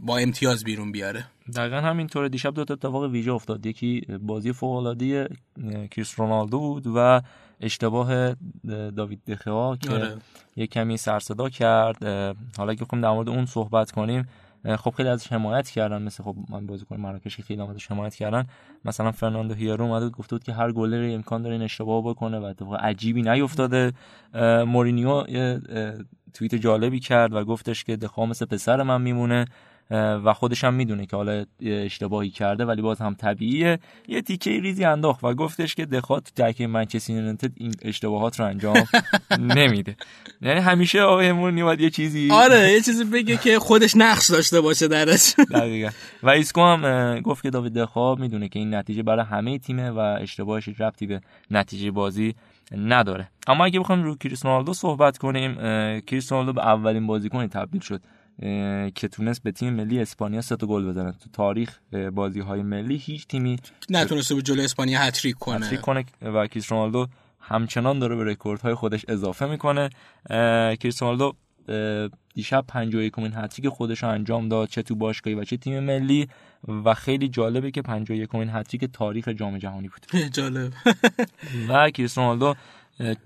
با 0.00 0.18
امتیاز 0.18 0.64
بیرون 0.64 0.92
بیاره. 0.92 1.24
دقیقا 1.56 1.76
همینطور 1.76 2.28
دیشب 2.28 2.54
دو 2.54 2.64
تا 2.64 2.74
اتفاق 2.74 3.02
ویژه 3.04 3.32
افتاد. 3.32 3.66
یکی 3.66 4.00
بازی 4.20 4.52
فوق 4.52 4.76
العاده 4.76 5.28
کریس 5.90 6.20
رونالدو 6.20 6.58
بود 6.58 6.86
و 6.94 7.20
اشتباه 7.60 8.34
داوید 8.96 9.20
دخیا 9.26 9.78
که 9.80 9.90
آره. 9.90 10.16
یه 10.56 10.66
کمی 10.66 10.96
سرصدا 10.96 11.48
کرد. 11.48 12.04
حالا 12.58 12.74
که 12.74 12.84
بخوایم 12.84 13.02
در 13.02 13.10
مورد 13.10 13.28
اون 13.28 13.46
صحبت 13.46 13.90
کنیم 13.90 14.28
خب 14.76 14.90
خیلی 14.90 15.08
ازش 15.08 15.32
حمایت 15.32 15.70
کردن 15.70 16.02
مثل 16.02 16.22
خب 16.22 16.36
من 16.48 16.66
بازیکن 16.66 16.96
مراکش 16.96 17.40
خیلی 17.40 17.62
ازش 17.62 17.90
حمایت 17.90 18.14
کردن. 18.14 18.46
مثلا 18.84 19.12
فرناندو 19.12 19.54
هیرو 19.54 19.84
اومد 19.84 20.02
و 20.02 20.10
گفت 20.10 20.44
که 20.44 20.52
هر 20.52 20.72
گلر 20.72 21.14
امکان 21.14 21.42
داره 21.42 21.54
این 21.54 21.62
اشتباه 21.62 22.02
بکنه 22.02 22.38
و 22.38 22.42
اتفاق 22.42 22.74
عجیبی 22.74 23.22
نیفتاده 23.22 23.92
مورینیو 24.66 25.24
توییت 26.34 26.54
جالبی 26.54 27.00
کرد 27.00 27.32
و 27.32 27.44
گفتش 27.44 27.84
که 27.84 27.96
دخیا 27.96 28.26
مثل 28.26 28.46
پسر 28.46 28.82
من 28.82 29.02
میمونه. 29.02 29.44
و 29.90 30.32
خودش 30.34 30.64
هم 30.64 30.74
می‌دونه 30.74 31.06
که 31.06 31.16
حالا 31.16 31.44
اشتباهی 31.62 32.30
کرده 32.30 32.64
ولی 32.64 32.82
باز 32.82 33.00
هم 33.00 33.14
طبیعیه. 33.14 33.78
یه 34.08 34.22
تیکه 34.22 34.50
ریزی 34.50 34.84
انداخت 34.84 35.24
و 35.24 35.34
گفتش 35.34 35.74
که 35.74 35.86
دخیا 35.86 36.17
تو 36.17 36.32
ترکیب 36.36 36.70
منچستر 36.70 37.12
یونایتد 37.12 37.52
این 37.56 37.74
اشتباهات 37.82 38.40
رو 38.40 38.46
انجام 38.46 38.84
نمیده. 39.38 39.96
یعنی 40.42 40.60
همیشه 40.60 41.00
آقای 41.00 41.32
مورینیو 41.32 41.80
یه 41.80 41.90
چیزی 41.90 42.28
آره 42.32 42.72
یه 42.72 42.80
چیزی 42.80 43.04
بگه 43.04 43.36
که 43.36 43.58
خودش 43.58 43.96
نقش 43.96 44.30
داشته 44.30 44.60
باشه 44.60 44.88
درش. 44.88 45.34
دقیقاً. 45.50 45.90
و 46.22 46.30
ایسکو 46.30 46.60
هم 46.60 47.20
گفت 47.20 47.42
که 47.42 47.50
داوید 47.50 47.74
دخیا 47.74 48.14
می‌دونه 48.14 48.48
که 48.48 48.58
این 48.58 48.74
نتیجه 48.74 49.02
برای 49.02 49.24
همه 49.24 49.58
تیمه 49.58 49.90
و 49.90 49.98
اشتباهش 49.98 50.68
ربطی 50.68 51.06
به 51.06 51.20
نتیجه 51.50 51.90
بازی 51.90 52.34
نداره. 52.76 53.28
اما 53.46 53.64
اگه 53.64 53.80
بخوایم 53.80 54.02
رو 54.02 54.16
کریستیانو 54.16 54.74
صحبت 54.74 55.18
کنیم 55.18 55.54
کریستیانو 56.00 56.52
به 56.52 56.66
اولین 56.66 57.06
بازیکن 57.06 57.46
تبدیل 57.46 57.80
شد. 57.80 58.00
که 58.94 59.08
تونست 59.12 59.42
به 59.42 59.52
تیم 59.52 59.74
ملی 59.74 60.00
اسپانیا 60.00 60.40
سه 60.40 60.56
تا 60.56 60.66
گل 60.66 60.86
بزنه. 60.90 61.12
تو 61.12 61.30
تاریخ 61.32 61.78
بازی 62.12 62.40
های 62.40 62.62
ملی 62.62 62.96
هیچ 62.96 63.26
تیمی 63.26 63.58
نتونسته 63.90 64.34
به 64.34 64.42
جلوی 64.42 64.64
اسپانیا 64.64 65.00
هت‌تریک 65.00 65.36
کنه. 65.36 65.66
هت‌تریک 65.66 65.80
کنه 65.80 66.04
و 66.22 66.46
کریس 66.46 66.72
رونالدو 66.72 67.06
همچنان 67.40 67.98
داره 67.98 68.16
به 68.16 68.36
های 68.62 68.74
خودش 68.74 69.04
اضافه 69.08 69.46
می‌کنه. 69.46 69.90
کریس 70.80 71.02
رونالدو 71.02 71.32
دیشب 72.34 72.64
51 72.68 73.12
کمین 73.12 73.32
هت‌تریک 73.34 73.68
خودش 73.68 74.02
رو 74.02 74.08
انجام 74.08 74.48
داد 74.48 74.68
چه 74.68 74.82
تو 74.82 74.94
باشگاهی 74.94 75.36
و 75.36 75.44
چه 75.44 75.56
تیم 75.56 75.80
ملی. 75.80 76.28
و 76.84 76.94
خیلی 76.94 77.28
جالبه 77.28 77.70
که 77.70 77.82
51 77.82 78.28
کمین 78.28 78.50
هتریک 78.50 78.84
تاریخ 78.84 79.28
جام 79.28 79.58
جهانی 79.58 79.88
بود. 79.88 80.06
جالب. 80.36 80.72
و 81.68 81.90
کریس 81.90 82.18
رونالدو 82.18 82.54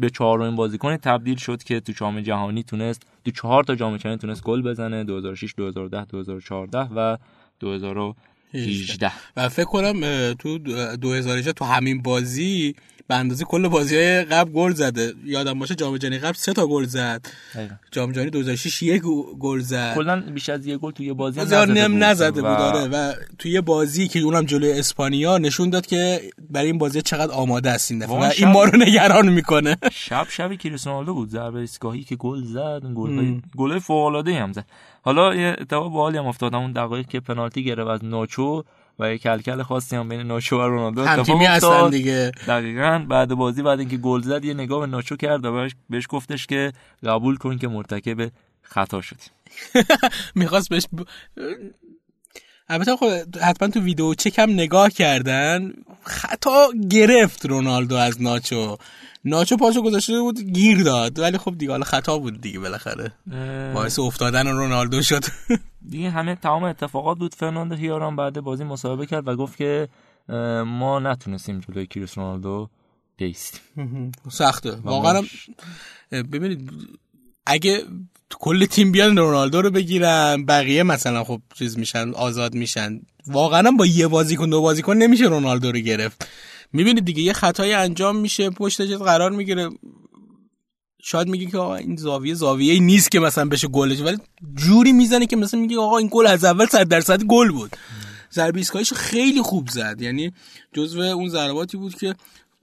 به 0.00 0.10
چهارمین 0.10 0.56
بازیکن 0.56 0.96
تبدیل 0.96 1.36
شد 1.36 1.62
که 1.62 1.80
تو 1.80 1.92
جام 1.92 2.20
جهانی 2.20 2.62
تونست 2.62 3.02
تو 3.24 3.30
چهار 3.30 3.64
تا 3.64 3.74
جام 3.74 3.96
جهانی 3.96 4.18
تونست 4.18 4.42
گل 4.42 4.62
بزنه 4.62 5.04
2006 5.04 5.54
2010 5.56 6.04
2014 6.04 6.78
و 6.78 7.18
2018 7.60 9.12
و 9.36 9.48
فکر 9.48 9.64
کنم 9.64 10.32
تو 10.34 10.58
2018 10.58 11.52
تو 11.52 11.64
همین 11.64 12.02
بازی 12.02 12.74
به 13.08 13.14
اندازه 13.14 13.44
کل 13.44 13.68
بازی 13.68 13.96
های 13.96 14.24
قبل 14.24 14.52
گل 14.52 14.72
زده. 14.72 15.14
یادم 15.24 15.58
باشه 15.58 15.74
جام 15.74 15.96
جهانی 15.96 16.18
قبل 16.18 16.34
سه 16.36 16.52
تا 16.52 16.66
گل 16.66 16.84
زد. 16.84 17.26
جام 17.90 18.12
جهانی 18.12 18.30
2006 18.30 18.82
یک 18.82 19.02
گل 19.40 19.60
زد. 19.60 19.94
کلا 19.94 20.20
بیش 20.20 20.48
از 20.48 20.66
یک 20.66 20.78
گل 20.78 20.90
توی 20.90 21.12
بازی 21.12 21.40
نزده 21.40 21.88
بود, 21.88 22.02
نزده 22.02 22.42
بود. 22.42 22.50
آره. 22.50 22.88
و 22.88 23.12
توی 23.38 23.60
بازی 23.60 24.08
که 24.08 24.20
اونم 24.20 24.44
جلوی 24.44 24.72
اسپانیا 24.72 25.38
نشون 25.38 25.70
داد 25.70 25.86
که 25.86 26.20
برای 26.50 26.66
این 26.66 26.78
بازی 26.78 27.02
چقدر 27.02 27.32
آماده 27.32 27.70
است 27.70 27.90
این 27.90 28.00
دفعه. 28.00 28.18
و 28.18 28.30
این 28.38 28.48
ما 28.48 28.64
رو 28.64 28.78
نگران 28.78 29.28
می‌کنه. 29.28 29.76
شب 29.92 30.26
شبی 30.30 30.56
کریستیانو 30.56 31.14
بود. 31.14 31.28
ضربه 31.28 31.58
ایستگاهی 31.58 32.04
که 32.04 32.16
گل 32.16 32.44
زد 32.44 32.82
گل 32.94 33.40
گل 33.56 33.78
فوق 33.78 34.04
العاده 34.04 34.34
هم 34.34 34.52
زد. 34.52 34.64
حالا 35.02 35.34
یه 35.34 35.56
اتفاق 35.60 35.92
باحالی 35.92 36.18
هم 36.18 36.26
افتاد. 36.26 36.54
اون 36.54 36.72
دقایقی 36.72 37.08
که 37.10 37.20
پنالتی 37.20 37.64
گرفت 37.64 37.90
از 37.90 38.04
نوچو 38.04 38.64
و 38.98 39.10
یه 39.10 39.18
کلکل 39.18 39.62
خاصی 39.62 39.96
هم 39.96 40.08
بین 40.08 40.20
ناچو 40.20 40.58
و 40.58 40.60
رونالدو 40.60 41.00
اتفاق 41.00 41.42
افتاد. 41.42 41.90
دیگه. 41.90 42.32
دقیقاً. 42.46 43.06
بعد 43.08 43.34
بازی 43.34 43.62
بعد 43.62 43.78
اینکه 43.78 43.96
گل 43.96 44.22
زد 44.22 44.44
یه 44.44 44.54
نگاه 44.54 44.80
به 44.80 44.86
ناچو 44.86 45.16
کرد 45.16 45.44
و 45.44 45.68
بهش 45.90 46.06
گفتش 46.08 46.46
که 46.46 46.72
قبول 47.04 47.36
کن 47.36 47.58
که 47.58 47.68
مرتکب 47.68 48.30
خطا 48.62 49.00
شدی. 49.00 49.26
می‌خواست 50.34 50.68
بهش 50.68 50.86
ب... 50.92 51.02
البته 52.68 52.96
خب 52.96 53.10
حتما 53.42 53.68
تو 53.68 53.80
ویدیو 53.80 54.14
چکم 54.14 54.50
نگاه 54.50 54.90
کردن 54.90 55.72
خطا 56.02 56.68
گرفت 56.90 57.46
رونالدو 57.46 57.96
از 57.96 58.22
ناچو. 58.22 58.76
ناچو 59.24 59.56
پاشو 59.56 59.82
گذاشته 59.82 60.20
بود 60.20 60.40
گیر 60.40 60.82
داد. 60.82 61.18
ولی 61.18 61.38
خب 61.38 61.58
دیگه 61.58 61.72
حالا 61.72 61.84
خطا 61.84 62.18
بود 62.18 62.40
دیگه 62.40 62.58
بالاخره. 62.58 63.12
باعث 63.74 63.98
افتادن 63.98 64.48
رونالدو 64.48 65.02
شد. 65.02 65.24
دیگه 65.90 66.10
همه 66.10 66.34
تمام 66.34 66.64
اتفاقات 66.64 67.18
بود. 67.18 67.34
فرناندو 67.34 67.74
هیاران 67.74 68.16
بعد 68.16 68.40
بازی 68.40 68.64
مصاحبه 68.64 69.06
کرد 69.06 69.28
و 69.28 69.36
گفت 69.36 69.56
که 69.56 69.88
ما 70.66 71.00
نتونستیم 71.00 71.60
جلوی 71.60 71.86
کریس 71.86 72.18
رونالدو 72.18 72.68
بیستیم. 73.16 73.60
سخته. 74.30 74.70
واقعا 74.70 75.22
ببینید 76.12 76.70
اگه 77.46 77.82
کل 78.38 78.64
تیم 78.66 78.92
بیان 78.92 79.16
رونالدو 79.16 79.62
رو 79.62 79.70
بگیرن 79.70 80.44
بقیه 80.44 80.82
مثلا 80.82 81.24
خب 81.24 81.40
چیز 81.54 81.78
میشن 81.78 82.10
آزاد 82.10 82.54
میشن. 82.54 83.00
واقعا 83.26 83.70
با 83.70 83.86
یه 83.86 84.06
بازیکن 84.06 84.50
دو 84.50 84.62
بازیکن 84.62 84.96
نمیشه 84.96 85.24
رونالدو 85.24 85.72
رو 85.72 85.78
گرفت. 85.78 86.28
می‌بینید 86.72 87.04
دیگه 87.04 87.22
یه 87.22 87.32
خطای 87.32 87.72
انجام 87.72 88.16
میشه 88.16 88.50
پشت 88.50 88.82
جت 88.82 89.02
قرار 89.02 89.30
می‌گیره. 89.30 89.70
شاید 91.04 91.28
میگه 91.28 91.46
که 91.46 91.58
آقا 91.58 91.74
این 91.74 91.96
زاویه 91.96 92.34
زاویه 92.34 92.80
نیست 92.80 93.10
که 93.10 93.20
مثلا 93.20 93.44
بشه 93.44 93.68
گلش 93.68 94.00
ولی 94.00 94.18
جوری 94.54 94.92
می‌زنه 94.92 95.26
که 95.26 95.36
مثلا 95.36 95.60
میگه 95.60 95.78
آقا 95.78 95.98
این 95.98 96.08
گل 96.12 96.26
از 96.26 96.44
اول 96.44 96.66
100 96.66 96.88
درصد 96.88 97.22
گل 97.22 97.50
بود. 97.50 97.76
ضربه 98.32 98.58
ایستگاهیش 98.58 98.92
خیلی 98.92 99.42
خوب 99.42 99.68
زد. 99.68 99.96
یعنی 100.00 100.32
جزو 100.72 101.00
اون 101.00 101.28
ضرباتی 101.28 101.76
بود 101.76 101.94
که 101.94 102.14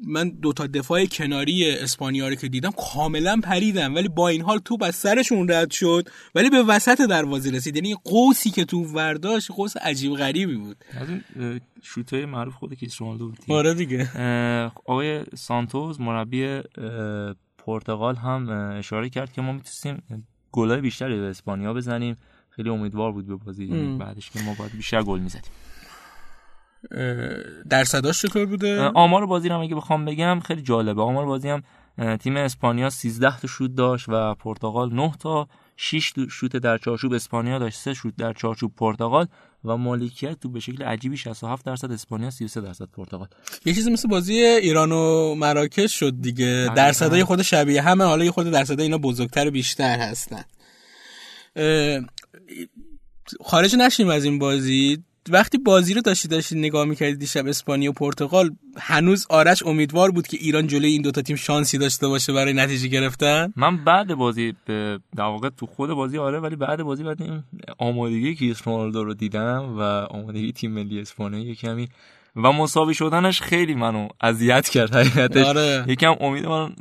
من 0.08 0.30
دو 0.30 0.54
تا 0.54 0.68
دفاع 0.68 1.06
کناری 1.06 1.72
اسپانیا 1.72 2.28
رو 2.28 2.36
که 2.36 2.48
دیدم 2.48 2.72
کاملا 2.94 3.40
پریدم 3.44 3.96
ولی 3.96 4.08
با 4.08 4.28
این 4.28 4.42
حال 4.42 4.58
توپ 4.58 4.84
از 4.84 4.96
سرشون 4.96 5.52
رد 5.52 5.72
شد 5.72 6.10
ولی 6.36 6.50
به 6.50 6.64
وسط 6.64 7.02
دروازه 7.02 7.52
رسید. 7.52 7.76
یعنی 7.76 7.96
قوسی 8.04 8.50
که 8.50 8.66
تو 8.66 8.84
ورداش 8.84 9.52
قوس 9.52 9.78
عجیب 9.78 10.14
غریبی 10.14 10.56
بود. 10.56 10.78
از 10.92 11.10
این 11.10 11.22
شوتای 11.82 12.26
معروف 12.26 12.54
خود 12.54 12.78
رونالدو 13.00 13.30
بود 13.30 13.40
آره 13.50 13.74
دیگه. 13.74 14.10
آقای 14.86 15.24
سانتوز 15.36 16.02
مربی 16.02 16.62
پرتغال 17.58 18.16
هم 18.16 18.50
اشاره 18.78 19.10
کرد 19.10 19.34
که 19.34 19.42
ما 19.42 19.52
می‌تونستیم 19.52 20.04
گلای 20.52 20.82
بیشتری 20.82 21.20
به 21.20 21.26
اسپانیا 21.26 21.74
بزنیم. 21.74 22.18
خیلی 22.50 22.70
امیدوار 22.70 23.12
بود 23.12 23.28
به 23.28 23.36
بازی 23.36 23.68
بعدش 24.00 24.30
که 24.30 24.40
ما 24.40 24.56
باید 24.60 24.72
بیشتر 24.72 25.04
گل 25.04 25.20
می‌زدیم. 25.20 25.52
درصداش 27.70 28.22
چطور 28.22 28.46
بوده؟ 28.46 28.82
آمار 28.82 29.26
بازی 29.26 29.50
رو 29.50 29.60
اگه 29.60 29.76
بخوام 29.76 30.06
بگم 30.06 30.40
خیلی 30.40 30.62
جالبه. 30.62 31.02
آمار 31.02 31.26
بازی 31.26 31.50
هم 31.50 31.64
تیم 32.18 32.38
اسپانیا 32.38 32.90
13 32.90 33.38
تا 33.38 33.48
شوت 33.48 33.76
داشت 33.76 34.06
و 34.08 34.36
پرتغال 34.36 34.94
9 34.94 35.14
تا 35.20 35.48
6 35.78 36.14
شوت 36.32 36.58
در 36.58 36.78
چارچوب. 36.78 37.14
اسپانیا 37.14 37.60
داشت 37.60 37.78
3 37.78 37.94
شوت 37.94 38.16
در 38.16 38.34
چارچوب 38.34 38.76
پرتغال 38.76 39.28
و 39.66 39.78
مالکیت 39.78 40.40
تو 40.40 40.50
به 40.50 40.60
شکل 40.60 40.84
عجیبی 40.84 41.18
67 41.18 41.66
درصد 41.66 41.92
اسپانیا 41.92 42.30
33 42.30 42.62
درصد 42.62 42.86
پرتغال. 42.86 43.28
یه 43.66 43.74
چیزی 43.74 43.92
مثل 43.92 44.08
بازی 44.08 44.34
ایران 44.34 44.92
و 44.92 45.36
مراکش 45.36 46.00
شد 46.00 46.22
دیگه. 46.22 46.70
درصدای 46.76 47.24
خود 47.24 47.42
شبیه 47.42 47.82
همه 47.82 48.04
حالا 48.04 48.26
یه 48.26 48.32
خود 48.32 48.52
درصدای 48.52 48.86
اینا 48.86 48.98
بزرگتر 48.98 49.48
و 49.48 49.52
بیشتر 49.52 50.00
هستن. 50.00 50.44
خارج 53.46 53.76
نشیم 53.76 54.10
از 54.10 54.24
این 54.26 54.40
بازی. 54.40 55.04
وقتی 55.30 55.58
بازی 55.58 55.94
رو 55.94 56.02
داشتی 56.02 56.28
داشتی 56.28 56.60
نگاه 56.60 56.86
می‌کردی 56.86 57.16
دیشب 57.16 57.48
اسپانیا 57.48 57.90
و 57.90 57.94
پرتغال 57.94 58.52
هنوز 58.78 59.26
آرش 59.30 59.64
امیدوار 59.66 60.12
بود 60.12 60.28
که 60.28 60.38
ایران 60.42 60.68
جلوی 60.68 60.92
این 60.92 61.02
دوتا 61.02 61.22
تیم 61.22 61.36
شانسی 61.36 61.78
داشته 61.78 62.08
باشه 62.08 62.34
برای 62.34 62.54
نتیجه 62.54 62.88
گرفتن؟ 62.88 63.54
من 63.56 63.84
بعد 63.84 64.14
بازی 64.14 64.54
به 64.66 65.00
در 65.16 65.24
واقع 65.24 65.50
تو 65.50 65.66
خود 65.66 65.90
بازی 65.90 66.18
آره 66.18 66.40
ولی 66.40 66.56
بعد 66.56 66.84
بازی 66.84 67.04
بعد 67.04 67.22
این 67.22 67.44
آمادگی 67.78 68.56
رونالدو 68.66 69.04
رو 69.04 69.14
دیدم 69.14 69.76
و 69.78 69.82
آمادگی 70.10 70.52
تیم 70.52 70.72
ملی 70.72 71.02
اسپانیا 71.02 71.54
کمی 71.54 71.88
و 72.36 72.52
مساوی 72.52 72.94
شدنش 72.94 73.42
خیلی 73.42 73.76
منو 73.76 74.08
اذیت 74.22 74.70
کرد 74.70 74.96
حقیقتش. 74.96 75.46
آره. 75.46 75.86
یکم 75.88 76.16
امید 76.20 76.46
من 76.46 76.74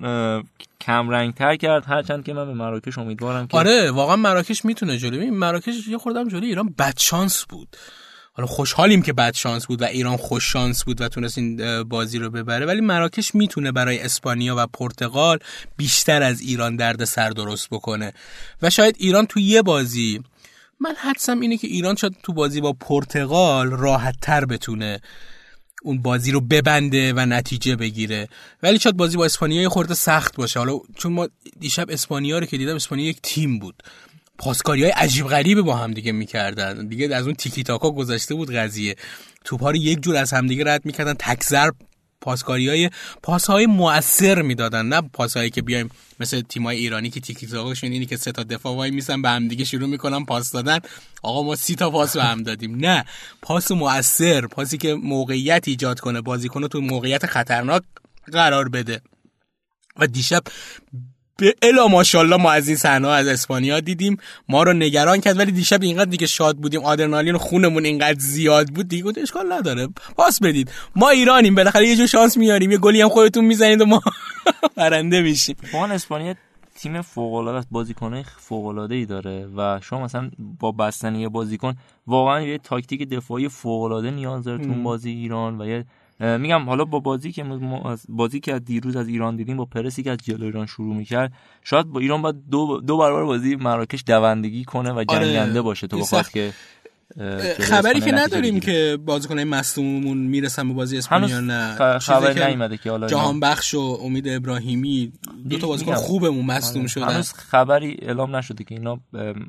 کم 0.80 1.10
رنگ 1.10 1.34
تر 1.34 1.56
کرد 1.56 1.84
هرچند 1.86 2.24
که 2.24 2.32
من 2.32 2.46
به 2.46 2.54
مراکش 2.54 2.98
امیدوارم 2.98 3.46
که 3.46 3.56
آره 3.56 3.90
واقعا 3.90 4.16
مراکش 4.16 4.64
می‌تونه 4.64 4.98
جلوی 4.98 5.30
مراکش 5.30 5.88
یه 5.88 5.98
خوردم 5.98 6.28
جلوی 6.28 6.48
ایران 6.48 6.74
بد 6.78 6.94
شانس 6.98 7.44
بود. 7.44 7.76
حالا 8.38 8.46
خوشحالیم 8.46 9.02
که 9.02 9.12
بعد 9.12 9.34
شانس 9.34 9.66
بود 9.66 9.82
و 9.82 9.84
ایران 9.84 10.16
خوش 10.16 10.52
شانس 10.52 10.84
بود 10.84 11.00
و 11.00 11.08
تونست 11.08 11.38
این 11.38 11.82
بازی 11.82 12.18
رو 12.18 12.30
ببره 12.30 12.66
ولی 12.66 12.80
مراکش 12.80 13.34
می‌تونه 13.34 13.72
برای 13.72 13.98
اسپانیا 13.98 14.54
و 14.58 14.66
پرتغال 14.66 15.38
بیشتر 15.76 16.22
از 16.22 16.40
ایران 16.40 16.76
درد 16.76 17.04
سر 17.04 17.30
درست 17.30 17.68
بکنه. 17.70 18.12
و 18.62 18.70
شاید 18.70 18.96
ایران 18.98 19.26
تو 19.26 19.40
یه 19.40 19.62
بازی 19.62 20.20
من 20.80 20.94
حدسم 20.98 21.40
اینه 21.40 21.56
که 21.56 21.66
ایران 21.66 21.96
شاید 21.96 22.16
تو 22.22 22.32
بازی 22.32 22.60
با 22.60 22.72
پرتغال 22.72 23.70
راحت 23.70 24.14
تر 24.22 24.44
بتونه 24.44 25.00
اون 25.82 26.02
بازی 26.02 26.32
رو 26.32 26.40
ببنده 26.40 27.12
و 27.12 27.20
نتیجه 27.20 27.76
بگیره. 27.76 28.28
ولی 28.62 28.78
شاید 28.78 28.96
بازی 28.96 29.16
با 29.16 29.24
اسپانیا 29.24 29.68
خورده 29.68 29.94
سخت 29.94 30.36
باشه. 30.36 30.58
حالا 30.58 30.80
چون 30.96 31.12
ما 31.12 31.28
دیشب 31.60 31.90
اسپانیا 31.90 32.38
رو 32.38 32.46
که 32.46 32.58
دیدم 32.58 32.74
اسپانیا 32.74 33.08
یک 33.08 33.18
تیم 33.22 33.58
بود. 33.58 33.82
پاسکاری 34.38 34.82
های 34.82 34.90
عجیب 34.90 35.26
غریبه 35.26 35.62
با 35.62 35.76
هم 35.76 35.92
دیگه 35.92 36.12
می‌کردن. 36.12 36.86
دیگه 36.86 37.16
از 37.16 37.24
اون 37.24 37.34
تیکی 37.34 37.62
تاکا 37.62 37.90
گذشته 37.90 38.34
بود 38.34 38.54
قضیه. 38.54 38.96
توپ 39.44 39.64
رو 39.64 39.76
یک 39.76 40.00
جور 40.00 40.16
از 40.16 40.32
همدیگه 40.32 40.64
رد 40.64 40.84
می‌کردن. 40.84 41.14
تکزر 41.18 41.70
پاسکاری 42.20 42.68
های 42.68 42.90
پاس 43.22 43.46
های 43.46 43.66
مؤثر 43.66 44.42
می‌دادن. 44.42 44.86
نه 44.86 45.00
پاس 45.00 45.36
هایی 45.36 45.50
که 45.50 45.62
بیایم 45.62 45.90
مثل 46.20 46.40
تیمای 46.40 46.76
ایرانی 46.76 47.10
که 47.10 47.20
تیکی 47.20 47.46
تاکاشون 47.46 47.92
اینی 47.92 48.06
که 48.06 48.16
سه 48.16 48.32
تا 48.32 48.42
دفاع 48.42 48.74
وای 48.76 48.90
میسن 48.90 49.22
به 49.22 49.28
هم 49.28 49.48
دیگه 49.48 49.64
شروع 49.64 49.88
می‌کنن 49.88 50.24
پاس 50.24 50.52
دادن. 50.52 50.78
آقا 51.22 51.42
ما 51.42 51.56
سی 51.56 51.74
تا 51.74 51.90
پاس 51.90 52.16
به 52.16 52.24
هم 52.24 52.42
دادیم. 52.42 52.74
نه 52.74 53.04
پاس 53.42 53.70
مؤثر 53.70 54.46
پاسی 54.46 54.78
که 54.78 54.94
موقعیت 54.94 55.68
ایجاد 55.68 56.00
کنه 56.00 56.20
بازیکن 56.20 56.68
تو 56.68 56.80
موقعیت 56.80 57.26
خطرناک 57.26 57.82
قرار 58.32 58.68
بده. 58.68 59.00
و 59.96 60.06
دیشب 60.06 60.42
به 61.38 61.54
الا 61.62 61.88
ماشاءالله 61.88 62.36
ما 62.36 62.50
از 62.50 62.68
این 62.68 62.76
صحنه 62.76 63.08
از 63.08 63.26
اسپانیا 63.26 63.80
دیدیم 63.80 64.16
ما 64.48 64.62
رو 64.62 64.72
نگران 64.72 65.20
کرد 65.20 65.38
ولی 65.38 65.52
دیشب 65.52 65.82
اینقدر 65.82 66.10
دیگه 66.10 66.26
شاد 66.26 66.56
بودیم 66.56 66.84
آدرنالین 66.84 67.36
خونمون 67.36 67.84
اینقدر 67.84 68.18
زیاد 68.18 68.68
بود 68.68 68.88
دیگه 68.88 69.02
گفت 69.02 69.18
اشکال 69.18 69.52
نداره 69.52 69.88
پاس 70.16 70.42
بدید. 70.42 70.70
ما 70.96 71.08
ایرانیم 71.08 71.54
بالاخره 71.54 71.88
یه 71.88 71.96
جو 71.96 72.06
شانس 72.06 72.36
میاریم 72.36 72.70
یه 72.70 72.78
گلی 72.78 73.00
هم 73.00 73.08
خودتون 73.08 73.44
می‌زنید 73.44 73.80
و 73.80 73.84
ما 73.86 74.02
برنده 74.76 75.22
میشیم. 75.22 75.56
واقعا 75.72 75.94
اسپانیا 75.94 76.34
تیم 76.78 77.02
فوق 77.02 77.34
العاده 77.34 77.58
است 77.58 77.68
بازیکنای 77.70 78.24
فوق 78.38 78.66
العاده 78.66 78.94
ای 78.94 79.06
داره 79.06 79.48
و 79.56 79.80
شما 79.82 80.04
مثلا 80.04 80.30
با 80.60 80.72
بستن 80.72 81.14
یه 81.14 81.28
بازیکن 81.28 81.74
واقعا 82.06 82.40
یه 82.40 82.58
تاکتیک 82.58 83.08
دفاعی 83.08 83.48
فوق 83.48 83.82
العاده 83.82 84.10
نیاز 84.10 84.44
داره 84.44 84.64
تو 84.64 84.74
بازی 84.82 85.10
ایران 85.10 85.60
و 85.60 85.66
یه 85.66 85.84
میگم 86.20 86.66
حالا 86.66 86.84
با 86.84 87.00
بازی 87.00 87.32
که 87.32 87.44
بازی 88.08 88.40
که 88.40 88.54
از 88.54 88.64
دیروز 88.64 88.96
از 88.96 89.08
ایران 89.08 89.36
دیدیم 89.36 89.56
با 89.56 89.64
پرسی 89.64 90.02
که 90.02 90.10
از 90.10 90.18
جلو 90.18 90.44
ایران 90.44 90.66
شروع 90.66 90.96
می‌کرد 90.96 91.32
شاید 91.64 91.86
با 91.86 92.00
ایران 92.00 92.22
باید 92.22 92.36
دو, 92.50 92.80
دو 92.80 92.96
برابر 92.98 93.24
بازی 93.24 93.56
مراکش 93.56 94.04
دوندگی 94.06 94.64
کنه 94.64 94.90
و 94.90 95.04
آره، 95.08 95.26
جنگنده 95.26 95.62
باشه 95.62 95.86
تو 95.86 95.98
بخواد 95.98 96.28
که 96.28 96.52
خبری 97.60 98.00
که 98.00 98.12
نداریم 98.12 98.60
که 98.60 98.98
بازیکنای 99.06 99.44
مصدوممون 99.44 100.18
می‌رسن 100.18 100.68
به 100.68 100.74
بازی 100.74 100.98
اسپانیا 100.98 101.40
نه. 101.40 101.98
خبر 101.98 102.48
نیومده 102.48 102.76
که 102.76 102.90
حالا 102.90 103.06
جهان 103.06 103.40
بخش 103.40 103.74
و 103.74 103.80
امید 103.80 104.28
ابراهیمی 104.28 105.12
دو 105.50 105.58
تا 105.58 105.66
بازیکن 105.66 105.94
خوبمون 105.94 106.44
مصدوم 106.44 106.82
آره. 106.82 106.88
شدن. 106.88 107.08
هنوز 107.08 107.32
خبری 107.32 107.96
اعلام 108.02 108.36
نشده 108.36 108.64
که 108.64 108.74
اینا 108.74 109.00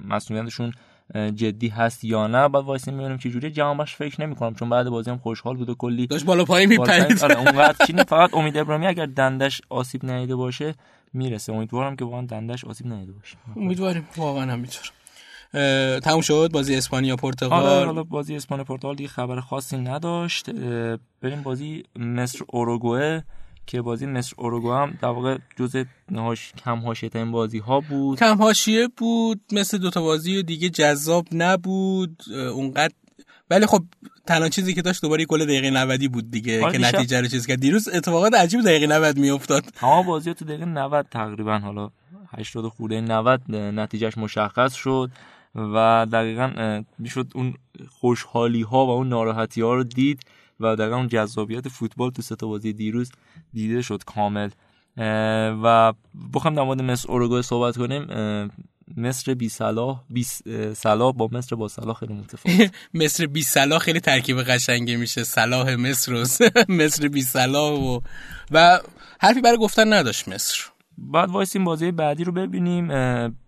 مصدومیتشون 0.07 0.73
جدی 1.15 1.67
هست 1.67 2.03
یا 2.03 2.27
نه 2.27 2.47
بعد 2.47 2.63
وایسیم 2.63 2.93
می‌بینیم 2.93 3.17
چه 3.17 3.29
جوری 3.29 3.51
جهان 3.51 3.77
بخش 3.77 3.95
فکر 3.95 4.21
نمی‌کنم 4.21 4.55
چون 4.55 4.69
بعد 4.69 4.89
بازی 4.89 5.09
هم 5.09 5.17
خوشحال 5.17 5.57
بود 5.57 5.69
و 5.69 5.75
کلی 5.75 6.07
داشت 6.07 6.25
بالا 6.25 6.45
پایین 6.45 6.69
میپرید. 6.69 7.23
آره 7.23 7.37
اونقدر 7.37 7.85
چینی 7.85 8.03
فقط 8.03 8.33
امید 8.33 8.57
ابراهیمی 8.57 8.87
اگر 8.87 9.05
دندش 9.05 9.61
آسیب 9.69 10.05
ندیده 10.05 10.35
باشه 10.35 10.75
می‌رسه. 11.13 11.53
امیدوارم 11.53 11.95
که 11.95 12.05
واقعا 12.05 12.25
دندش 12.25 12.65
آسیب 12.65 12.87
ندیده 12.87 13.11
باشه. 13.11 13.37
امیدواریم. 13.55 14.07
واقعا 14.17 14.51
همینطور 14.51 14.91
تموم 15.99 16.21
شد 16.21 16.49
بازی 16.53 16.75
اسپانیا 16.75 17.15
پرتغال. 17.15 17.63
آره 17.65 17.85
حالا 17.85 18.03
بازی 18.03 18.35
اسپانیا 18.35 18.63
پرتغال 18.63 18.95
دیگه 18.95 19.09
خبر 19.09 19.39
خاصی 19.39 19.77
نداشت. 19.77 20.49
بریم 21.21 21.41
بازی 21.43 21.83
مصر 21.95 22.39
اوروگوئه. 22.47 23.23
که 23.69 23.81
بازی 23.81 24.05
مصر 24.05 24.33
اوروگو 24.37 24.73
هم 24.73 24.97
در 25.01 25.07
واقع 25.07 25.37
جزء 25.55 25.83
نهاش 26.11 26.53
کم 26.65 26.79
حاشیه 26.79 27.09
ترین 27.09 27.31
بازی 27.31 27.57
ها 27.57 27.79
بود. 27.79 28.19
کم 28.19 28.37
حاشیه 28.37 28.87
بود 28.97 29.41
مثل 29.51 29.77
دوتا 29.77 30.01
بازی 30.01 30.43
دیگه 30.43 30.69
جذاب 30.69 31.27
نبود 31.31 32.23
اونقدر 32.53 32.93
ولی 33.49 33.65
خب 33.65 33.83
تنها 34.25 34.49
چیزی 34.49 34.73
که 34.73 34.81
داشت 34.81 35.01
دوباره 35.01 35.25
گل 35.25 35.45
دقیقه 35.45 35.69
90 35.69 36.11
بود 36.11 36.31
دیگه 36.31 36.71
که 36.71 36.77
نتیجه 36.77 37.21
رو 37.21 37.27
چیز 37.27 37.47
کرد. 37.47 37.59
دیروز 37.59 37.87
اتفاقات 37.87 38.33
عجیب 38.33 38.61
دقیقه 38.61 38.87
90 38.87 39.17
میافتاد. 39.17 39.63
تمام 39.63 40.05
بازی 40.05 40.33
تو 40.33 40.45
دقیقه 40.45 40.65
90 40.65 41.07
تقریبا 41.11 41.59
حالا 41.59 41.89
80 42.37 42.67
خورده 42.67 43.01
90 43.01 43.41
نتیجهش 43.55 44.17
مشخص 44.17 44.73
شد 44.73 45.11
و 45.55 46.07
دقیقا 46.11 46.83
می‌شد 46.99 47.31
اون 47.35 47.53
خوشحالی 47.89 48.61
ها 48.61 48.85
و 48.85 48.89
اون 48.89 49.09
ناراحتی 49.09 49.61
ها 49.61 49.73
رو 49.73 49.83
دید. 49.83 50.19
و 50.59 50.75
دقیقا 50.75 50.95
اون 50.95 51.07
جذابیت 51.07 51.67
فوتبال 51.67 52.11
تو 52.11 52.21
ستا 52.21 52.47
بازی 52.47 52.73
دیروز 52.73 53.11
دیده 53.53 53.81
شد 53.81 54.03
کامل. 54.03 54.49
و 55.63 55.93
بخوام 56.33 56.55
در 56.55 56.63
مورد 56.63 56.81
مصر 56.81 57.11
اوروگوئه 57.11 57.41
صحبت 57.41 57.77
کنیم. 57.77 58.07
مصر 58.97 59.33
بی 59.33 59.49
صلاح 59.49 60.03
بی 60.09 60.23
صلاح 60.73 61.13
با 61.13 61.29
مصر 61.31 61.55
با 61.55 61.67
صلاح 61.67 61.95
خیلی 61.95 62.13
متفاوت. 62.13 62.71
مصر 62.93 63.25
بی 63.25 63.41
صلاح 63.41 63.79
خیلی 63.79 63.99
ترکیب 63.99 64.41
قشنگی 64.41 64.95
میشه. 64.95 65.23
صلاح 65.23 65.75
مصر 65.75 66.13
و 66.13 66.25
مصر 66.79 67.07
بی 67.07 67.21
صلاح 67.21 67.79
و 67.79 67.99
و 68.51 68.79
حرفی 69.19 69.41
برای 69.41 69.57
گفتن 69.57 69.93
نداشت 69.93 70.27
مصر. 70.27 70.57
بعد 70.97 71.29
وایسیم 71.29 71.63
بازی 71.63 71.91
بعدی 71.91 72.23
رو 72.23 72.31
ببینیم. 72.31 72.91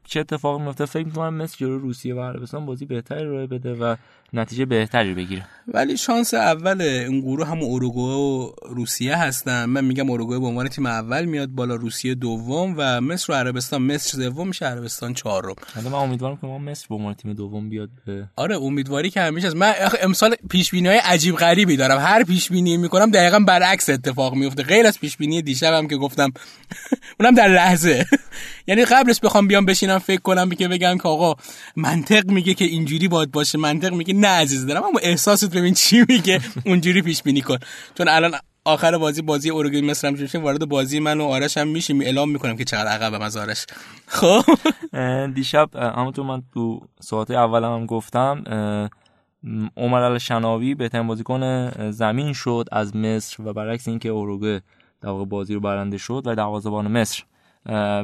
چه 0.04 0.20
اتفاقی 0.20 0.64
میفته 0.64 0.86
فکر 0.86 1.06
می‌کنم 1.06 1.34
مصر 1.34 1.58
جلو 1.58 1.80
روسیه 1.80 2.16
و 2.16 2.22
عربستان 2.22 2.66
بازی 2.66 2.86
بهتری 2.86 3.26
رو 3.26 3.48
بده 3.48 3.74
و 3.74 3.96
نتیجه 4.34 4.66
بهتری 4.66 5.14
بگیره. 5.14 5.46
ولی 5.68 5.98
شانس 5.98 6.34
اول 6.34 6.82
اون 6.82 7.20
گروه 7.20 7.48
هم 7.48 7.64
اروگوئه 7.64 8.16
و 8.16 8.52
روسیه 8.70 9.18
هستن. 9.18 9.66
من 9.66 9.86
میگم 9.86 10.10
اروگوئه 10.10 10.40
به 10.40 10.46
عنوان 10.46 10.68
تیم 10.68 10.86
اول 10.86 11.26
میاد 11.26 11.50
بالا 11.50 11.76
روسیه 11.76 12.16
دوم 12.16 12.76
و 12.78 13.02
مصر 13.02 13.34
و 13.34 13.36
عربستان. 13.36 13.82
مصر 13.82 14.18
سوم 14.18 14.48
میشه 14.48 14.66
عربستان 14.66 15.14
چهارم. 15.14 15.56
حالا 15.76 15.90
من 15.90 15.98
امیدوارم 15.98 16.38
که 16.38 16.48
ما 16.48 16.58
مصر 16.58 16.86
به 16.90 16.96
عنوان 16.96 17.14
تیم 17.14 17.34
دوم 17.34 17.70
بیاد 17.70 17.90
به 18.06 18.28
آره 18.36 18.58
امیدواری 18.58 19.10
که 19.10 19.22
همیشه 19.22 19.48
از 19.48 19.56
من 19.56 19.74
امسال 20.02 20.36
پیش 20.50 20.74
های 20.74 20.98
عجیب 20.98 21.36
غریبی 21.36 21.78
دارم. 21.78 22.00
هر 22.00 22.24
پیش 22.24 22.50
بینی 22.50 22.78
می‌کنم 22.78 23.12
دقیقا 23.12 23.40
برعکس 23.40 23.90
اتفاق 23.90 24.36
میفته 24.36 24.64
غیر 24.64 24.88
از 24.88 25.00
پیش 25.00 25.18
بینی 25.18 25.42
دیشبم 25.42 25.88
که 25.88 25.98
گفتم 25.98 26.30
اونم 27.20 27.36
در 27.36 27.48
لحظه. 27.48 28.06
یعنی 28.68 28.86
قبلش 28.86 29.20
بخوام 29.20 29.48
بیام 29.48 29.66
بشینم 29.66 30.00
فکر 30.02 30.22
کنم 30.22 30.50
که 30.50 30.68
بگم 30.68 30.98
که 30.98 31.08
آقا 31.08 31.36
منطق 31.76 32.32
میگه 32.32 32.54
که 32.54 32.66
اینجوری 32.66 33.08
باید 33.08 33.32
باشه 33.32 33.58
منطق 33.58 33.94
میگه 33.94 34.14
نه 34.14 34.28
عزیز 34.28 34.66
دارم 34.66 34.84
اما 34.84 35.00
احساست 35.04 35.56
ببین 35.56 35.74
چی 35.74 36.06
میگه. 36.10 36.42
اونجوری 36.66 37.02
پیش 37.02 37.24
بینی 37.24 37.42
کن. 37.42 37.58
چون 37.98 38.08
الان 38.08 38.32
آخر 38.66 38.98
بازی 38.98 39.22
بازی 39.22 39.50
اورگوئه 39.50 39.82
مصر 39.82 40.08
هم 40.08 40.14
میشه 40.14 40.40
وارد 40.40 40.70
بازی 40.70 41.00
من 41.00 41.22
و 41.22 41.24
آرش 41.24 41.58
هم 41.58 41.68
میشیم. 41.68 42.02
اعلام 42.02 42.32
می‌کنم 42.32 42.58
که 42.58 42.66
چقدر 42.66 42.88
عقبم 42.88 43.22
از 43.22 43.38
آرش. 43.38 43.66
خب؟ 44.08 44.42
دیشب 45.36 45.76
همونطور 45.76 46.26
من 46.26 46.44
تو 46.54 46.82
ساعت 47.00 47.32
اول 47.32 47.64
هم 47.64 47.86
گفتم 47.86 48.44
عمر 49.78 50.18
شناوی 50.18 50.76
بهترین 50.76 51.08
بازیکن 51.08 51.72
زمین 51.92 52.34
شد 52.34 52.66
از 52.72 52.96
مصر 52.96 53.44
و 53.44 53.54
برعکس 53.54 53.88
اینکه 53.88 54.10
اوروگوئه 54.10 54.62
در 55.02 55.10
واقع 55.10 55.26
بازی 55.26 55.54
رو 55.54 55.60
برنده 55.60 55.98
شد 55.98 56.24
و 56.26 56.36
دروازه‌بان 56.36 56.88
مصر 56.88 57.24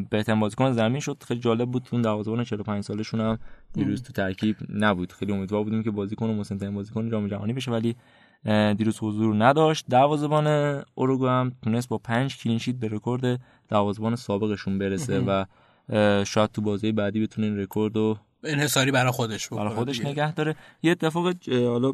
بهترین 0.09 0.39
بازیکن 0.39 0.71
زمین 0.71 0.99
شد. 0.99 1.23
خیلی 1.27 1.39
جالب 1.39 1.71
بود 1.71 1.87
اون 1.91 2.01
دروازه‌بان 2.01 2.43
45 2.43 2.83
سالشون 2.83 3.21
هم 3.21 3.39
دیروز 3.73 4.03
تو 4.03 4.13
ترکیب 4.13 4.55
نبود. 4.73 5.11
خیلی 5.11 5.33
امیدوار 5.33 5.63
بودیم 5.63 5.83
که 5.83 5.91
بازیکن 5.91 6.29
مسن‌ترین 6.29 6.75
بازیکن 6.75 7.09
جام 7.09 7.27
جهانی 7.27 7.53
بشه 7.53 7.71
ولی 7.71 7.95
دیروز 8.77 8.97
حضور 9.01 9.45
نداشت. 9.45 9.85
دروازه‌بان 9.89 10.47
اوروگو 10.95 11.27
هم 11.27 11.51
تونست 11.63 11.89
با 11.89 11.97
5 11.97 12.37
clean 12.37 12.57
sheet 12.57 12.75
به 12.75 12.87
رکورد 12.87 13.39
دروازه‌بان 13.69 14.15
سابقشون 14.15 14.77
برسه 14.77 15.19
و 15.19 15.45
شاید 16.23 16.51
تو 16.51 16.61
بازی 16.61 16.91
بعدی 16.91 17.21
بتونه 17.21 17.47
این 17.47 17.59
رکورد 17.59 17.95
رو 17.95 18.17
انحصاری 18.43 18.91
برای 18.91 19.11
خودش 19.11 19.49
برای 19.49 19.75
خودش 19.75 20.05
نگه 20.05 20.33
داره. 20.33 20.55
یه 20.83 20.91
اتفاق 20.91 21.33
حالا 21.49 21.91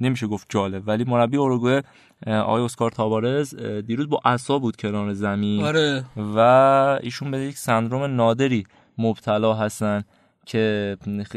نمیشه 0.00 0.26
گفت 0.26 0.46
جالب 0.48 0.82
ولی 0.88 1.04
مربی 1.04 1.36
اوروگوئه 1.36 1.82
آقای 2.26 2.62
اسکار 2.62 2.90
تابارز 2.90 3.54
دیروز 3.86 4.08
با 4.08 4.20
عصا 4.24 4.58
بود 4.58 4.76
کنار 4.76 5.12
زمین 5.12 5.64
آره. 5.64 6.04
و 6.16 6.38
ایشون 7.02 7.30
به 7.30 7.38
یک 7.38 7.58
سندروم 7.58 8.02
نادری 8.02 8.66
مبتلا 8.98 9.54
هستن 9.54 10.04
که 10.46 10.96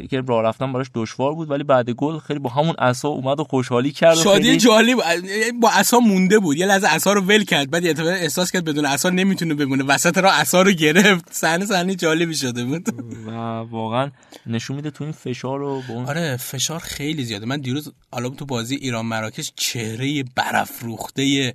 که 0.09 0.21
راه 0.27 0.43
رفتن 0.43 0.73
براش 0.73 0.87
دشوار 0.93 1.33
بود 1.33 1.51
ولی 1.51 1.63
بعد 1.63 1.89
گل 1.89 2.17
خیلی 2.17 2.39
با 2.39 2.49
همون 2.49 2.75
عصا 2.79 3.07
اومد 3.07 3.39
و 3.39 3.43
خوشحالی 3.43 3.91
کرد 3.91 4.15
شادی 4.15 4.43
خیلی... 4.43 4.57
جالب 4.57 4.97
با 5.61 5.69
عصا 5.69 5.99
مونده 5.99 6.39
بود 6.39 6.57
یه 6.57 6.65
لحظه 6.65 6.87
عصا 6.87 7.13
رو 7.13 7.21
ول 7.21 7.43
کرد 7.43 7.71
بعد 7.71 7.83
یه 7.83 7.95
احساس 7.99 8.51
کرد 8.51 8.65
بدون 8.65 8.85
عصا 8.85 9.09
نمی‌تونه 9.09 9.53
بمونه 9.53 9.83
وسط 9.83 10.17
را 10.17 10.31
عصا 10.31 10.61
رو 10.61 10.71
گرفت. 10.71 11.25
صحنه 11.31 11.65
صحنه 11.65 11.95
جالبی 11.95 12.35
شده 12.35 12.65
بود. 12.65 12.87
و 13.27 13.31
واقعا 13.71 14.11
نشون 14.45 14.75
میده 14.75 14.91
تو 14.91 15.03
این 15.03 15.13
فشار 15.13 15.59
رو 15.59 15.81
اون... 15.89 16.05
آره 16.05 16.37
فشار 16.37 16.79
خیلی 16.79 17.23
زیاده. 17.23 17.45
من 17.45 17.61
دیروز 17.61 17.93
حالا 18.11 18.29
تو 18.29 18.45
بازی 18.45 18.75
ایران 18.75 19.05
مراکش 19.05 19.51
چهره 19.55 20.23
برافروخته 20.35 21.53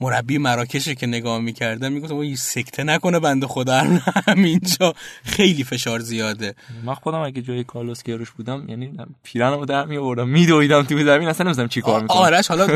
مربی 0.00 0.38
مراکش 0.38 0.88
که 0.88 1.06
نگاه 1.06 1.40
می‌کردم 1.40 1.92
می‌گفتم 1.92 2.34
سکته 2.34 2.84
نکنه 2.84 3.20
بنده 3.20 3.46
خدا. 3.46 3.80
همینجا 4.28 4.94
خیلی 5.24 5.64
فشار 5.64 6.00
زیاده. 6.00 6.54
من 6.84 6.94
خودم 6.94 7.18
اگه 7.18 7.42
جای 7.42 7.64
کارلوس 7.64 8.02
کیروش 8.02 8.30
بودم 8.30 8.64
یعنی 8.68 8.92
پیرنمو 9.22 9.66
در 9.66 9.84
میآوردم 9.84 10.28
میدویدم 10.28 10.82
تو 10.82 11.04
زمین 11.04 11.28
اصلا 11.28 11.46
نمی‌دونم 11.46 11.68
چی 11.68 11.80
کار 11.80 12.02
می‌کنم. 12.02 12.18
آرش 12.18 12.48
حالا 12.48 12.68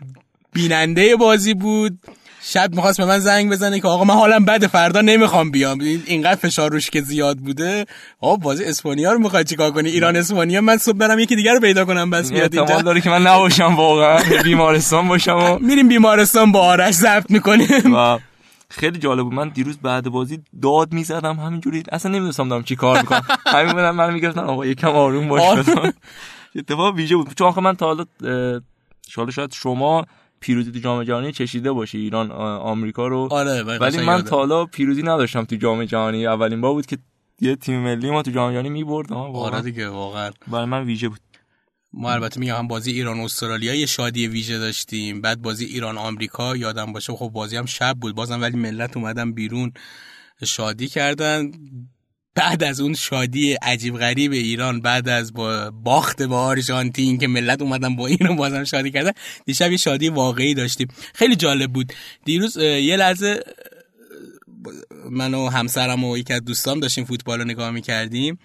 بیننده 0.54 1.16
بازی 1.16 1.54
بود. 1.54 1.98
شب 2.44 2.74
می‌خواست 2.74 2.98
به 3.00 3.06
من 3.06 3.18
زنگ 3.18 3.50
بزنه 3.50 3.80
که 3.80 3.88
آقا 3.88 4.04
من 4.04 4.14
حالم 4.14 4.44
بده 4.44 4.66
فردا 4.66 5.00
نمی‌خوام 5.00 5.50
بیام. 5.50 5.80
اینقدر 5.80 6.34
فشار 6.34 6.70
روش 6.70 6.90
که 6.90 7.00
زیاد 7.00 7.38
بوده. 7.38 7.86
آقا 8.20 8.36
بازی 8.36 8.64
اسپانیا 8.64 9.12
رو 9.12 9.18
می‌خواد 9.18 9.46
چیکار 9.46 9.70
کنی؟ 9.70 9.90
ایران 9.90 10.16
اسپانیا. 10.16 10.60
من 10.60 10.76
صبح 10.76 10.96
برم 10.96 11.18
یکی 11.18 11.36
دیگر 11.36 11.52
رو 11.52 11.60
پیدا 11.60 11.84
کنم 11.84 12.10
بس 12.10 12.32
بیاد 12.32 12.54
اینجا. 12.56 12.80
داره 12.82 13.00
که 13.00 13.10
من 13.10 13.26
نباشم 13.26 13.74
واقعا. 13.76 14.22
بیمارستان 14.44 15.08
باشم 15.08 15.36
و 15.36 15.58
میریم 15.58 15.88
بیمارستان 15.88 16.52
با 16.52 16.60
آرش 16.60 16.94
ضبط 16.94 17.30
می‌کنیم. 17.30 18.18
خیلی 18.68 18.98
جالب 18.98 19.22
بود. 19.22 19.34
من 19.34 19.48
دیروز 19.48 19.78
بعد 19.78 20.08
بازی 20.08 20.38
داد 20.62 20.92
می‌زدم 20.92 21.36
همینجوری. 21.36 21.82
اصلا 21.92 22.12
نمی‌دونستم 22.12 22.48
دارم 22.48 22.62
چی 22.62 22.76
کار 22.76 23.00
می‌کنم. 23.00 23.22
همین 23.46 23.72
بودم 23.72 23.96
من 23.96 24.12
می‌گفتم 24.12 24.40
آقا 24.40 24.66
یکم 24.66 24.88
آروم 24.88 25.28
باش 25.28 25.58
اتفاق 26.56 26.94
ویژه 26.94 27.16
بود. 27.16 27.34
چون 27.34 27.54
من 27.64 27.76
تا 27.76 27.86
حالا 27.86 28.04
شاید 29.30 29.52
شما 29.52 30.04
پیروزی 30.42 30.72
تو 30.72 30.78
جام 30.78 31.04
جهانی 31.04 31.32
چشیده 31.32 31.72
باشه 31.72 31.98
ایران 31.98 32.30
آمریکا 32.72 33.06
رو. 33.06 33.28
آره 33.30 33.62
ولی 33.62 34.06
من 34.06 34.22
تا 34.22 34.36
حالا 34.36 34.66
پیروزی 34.66 35.02
نداشتم 35.02 35.44
تو 35.44 35.56
جام 35.56 35.84
جهانی. 35.84 36.26
اولین 36.26 36.60
بار 36.60 36.72
بود 36.72 36.86
که 36.86 36.98
یه 37.40 37.56
تیم 37.56 37.80
ملی 37.80 38.10
ما 38.10 38.22
تو 38.22 38.30
جام 38.30 38.52
جهانی 38.52 38.68
می‌برد 38.68 39.12
آره 39.12 39.62
دیگه 39.62 39.88
واقعا. 39.88 40.30
برای 40.46 40.64
من 40.64 40.84
ویژه 40.84 41.08
بود. 41.08 41.20
ما 41.92 42.12
البته 42.12 42.40
میگم 42.40 42.56
هم 42.56 42.68
بازی 42.68 42.92
ایران 42.92 43.20
استرالیا 43.20 43.74
یه 43.74 43.86
شادی 43.86 44.26
ویژه 44.26 44.58
داشتیم. 44.58 45.20
بعد 45.20 45.42
بازی 45.42 45.64
ایران 45.64 45.98
آمریکا 45.98 46.56
یادم 46.56 46.92
باشه 46.92 47.12
خب 47.12 47.28
بازی 47.28 47.56
هم 47.56 47.66
شب 47.66 47.96
بود. 48.00 48.14
بازم 48.14 48.40
ولی 48.40 48.56
ملت 48.56 48.96
اومدن 48.96 49.32
بیرون 49.32 49.72
شادی 50.44 50.88
کردن. 50.88 51.52
بعد 52.34 52.62
از 52.62 52.80
اون 52.80 52.94
شادی 52.94 53.52
عجیب 53.52 53.98
غریب 53.98 54.32
ایران 54.32 54.80
بعد 54.80 55.08
از 55.08 55.32
با 55.32 55.70
باخت 55.70 56.22
با 56.22 56.40
آرژانتین 56.40 57.18
که 57.18 57.28
ملت 57.28 57.62
اومدن 57.62 57.96
با 57.96 58.06
اینو 58.06 58.34
بازم 58.34 58.64
شادی 58.64 58.90
کردن 58.90 59.12
دیشب 59.46 59.70
یه 59.70 59.76
شادی 59.76 60.08
واقعی 60.08 60.54
داشتیم. 60.54 60.88
خیلی 61.14 61.36
جالب 61.36 61.72
بود. 61.72 61.92
دیروز 62.24 62.56
یه 62.56 62.96
لحظه 62.96 63.40
من 65.10 65.34
و 65.34 65.48
همسرم 65.48 66.04
و 66.04 66.18
یکی 66.18 66.32
از 66.32 66.44
دوستام 66.44 66.80
داشتیم 66.80 67.04
فوتبال 67.04 67.38
رو 67.38 67.44
نگاه 67.44 67.70
می‌کردیم. 67.70 68.38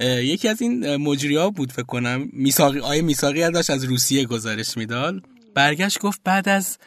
یکی 0.00 0.48
از 0.48 0.62
این 0.62 0.96
مجری 0.96 1.36
ها 1.36 1.50
بود 1.50 1.72
فکر 1.72 1.82
کنم. 1.82 2.28
میساقی 2.32 2.80
آیه 2.80 3.02
میساقی 3.02 3.50
داشت 3.50 3.70
از 3.70 3.84
روسیه 3.84 4.24
گزارش 4.24 4.76
میدال 4.76 5.22
برگشت 5.54 5.98
گفت 5.98 6.20
بعد 6.24 6.48
از 6.48 6.78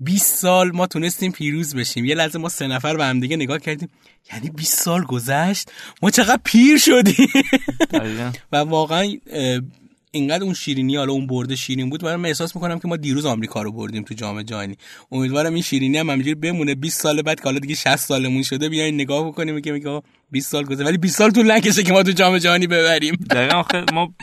20 0.00 0.34
سال 0.34 0.70
ما 0.70 0.86
تونستیم 0.86 1.32
پیروز 1.32 1.74
بشیم. 1.74 2.04
یه 2.04 2.14
لحظه 2.14 2.38
ما 2.38 2.48
سه 2.48 2.66
نفر 2.66 2.96
به 2.96 3.04
هم 3.04 3.20
دیگه 3.20 3.36
نگاه 3.36 3.58
کردیم. 3.58 3.88
یعنی 4.32 4.50
20 4.50 4.78
سال 4.78 5.04
گذشت 5.04 5.70
ما 6.02 6.10
چقدر 6.10 6.40
پیر 6.44 6.78
شدیم. 6.78 7.28
و 8.52 8.56
واقعا 8.56 9.12
اینقدر 10.12 10.44
اون 10.44 10.54
شیرینی 10.54 10.96
حالا 10.96 11.12
اون 11.12 11.26
برده 11.26 11.56
شیرین 11.56 11.90
بود. 11.90 12.02
برام 12.02 12.24
احساس 12.24 12.56
می‌کنم 12.56 12.78
که 12.78 12.88
ما 12.88 12.96
دیروز 12.96 13.26
آمریکا 13.26 13.62
رو 13.62 13.72
بردیم 13.72 14.02
تو 14.02 14.14
جام 14.14 14.42
جهانی. 14.42 14.76
امیدوارم 15.12 15.54
این 15.54 15.62
شیرینی 15.62 15.98
هم 15.98 16.10
همینجوری 16.10 16.34
بمونه. 16.34 16.74
20 16.74 17.00
سال 17.00 17.22
بعد 17.22 17.38
که 17.38 17.44
حالا 17.44 17.58
دیگه 17.58 17.74
60 17.74 17.96
سالمون 17.96 18.42
شده 18.42 18.68
بیاین 18.68 18.94
نگاه 18.94 19.28
بکنیم. 19.28 19.60
که 19.60 19.72
میگه 19.72 20.02
20 20.30 20.50
سال 20.50 20.64
گذشته 20.64 20.84
ولی 20.84 20.98
20 20.98 21.18
سال 21.18 21.30
طول 21.30 21.50
نکشه 21.50 21.82
که 21.82 21.92
ما 21.92 22.02
تو 22.02 22.10
جام 22.10 22.38
جهانی 22.38 22.66
ببریم. 22.66 23.14
دقیقاً 23.30 23.58
آخه 23.58 23.84
ما 23.92 24.14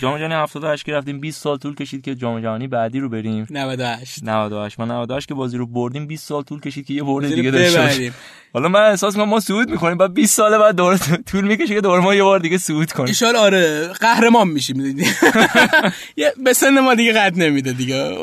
جام 0.00 0.18
جهانی 0.18 0.34
78 0.34 0.84
که 0.84 0.92
رفتیم 0.92 1.20
20 1.20 1.42
سال 1.42 1.58
طول 1.58 1.74
کشید 1.74 2.04
که 2.04 2.14
جام 2.14 2.40
جهانی 2.40 2.68
بعدی 2.68 3.00
رو 3.00 3.08
بریم. 3.08 3.46
98 3.50 4.24
98 4.24 4.80
ما 4.80 4.84
98 4.84 5.28
که 5.28 5.34
بازی 5.34 5.56
رو 5.56 5.66
بردیم 5.66 6.06
20 6.06 6.28
سال 6.28 6.42
طول 6.42 6.60
کشید 6.60 6.86
که 6.86 6.94
یه 6.94 7.02
برد 7.02 7.34
دیگه 7.34 7.50
داشته 7.50 8.12
حالا 8.52 8.68
من 8.68 8.80
احساس 8.80 9.16
می‌کنم 9.16 9.30
ما 9.30 9.40
صعود 9.40 9.70
می‌کنیم. 9.70 9.98
بعد 9.98 10.14
20 10.14 10.36
سال 10.36 10.58
بعد 10.58 10.76
دوره 10.76 10.98
طول 11.30 11.44
می‌کشه 11.44 11.74
که 11.74 11.80
دوره 11.80 12.02
ما 12.02 12.14
یه 12.14 12.22
بار 12.22 12.38
دیگه 12.38 12.58
صعود 12.58 12.92
کنیم. 12.92 13.14
ان 13.22 13.36
آره 13.36 13.88
قهرمان 13.88 14.48
میشیم. 14.48 14.80
یه 16.16 16.32
به 16.44 16.52
سن 16.52 16.80
ما 16.80 16.94
دیگه 16.94 17.12
قد 17.12 17.32
نمیده 17.36 17.72
دیگه. 17.72 18.16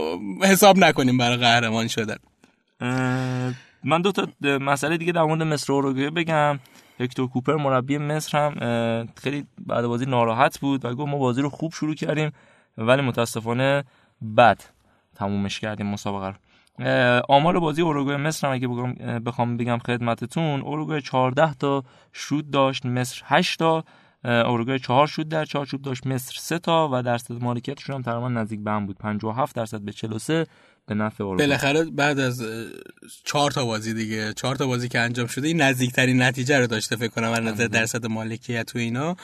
حساب 0.44 0.78
نکنیم 0.78 1.18
برای 1.18 1.38
قهرمان 1.38 1.88
شدن. 1.88 2.18
من 3.84 4.02
دو 4.02 4.12
تا 4.12 4.28
مسئله 4.42 4.98
دیگه 4.98 5.12
در 5.12 5.24
مورد 5.24 5.44
مصر 5.44 5.74
و 5.74 5.94
بگم. 5.94 6.60
هکتور 7.00 7.28
کوپر 7.28 7.56
مربی 7.56 7.98
مصر 7.98 8.38
هم 8.38 9.08
خیلی 9.16 9.48
بعد 9.66 9.86
بازی 9.86 10.06
ناراحت 10.06 10.60
بود 10.60 10.86
و 10.86 10.96
گفت 10.96 11.10
ما 11.10 11.18
بازی 11.18 11.42
رو 11.42 11.50
خوب 11.50 11.74
شروع 11.74 11.96
کردیم 11.96 12.32
ولی 12.78 13.02
متاسفانه 13.02 13.84
بد 14.38 14.62
تمومش 15.16 15.60
کردیم 15.60 15.88
مسابقه 15.88 16.28
رو. 16.28 16.36
آمار 17.30 17.60
بازی 17.60 17.82
اوروگوئه 17.82 18.18
مصر 18.18 18.48
هم 18.48 18.54
اگه 18.54 18.68
بخوام 19.20 19.58
بگم 19.58 19.78
خدمتتون 19.78 20.62
اوروگوئه 20.62 21.02
14 21.02 21.54
تا 21.54 21.84
شوت 22.14 22.52
داشت 22.52 22.86
مصر 22.86 23.22
8 23.26 23.60
تا. 23.60 23.84
اوروگوئه 24.28 24.80
4 24.80 25.08
شوت 25.08 25.30
در 25.30 25.46
چارچوب 25.46 25.82
داشت 25.82 26.08
مصر 26.08 26.36
3 26.40 26.60
تا 26.60 26.90
و 26.94 27.04
درصد 27.04 27.34
مالکیتشون 27.34 27.96
هم 27.96 28.02
تقریبا 28.02 28.30
نزدیک 28.30 28.60
به 28.60 28.72
هم 28.72 28.86
بود. 28.86 28.98
57 28.98 29.56
درصد 29.56 29.82
به 29.82 29.92
43 29.92 30.46
به 30.86 30.96
نفع 30.96 31.24
بالاخره 31.24 31.84
بعد 31.84 32.20
از 32.20 32.44
چهار 33.24 33.52
تا 33.52 33.66
بازی 33.66 33.94
دیگه 33.94 34.34
چهار 34.34 34.56
تا 34.56 34.68
بازی 34.68 34.88
که 34.88 35.00
انجام 35.00 35.28
شده 35.28 35.48
این 35.48 35.62
نزدیکترین 35.62 36.22
نتیجه 36.22 36.60
رو 36.60 36.68
داشته 36.68 36.96
فکر 36.96 37.08
کنم 37.12 37.32
از 37.32 37.40
نظر 37.40 37.68
درصد 37.68 38.06
مالکیت 38.06 38.66
تو 38.66 38.80
اینا. 38.80 39.16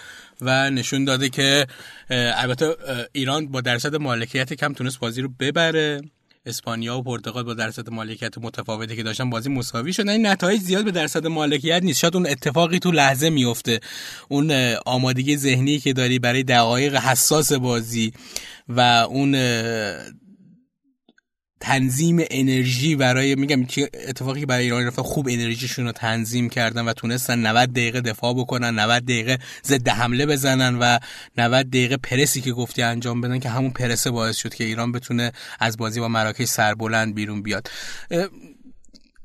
و 0.41 0.69
نشون 0.69 1.05
داده 1.05 1.29
که 1.29 1.67
البته 2.09 2.75
ایران 3.11 3.47
با 3.47 3.61
درصد 3.61 3.95
مالکیت 3.95 4.53
کم 4.53 4.73
تونست 4.73 4.99
بازی 4.99 5.21
رو 5.21 5.29
ببره. 5.39 6.01
اسپانیا 6.45 6.97
و 6.97 7.03
پرتغال 7.03 7.43
با 7.43 7.53
درصد 7.53 7.89
مالکیت 7.89 8.37
متفاوتی 8.37 8.95
که 8.95 9.03
داشتن 9.03 9.29
بازی 9.29 9.49
مساوی 9.49 9.93
شدن 9.93 10.09
این 10.09 10.25
نتایج 10.27 10.61
زیاد 10.61 10.85
به 10.85 10.91
درصد 10.91 11.27
مالکیت 11.27 11.83
نیست. 11.83 11.99
شاید 11.99 12.15
اون 12.15 12.27
اتفاقی 12.27 12.79
تو 12.79 12.91
لحظه 12.91 13.29
میفته 13.29 13.79
اون 14.29 14.51
آمادگی 14.85 15.37
ذهنی 15.37 15.79
که 15.79 15.93
داری 15.93 16.19
برای 16.19 16.43
دقایق 16.43 16.95
حساس 16.95 17.53
بازی 17.53 18.13
و 18.69 18.79
اون 19.09 19.35
تنظیم 21.63 22.17
انرژی 22.31 22.95
برای 22.95 23.35
میگم 23.35 23.65
که 23.65 23.89
اتفاقی 24.07 24.45
برای 24.45 24.63
ایران 24.63 24.85
رفت 24.85 25.01
خوب 25.01 25.27
انرژیشون 25.31 25.85
رو 25.85 25.91
تنظیم 25.91 26.49
کردن 26.49 26.85
و 26.85 26.93
تونستن 26.93 27.39
90 27.39 27.71
دقیقه 27.71 28.01
دفاع 28.01 28.33
بکنن 28.33 28.79
90 28.79 29.03
دقیقه 29.03 29.37
ضد 29.65 29.89
حمله 29.89 30.25
بزنن 30.25 30.79
و 30.79 30.99
90 31.37 31.69
دقیقه 31.69 31.97
پرسی 31.97 32.41
که 32.41 32.51
گفتی 32.51 32.81
انجام 32.81 33.21
بدن 33.21 33.39
که 33.39 33.49
همون 33.49 33.71
پرسه 33.71 34.11
باعث 34.11 34.35
شد 34.37 34.53
که 34.53 34.63
ایران 34.63 34.91
بتونه 34.91 35.31
از 35.59 35.77
بازی 35.77 35.99
با 35.99 36.07
مراکش 36.07 36.47
سربلند 36.47 37.15
بیرون 37.15 37.41
بیاد. 37.41 37.69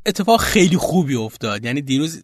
اتفاق 0.06 0.40
خیلی 0.40 0.76
خوبی 0.76 1.14
افتاد. 1.14 1.64
یعنی 1.64 1.82
دیروز 1.82 2.22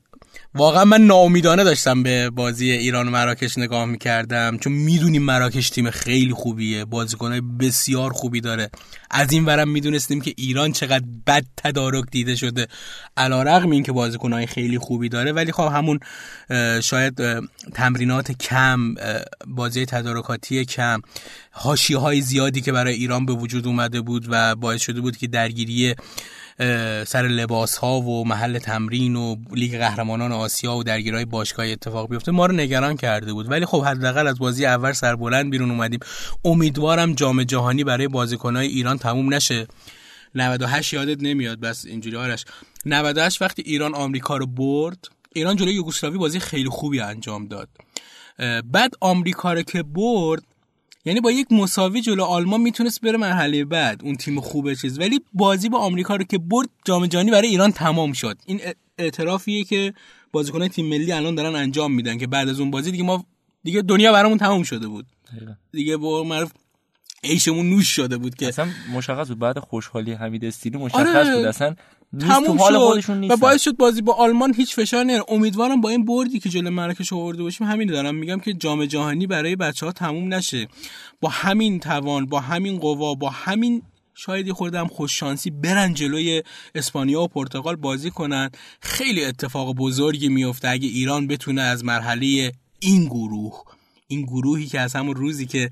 واقعا 0.56 0.84
من 0.84 1.00
ناامیدانه 1.00 1.64
داشتم 1.64 2.02
به 2.02 2.30
بازی 2.30 2.70
ایران 2.70 3.08
و 3.08 3.10
مراکش 3.10 3.58
نگاه 3.58 3.84
می‌کردم 3.84 4.58
چون 4.58 4.72
می‌دونیم 4.72 5.22
مراکش 5.22 5.70
تیم 5.70 5.90
خیلی 5.90 6.32
خوبیه 6.32 6.84
بازیکنهای 6.84 7.40
بسیار 7.40 8.12
خوبی 8.12 8.40
داره. 8.40 8.70
از 9.10 9.32
این 9.32 9.44
ورم 9.44 9.68
می‌دونستیم 9.68 10.20
که 10.20 10.34
ایران 10.36 10.72
چقدر 10.72 11.04
بد 11.26 11.44
تدارک 11.56 12.04
دیده 12.10 12.36
شده. 12.36 12.66
علا 13.16 13.42
رقم 13.42 13.70
این 13.70 13.82
که 13.82 13.92
بازیکنهای 13.92 14.46
خیلی 14.46 14.78
خوبی 14.78 15.08
داره 15.08 15.32
ولی 15.32 15.52
خب 15.52 15.72
همون 15.72 16.00
شاید 16.82 17.20
تمرینات 17.74 18.32
کم 18.32 18.94
بازی 19.46 19.86
تدارکاتی 19.86 20.64
کم 20.64 21.00
هاشی 21.52 21.94
های 21.94 22.20
زیادی 22.20 22.60
که 22.60 22.72
برای 22.72 22.94
ایران 22.94 23.26
به 23.26 23.32
وجود 23.32 23.66
اومده 23.66 24.00
بود 24.00 24.26
و 24.28 24.54
باعث 24.54 24.82
شده 24.82 25.00
بود 25.00 25.16
که 25.16 25.26
درگیری 25.26 25.94
سر 27.06 27.28
لباس 27.28 27.76
ها 27.76 28.00
و 28.00 28.26
محل 28.26 28.58
تمرین 28.58 29.16
و 29.16 29.36
لیگ 29.52 29.78
قهرمانان 29.78 30.32
آسیا 30.32 30.76
و 30.76 30.82
درگیرهای 30.84 31.24
باشگاه 31.24 31.66
اتفاق 31.66 32.08
بیفته 32.08 32.32
ما 32.32 32.46
رو 32.46 32.54
نگران 32.54 32.96
کرده 32.96 33.32
بود. 33.32 33.50
ولی 33.50 33.66
خب 33.66 33.84
حداقل 33.84 34.26
از 34.26 34.38
بازی 34.38 34.66
اول 34.66 34.92
سربلند 34.92 35.50
بیرون 35.50 35.70
اومدیم. 35.70 36.00
امیدوارم 36.44 37.14
جام 37.14 37.42
جهانی 37.42 37.84
برای 37.84 38.08
بازیکنهای 38.08 38.66
ایران 38.66 38.98
تموم 38.98 39.34
نشه. 39.34 39.66
98 40.34 40.92
یادت 40.92 41.22
نمیاد. 41.22 41.60
بس 41.60 41.84
اینجوری 41.84 42.16
آرش. 42.16 42.44
98 42.86 43.42
وقتی 43.42 43.62
ایران 43.62 43.94
آمریکا 43.94 44.36
رو 44.36 44.46
برد 44.46 45.08
ایران 45.32 45.56
جلوی 45.56 45.74
یوگسلاوی 45.74 46.18
بازی 46.18 46.40
خیلی 46.40 46.68
خوبی 46.68 47.00
انجام 47.00 47.46
داد. 47.46 47.68
بعد 48.64 48.94
آمریکا 49.00 49.52
رو 49.52 49.62
که 49.62 49.82
برد 49.82 50.42
یعنی 51.04 51.20
با 51.20 51.30
یک 51.30 51.52
مساوی 51.52 52.00
جلو 52.00 52.24
آلمان 52.24 52.60
می‌تونست 52.60 53.00
بره 53.00 53.18
مرحله 53.18 53.64
بعد 53.64 54.00
اون 54.04 54.14
تیم 54.14 54.40
خوبه 54.40 54.76
چیز. 54.76 54.98
ولی 54.98 55.20
بازی 55.32 55.68
با 55.68 55.78
آمریکا 55.78 56.16
رو 56.16 56.24
که 56.24 56.38
برد 56.38 56.68
جام 56.84 57.06
جهانی 57.06 57.30
برای 57.30 57.48
ایران 57.48 57.72
تمام 57.72 58.12
شد. 58.12 58.38
این 58.46 58.60
اعترافیه 58.98 59.64
که 59.64 59.94
بازیکنان 60.32 60.68
تیم 60.68 60.88
ملی 60.88 61.12
الان 61.12 61.34
دارن 61.34 61.54
انجام 61.56 61.92
میدن 61.92 62.18
که 62.18 62.26
بعد 62.26 62.48
از 62.48 62.60
اون 62.60 62.70
بازی 62.70 62.90
دیگه 62.90 63.04
ما 63.04 63.24
دیگه 63.64 63.82
دنیا 63.82 64.12
برامون 64.12 64.38
تمام 64.38 64.62
شده 64.62 64.88
بود. 64.88 65.06
دیگه 65.72 65.96
با 65.96 66.24
معرف 66.24 66.52
ایشمون 67.22 67.70
نوش 67.70 67.88
شده 67.88 68.16
بود 68.16 68.34
که 68.34 68.48
اصلا 68.48 68.68
مشخص 68.92 69.28
بود 69.28 69.38
بعد 69.38 69.58
خوشحالی 69.58 70.12
حمید 70.12 70.44
استیلی 70.44 70.78
مشخص 70.78 71.16
آره. 71.16 71.36
بود. 71.36 71.44
اصلا 71.44 71.74
تموم 72.20 72.58
شد. 73.00 73.30
و 73.30 73.36
باعث 73.36 73.62
شد 73.62 73.76
بازی 73.76 74.02
با 74.02 74.12
آلمان 74.12 74.54
هیچ 74.54 74.74
فشار 74.74 75.04
نیاره. 75.04 75.24
امیدوارم 75.28 75.80
با 75.80 75.88
این 75.88 76.04
بردی 76.04 76.40
که 76.40 76.48
جلو 76.48 76.70
مراکش 76.70 77.12
آورده 77.12 77.42
باشیم 77.42 77.66
همین 77.66 77.88
دارم 77.88 78.14
میگم 78.14 78.38
که 78.38 78.52
جام 78.52 78.84
جهانی 78.84 79.26
برای 79.26 79.56
بچه 79.56 79.86
ها 79.86 79.92
تموم 79.92 80.34
نشه. 80.34 80.68
با 81.20 81.28
همین 81.28 81.80
توان 81.80 82.26
با 82.26 82.40
همین 82.40 82.78
قوا 82.78 83.14
با 83.14 83.30
همین 83.30 83.82
شاید 84.14 84.46
یه 84.46 84.52
خورده 84.52 84.78
هم 84.78 84.86
خوش 84.86 85.18
شانسی 85.18 85.50
برن 85.50 85.94
جلوی 85.94 86.42
اسپانیا 86.74 87.22
و 87.22 87.28
پرتغال 87.28 87.76
بازی 87.76 88.10
کنن. 88.10 88.50
خیلی 88.80 89.24
اتفاق 89.24 89.74
بزرگی 89.74 90.28
میفته 90.28 90.68
اگه 90.68 90.88
ایران 90.88 91.26
بتونه 91.26 91.62
از 91.62 91.84
مرحله 91.84 92.52
این 92.80 93.04
گروه 93.04 93.62
این 94.06 94.22
گروهی 94.22 94.66
که 94.66 94.80
از 94.80 94.96
همون 94.96 95.14
روزی 95.14 95.46
که 95.46 95.70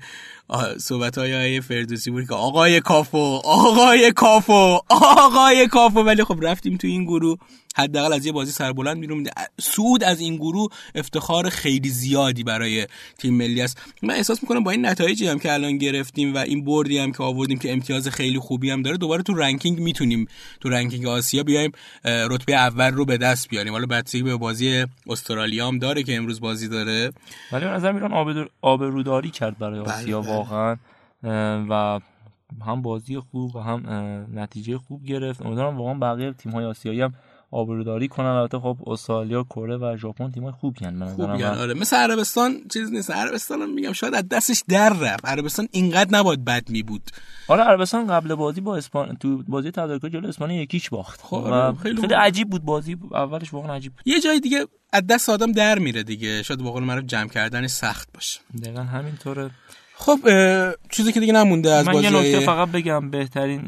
صحبت 0.77 1.17
های 1.17 1.35
آیه 1.35 1.61
فردوسی 1.61 2.11
بود 2.11 2.27
که 2.27 2.33
آقای 2.33 2.79
کافو 2.79 3.41
آقای 3.43 4.11
کافو 4.11 4.79
آقای 4.89 5.67
کافو. 5.67 5.99
ولی 5.99 6.23
خب 6.23 6.37
رفتیم 6.41 6.77
تو 6.77 6.87
این 6.87 7.03
گروه 7.03 7.37
حداقل 7.75 8.13
از 8.13 8.25
یه 8.25 8.31
بازی 8.31 8.51
سربلند 8.51 8.99
بیرون 8.99 9.27
صعود 9.61 10.03
از 10.03 10.19
این 10.19 10.35
گروه 10.35 10.71
افتخار 10.95 11.49
خیلی 11.49 11.89
زیادی 11.89 12.43
برای 12.43 12.87
تیم 13.17 13.33
ملی 13.33 13.61
است. 13.61 13.81
من 14.01 14.13
احساس 14.13 14.43
می‌کنم 14.43 14.63
با 14.63 14.71
این 14.71 14.85
نتایجی 14.85 15.27
هم 15.27 15.39
که 15.39 15.53
الان 15.53 15.77
گرفتیم 15.77 16.35
و 16.35 16.37
این 16.37 16.63
بردی 16.65 16.97
هم 16.97 17.11
که 17.11 17.23
آوردیم 17.23 17.59
که 17.59 17.73
امتیاز 17.73 18.07
خیلی 18.07 18.39
خوبی 18.39 18.69
هم 18.69 18.81
داره 18.81 18.97
دوباره 18.97 19.23
تو 19.23 19.33
ranking 19.33 19.79
می‌تونیم 19.79 20.27
تو 20.59 20.69
رنکینگ 20.69 21.07
آسیا 21.07 21.43
بیایم 21.43 21.71
رتبه 22.05 22.55
اول 22.55 22.91
رو 22.91 23.05
به 23.05 23.17
دست 23.17 23.49
بیاریم. 23.49 23.73
حالا 23.73 23.85
بچگی 23.85 24.23
به 24.23 24.37
بازی 24.37 24.85
استرالیا 25.07 25.67
هم 25.67 25.79
داره 25.79 26.03
که 26.03 26.15
امروز 26.15 26.41
بازی 26.41 26.67
داره. 26.67 27.11
ولی 27.51 27.65
از 27.65 27.83
ایران 27.85 28.45
آبروداری 28.61 29.29
کرد 29.29 29.57
برای 29.57 29.79
بله، 29.79 29.93
آسیا. 29.93 30.21
واقعا. 30.33 30.77
و 31.69 31.99
هم 32.65 32.81
بازی 32.81 33.19
خوب 33.19 33.55
و 33.55 33.59
هم 33.59 33.83
نتیجه 34.33 34.77
خوب 34.77 35.05
گرفت. 35.05 35.41
امیدوارم 35.45 35.77
واقعا 35.77 35.93
بقیه 35.93 36.33
تیم 36.33 36.51
های 36.51 36.65
آسیایی 36.65 37.01
هم 37.01 37.13
آبروداری 37.51 38.07
کنن. 38.07 38.25
البته 38.25 38.59
خب 38.59 38.77
استرالیا 38.87 39.43
کره 39.43 39.77
و 39.77 39.97
ژاپن 39.97 40.31
تیمای 40.31 40.51
خوبی 40.51 40.85
ان 40.85 41.05
خوبی 41.15 41.43
آره. 41.43 41.73
مثل 41.73 41.95
عربستان 41.95 42.57
چیز 42.73 42.91
نیست. 42.91 43.11
عربستان 43.11 43.61
هم 43.61 43.73
میگم 43.73 43.93
شاید 43.93 44.15
از 44.15 44.29
دستش 44.29 44.63
در 44.67 44.93
رفت. 44.93 45.25
عربستان 45.25 45.67
اینقدر 45.71 46.17
نباید 46.17 46.45
بد 46.45 46.69
می 46.69 46.83
بود 46.83 47.09
آره 47.47 47.63
عربستان 47.63 48.07
قبل 48.07 48.35
بازی 48.35 48.61
با 48.61 48.77
اسپان 48.77 49.15
تو 49.15 49.43
بازی 49.47 49.71
تدارکات 49.71 50.11
جلو 50.11 50.27
اسپانیا 50.27 50.61
یکیش 50.61 50.89
باخت. 50.89 51.21
خب 51.21 51.35
آره، 51.35 51.77
خیلی, 51.77 52.01
خیلی 52.01 52.13
عجیب 52.13 52.49
بود 52.49 52.65
بازی. 52.65 52.97
اولش 53.11 53.53
واقعا 53.53 53.73
عجیب 53.73 53.93
بود. 53.93 54.01
یه 54.05 54.19
جای 54.19 54.39
دیگه 54.39 54.67
از 54.93 55.07
دست 55.07 55.29
آدم 55.29 55.51
در 55.51 55.79
میره 55.79 56.03
دیگه. 56.03 56.43
شاید 56.43 56.61
واقعا 56.61 56.81
من 56.81 57.07
جمع 57.07 57.29
کردن 57.29 57.67
سخت 57.67 58.09
باشه. 58.13 58.39
دقیقاً 58.63 58.81
همینطوره. 58.81 59.51
خب 60.03 60.19
چیزی 60.91 61.11
که 61.11 61.19
دیگه 61.19 61.33
نمونده 61.33 61.71
از 61.71 61.87
من 61.87 62.03
یه 62.03 62.09
نکته 62.09 62.39
فقط 62.39 62.71
بگم 62.71 63.09
بهترین 63.09 63.61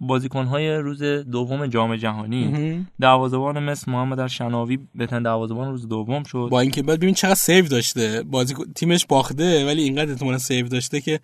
بازیکنهای 0.00 0.76
روز 0.76 1.02
دوم 1.02 1.66
جام 1.66 1.96
جهانی. 1.96 2.86
دروازه‌بان 3.00 3.58
مصر 3.58 3.92
محمد 3.92 4.20
الشناوی 4.20 4.78
بهترین 4.94 5.22
دروازه‌بان 5.22 5.70
روز 5.70 5.88
دوم 5.88 6.22
شد. 6.22 6.48
با 6.50 6.60
اینکه 6.60 6.82
بعد 6.82 7.00
ببین 7.00 7.14
چقدر 7.14 7.34
save 7.34 7.66
داشته. 7.66 8.22
بازی 8.22 8.54
تیمش 8.74 9.06
باخته 9.06 9.66
ولی 9.66 9.82
اینقدر 9.82 10.10
احتمالاً 10.10 10.38
save 10.38 10.68
داشته 10.68 11.00
که 11.00 11.20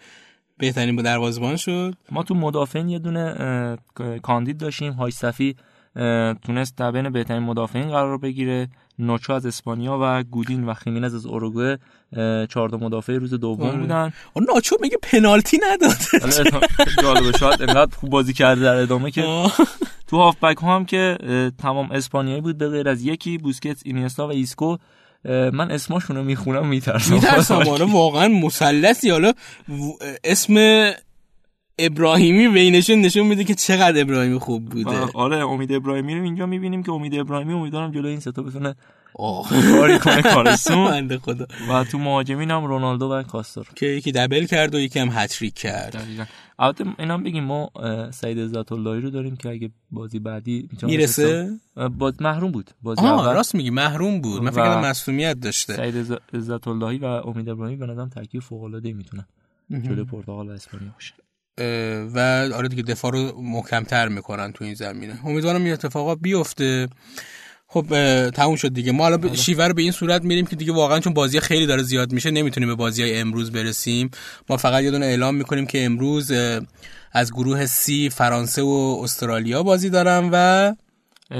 بهترین 0.58 0.96
دروازه‌بان 0.96 1.56
شد. 1.56 1.94
ما 2.12 2.22
تو 2.22 2.34
مدافعین 2.34 2.88
یه 2.88 2.98
دونه 2.98 3.76
کاندید 4.22 4.58
داشتیم 4.58 4.92
های 4.92 5.10
صفی 5.10 5.56
تونست 6.46 6.76
در 6.76 6.90
بین 6.90 7.10
بهترین 7.10 7.42
مدافعین 7.42 7.88
قرار 7.88 8.18
بگیره. 8.18 8.68
ناچو 8.98 9.32
از 9.32 9.46
اسپانیا 9.46 9.98
و 10.02 10.22
گودین 10.22 10.64
و 10.64 10.74
خیمنز 10.74 11.14
از 11.14 11.26
اوروگوئه 11.26 11.78
چهار 12.50 12.76
مدافع 12.76 13.12
روز 13.12 13.34
دوم 13.34 13.66
آره. 13.66 13.78
بودن. 13.78 14.12
اون 14.32 14.46
ناچو 14.54 14.76
میگه 14.80 14.96
پنالتی 15.02 15.58
نداد. 15.62 15.96
جالبه 17.02 17.32
شاید 17.40 17.62
انقدر 17.62 17.96
خوب 17.96 18.10
بازی 18.10 18.32
کرده 18.32 18.60
در 18.60 18.74
ادامه 18.74 19.10
که 19.10 19.22
تو 20.08 20.16
هافبک 20.16 20.56
ها 20.56 20.76
هم 20.76 20.84
که 20.84 21.18
تمام 21.58 21.90
اسپانیایی 21.90 22.40
بود 22.40 22.58
به 22.58 22.68
غیر 22.68 22.88
از 22.88 23.04
یکی 23.04 23.38
بوسکتس 23.38 23.82
اینیستا 23.84 24.26
و 24.26 24.30
ایسکو. 24.30 24.76
من 25.28 25.70
اسماشون 25.70 26.16
رو 26.16 26.24
می‌خونم 26.24 26.66
میترسم. 26.68 27.14
میترسم 27.14 27.54
آره 27.74 27.84
واقعا 27.84 28.28
مثلثی 28.28 29.10
حالا 29.10 29.32
اسم 30.24 30.54
ابراهیمی 31.78 32.48
بینشون 32.48 33.00
نشون 33.00 33.26
میده 33.26 33.44
که 33.44 33.54
چقدر 33.54 34.00
ابراهیمی 34.00 34.38
خوب 34.38 34.64
بوده. 34.64 34.98
آره 35.14 35.36
امید 35.36 35.72
ابراهیمی 35.72 36.14
رو 36.14 36.22
اینجا 36.22 36.46
می‌بینیم 36.46 36.82
که 36.82 36.92
امید 36.92 37.14
ابراهیمی 37.14 37.52
امیدوارم 37.52 37.92
جلو 37.92 38.08
این 38.08 38.20
ستا 38.20 38.42
بتونه 38.42 38.74
کاری 39.78 39.98
کنه 39.98 40.22
کارسون 40.22 41.18
خدا. 41.24 41.46
و 41.70 41.84
تو 41.84 41.98
مهاجمین 41.98 42.50
هم 42.50 42.64
رونالدو 42.64 43.06
و 43.12 43.22
کاستر 43.22 43.62
که 43.74 43.86
یکی 43.86 44.12
دبل 44.12 44.44
کرد 44.44 44.74
و 44.74 44.78
یکی 44.78 44.98
هم 44.98 45.08
هتریک 45.12 45.54
کرد. 45.54 46.06
البته 46.58 46.84
اینا 46.98 47.18
بگیم 47.18 47.44
ما 47.44 47.70
سعید 48.10 48.38
عزت 48.38 48.72
اللهی 48.72 49.00
رو 49.00 49.10
داریم 49.10 49.36
که 49.36 49.48
اگه 49.48 49.70
بازی 49.90 50.18
بعدی 50.18 50.68
می‌رسه؟ 50.82 51.50
باز 51.98 52.22
محروم 52.22 52.50
بود. 52.50 52.70
بازی 52.82 53.02
اول 53.02 53.34
راست 53.34 53.54
میگی 53.54 53.70
محروم 53.70 54.20
بود. 54.20 54.42
من 54.42 54.50
فکر 54.50 54.80
مسئولیت 54.80 55.40
داشته. 55.40 55.74
سعید 55.76 56.20
عزت 56.34 56.68
اللهی 56.68 56.98
و 56.98 57.04
امید 57.04 57.48
ابراهیمی 57.48 57.78
به 57.78 57.86
نظرم 57.86 58.08
ترکیب 58.08 58.42
فوق 58.42 58.62
العاده 58.62 58.92
می‌تونن 58.92 59.26
جلوی 59.70 60.04
پرتغال 60.04 60.48
و 60.48 60.50
اسپانیا 60.50 60.90
باشن 60.94 61.14
و 62.14 62.48
آره 62.54 62.68
دیگه 62.68 62.82
دفاع 62.82 63.12
رو 63.12 63.40
محکمتر 63.42 64.08
می‌کنن 64.08 64.52
تو 64.52 64.64
این 64.64 64.74
زمینه. 64.74 65.26
امیدوارم 65.26 65.64
این 65.64 65.72
اتفاقا 65.72 66.14
بیفته. 66.14 66.88
خب 67.66 67.86
تموم 68.30 68.56
شد 68.56 68.74
دیگه. 68.74 68.92
ما 68.92 69.04
آره. 69.04 69.34
شیوه 69.36 69.66
رو 69.66 69.74
به 69.74 69.82
این 69.82 69.92
صورت 69.92 70.22
میریم 70.22 70.46
که 70.46 70.56
دیگه 70.56 70.72
واقعا 70.72 71.00
چون 71.00 71.14
بازی 71.14 71.40
خیلی 71.40 71.66
داره 71.66 71.82
زیاد 71.82 72.12
میشه 72.12 72.30
نمی‌تونیم 72.30 72.68
به 72.68 72.74
بازی 72.74 73.02
های 73.02 73.18
امروز 73.18 73.52
برسیم. 73.52 74.10
ما 74.48 74.56
فقط 74.56 74.82
یه 74.82 74.90
دونه 74.90 75.06
اعلام 75.06 75.34
می‌کنیم 75.34 75.66
که 75.66 75.84
امروز 75.84 76.32
از 77.12 77.32
گروه 77.32 77.66
سی 77.66 78.10
فرانسه 78.10 78.62
و 78.62 79.00
استرالیا 79.02 79.62
بازی 79.62 79.90
دارن 79.90 80.28
و 80.32 80.74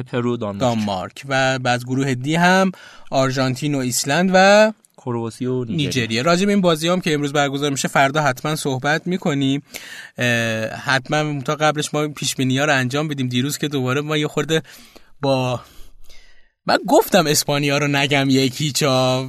پرو 0.03 0.37
دانمارک, 0.37 0.61
دانمارک. 0.61 1.25
و 1.29 1.59
بعد 1.59 1.85
گروه 1.85 2.15
دی 2.15 2.35
هم 2.35 2.73
آرژانتین 3.11 3.75
و 3.75 3.79
ایسلند 3.79 4.31
و 4.35 4.73
کرواسی 5.05 5.47
و 5.47 5.65
نیجریه. 5.65 6.23
راجع 6.23 6.47
به 6.47 6.53
این 6.53 6.61
بازی 6.61 6.89
هم 6.89 7.01
که 7.01 7.15
امروز 7.15 7.33
برگزار 7.33 7.71
میشه 7.71 7.89
فردا 7.89 8.23
حتما 8.23 8.57
صحبت 8.57 9.07
می‌کنیم. 9.07 9.63
حتما 10.85 11.41
تا 11.41 11.55
قبلش 11.55 11.95
ما 11.95 12.09
پیش 12.09 12.35
ها 12.41 12.65
رو 12.65 12.75
انجام 12.75 13.09
بدیم. 13.09 13.29
دیروز 13.29 13.59
که 13.59 13.69
دوباره 13.69 14.01
ما 14.01 14.17
یه 14.17 14.29
خورده 14.29 14.63
با 15.21 15.61
من 16.67 16.79
گفتم 16.87 17.27
اسپانیا 17.27 17.79
رو 17.79 17.89
نگم 17.89 18.31
یکی 18.31 18.73
چا 18.73 19.27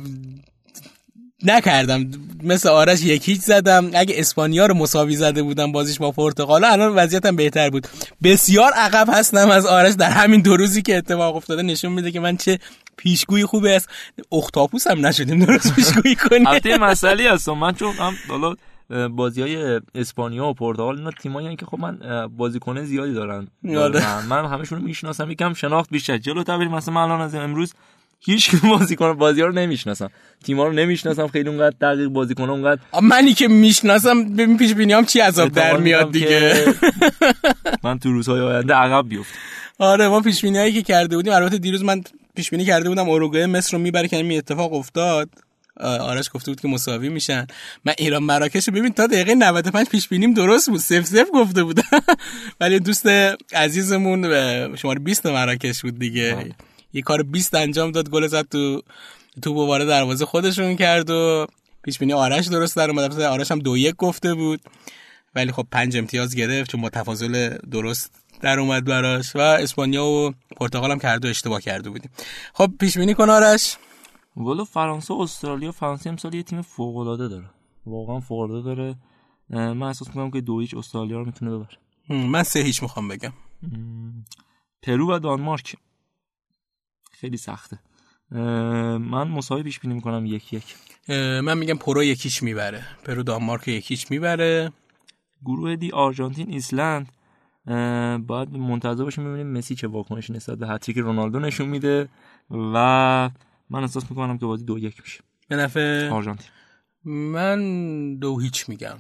نکردم. 1.44 2.12
مثل 2.44 2.70
آرش 2.70 3.04
یکیچ 3.04 3.42
زدم. 3.42 3.92
اگه 3.94 4.16
اسپانیا 4.18 4.66
رو 4.66 4.74
مساوی 4.74 5.16
زده 5.16 5.44
بودم 5.44 5.72
بازیش 5.72 5.98
با 5.98 6.12
پرتغال 6.12 6.64
الان 6.64 6.96
وضعیتم 6.96 7.36
بهتر 7.36 7.70
بود. 7.70 7.88
بسیار 8.24 8.72
عقب 8.72 9.08
هستم 9.14 9.50
از 9.50 9.66
آرش 9.66 9.94
در 9.94 10.10
همین 10.10 10.42
دو 10.42 10.58
روزی 10.58 10.82
که 10.82 10.98
اتفاق 10.98 11.36
افتاده. 11.36 11.62
نشون 11.62 11.92
میده 11.92 12.12
که 12.12 12.20
من 12.20 12.38
چه 12.38 12.60
پیشگویی 12.98 13.46
خوبه 13.46 13.76
است. 13.76 13.90
اختاپوس 14.32 14.88
هم 14.88 15.06
نشدیم 15.06 15.46
درست 15.46 15.76
پیشگویی 15.76 16.16
کنیم. 16.16 16.48
البته 16.48 16.78
مسئله 16.78 17.32
هست 17.32 17.50
من 17.50 17.74
چون 17.74 17.94
هم 17.94 18.14
حالا 18.30 18.56
بازی 19.10 19.42
های 19.42 19.82
اسپانیا 19.96 20.46
و 20.46 20.54
پرتغال 20.54 20.98
اینا 20.98 21.12
تیمایی 21.12 21.56
که 21.56 21.66
خب 21.66 21.80
من 21.80 22.28
بازیکن 22.38 22.84
زیادی 22.84 23.14
دارن. 23.14 23.48
آره. 23.78 24.26
من 24.26 24.46
همشون 24.46 24.80
رو 24.80 24.86
می‌شناسم. 24.86 25.32
یکم 25.32 25.54
شناخت 25.54 25.90
بیشتر. 25.90 26.18
جلو 26.18 26.44
بریم 26.44 26.72
مثلا 26.72 26.94
من 26.94 27.02
الان 27.02 27.22
از 27.22 27.36
امروز 27.36 27.74
هیچ 28.20 28.56
بازیکن 28.56 29.14
بازی 29.14 29.42
ها 29.42 29.48
رو 29.48 29.54
نمی‌شناسم. 29.54 30.10
تیم‌ها 30.44 30.68
رو 30.68 30.74
نمی‌شناسم. 30.74 31.28
خیلی 31.28 31.50
اونقدر 31.50 31.76
دقیق 31.82 32.08
بازیکن 32.08 32.50
اونقدر 32.50 32.82
منی 33.02 33.34
که 33.34 33.48
می‌شناسم 33.48 34.24
ببین 34.36 34.58
پیش 34.58 34.74
بینیام 34.74 35.06
چی 35.06 35.20
عذاب 35.20 35.50
در 35.50 35.78
میاد 35.78 36.12
دیگه. 36.12 36.66
من 37.84 38.00
تو 38.00 38.12
روزهای 38.12 38.42
آینده 38.42 38.74
عقب 38.74 39.10
بیفتم. 39.10 39.40
آره 39.80 40.08
ما 40.08 40.22
پیش 40.22 40.46
هایی 40.46 40.74
که 40.74 40.82
کرده 40.82 41.16
بودیم 41.16 41.34
البته 41.34 41.58
دیروز 41.58 41.84
من 41.84 42.04
پیش 42.36 42.50
بینی 42.50 42.66
کرده 42.66 42.90
بودم 42.90 43.10
اوروگوئه 43.10 43.46
مصر 43.46 43.78
رو 43.78 43.84
می‌بره 43.84 44.08
که 44.08 44.18
این 44.18 44.38
اتفاق 44.38 44.74
افتاد. 44.74 45.30
آرش 45.80 46.30
گفته 46.34 46.52
بود 46.52 46.62
که 46.62 46.68
مساوی 46.68 47.10
میشن. 47.10 47.48
من 47.86 47.94
ایران 47.98 48.24
مراکش 48.24 48.70
ببین 48.70 48.94
تا 48.94 49.08
دقیقه 49.08 49.36
95 49.36 49.88
پیش 49.88 50.08
بینیم 50.08 50.34
درست 50.34 50.70
بود. 50.70 50.80
سف 50.80 51.06
سف 51.06 51.28
گفته 51.34 51.64
بود. 51.64 51.82
ولی 52.60 52.80
دوست 52.80 53.08
عزیزمون 53.54 54.24
شماره 54.76 55.00
20 55.00 55.26
مراکش 55.26 55.82
بود 55.82 56.00
دیگه. 56.00 56.56
یه 56.94 57.02
کار 57.02 57.24
20 57.24 57.56
انجام 57.56 57.92
داد 57.92 58.10
گل 58.10 58.28
زد 58.28 58.48
تو 58.48 58.82
تو 59.42 59.54
وارد 59.54 59.88
دروازه 59.88 60.26
خودشون 60.26 60.76
کرد 60.76 61.10
و 61.10 61.48
پیش 61.84 62.00
بینی 62.00 62.14
آرش 62.14 62.48
درست 62.48 62.76
در 62.76 62.90
اومد. 62.90 63.22
آرش 63.22 63.52
هم 63.52 63.60
دو 63.60 63.78
یک 63.78 63.96
گفته 63.96 64.34
بود. 64.34 64.62
ولی 65.36 65.52
خب 65.52 65.68
پنج 65.72 65.98
امتیاز 65.98 66.36
گرفت 66.36 66.72
چون 66.72 66.82
متفاضل 66.82 67.58
درست 67.72 68.12
در 68.42 68.60
اومد 68.60 68.86
براش 68.86 69.36
و 69.36 69.40
اسپانیا 69.40 70.06
و 70.06 70.34
پرتغال 70.58 70.92
هم 70.92 71.00
کرده 71.00 71.28
اشتباه 71.30 71.62
کرده 71.62 71.90
بودیم. 71.90 72.12
خب 72.54 72.72
پیش 72.80 72.98
بینی 72.98 73.14
کن 73.14 73.30
آرش. 73.30 73.78
ولو 74.38 74.66
فرانسه 74.66 75.14
و 75.14 75.18
استرالیا 75.18 75.72
فرانسه 75.72 76.10
امسال 76.10 76.34
یه 76.34 76.44
تیم 76.44 76.62
فوق 76.62 76.98
العاده 76.98 77.28
داره. 77.28 77.50
واقعا 77.86 78.20
فوق 78.20 78.40
العاده 78.40 78.62
داره 78.64 78.96
من 79.50 79.84
احساس 79.84 80.08
می‌کنم 80.08 80.32
که 80.32 80.42
دو 80.42 80.60
هیچ 80.60 80.74
استرالیا 80.74 81.18
رو 81.18 81.26
می‌تونه 81.26 81.52
ببره. 81.52 81.78
من 82.10 82.44
سه 82.44 82.60
هیچ 82.60 82.84
می‌خوام 82.84 83.08
بگم. 83.08 83.34
پرو 84.84 85.16
و 85.16 85.20
دانمارک. 85.20 85.76
خیلی 87.12 87.38
سخته. 87.38 87.80
من 88.32 89.28
مساوی 89.28 89.64
پیش 89.64 89.80
بینی 89.80 89.94
می‌کنم 89.94 90.26
یک 90.26 90.54
یک. 90.54 90.76
من 91.10 91.58
میگم 91.58 91.78
پرو 91.78 92.04
یکیش 92.04 92.44
می‌بره. 92.44 92.88
پرو 93.06 93.24
دانمارک 93.24 93.68
یکیش 93.68 94.12
می‌بره. 94.12 94.72
گروه 95.46 95.76
دی 95.76 95.92
آرژانتین 95.92 96.50
ایسلند. 96.50 97.10
باید 98.28 98.58
منتظر 98.58 99.04
باشیم 99.04 99.26
ببینیم 99.26 99.58
مسی 99.58 99.76
چه 99.76 99.88
واکنشی 99.88 100.34
نسبت 100.34 100.58
به 100.58 100.68
هت‌تریک 100.68 100.98
رونالدو 100.98 101.40
نشون 101.40 101.70
میده 101.70 102.10
و 102.52 103.30
من 103.70 103.82
احساس 103.82 104.12
می‌کنم 104.12 104.38
که 104.38 104.46
بازی 104.46 104.66
دو 104.66 104.80
یک 104.80 105.02
میشه. 105.02 105.24
به 105.48 105.56
نفع 105.56 106.10
آرژانتین. 106.10 106.50
من 107.04 108.16
دو 108.16 108.40
هیچ 108.40 108.70
میگم. 108.70 108.98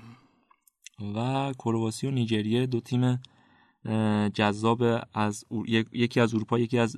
و 1.16 1.53
کرواسی 1.53 2.07
و 2.07 2.11
نیجریه 2.11 2.66
دو 2.66 2.80
تیم 2.80 3.22
جذاب 4.34 4.84
از 5.13 5.45
یکی 5.91 6.20
از 6.20 6.34
اروپا 6.34 6.59
یکی 6.59 6.80
از 6.80 6.95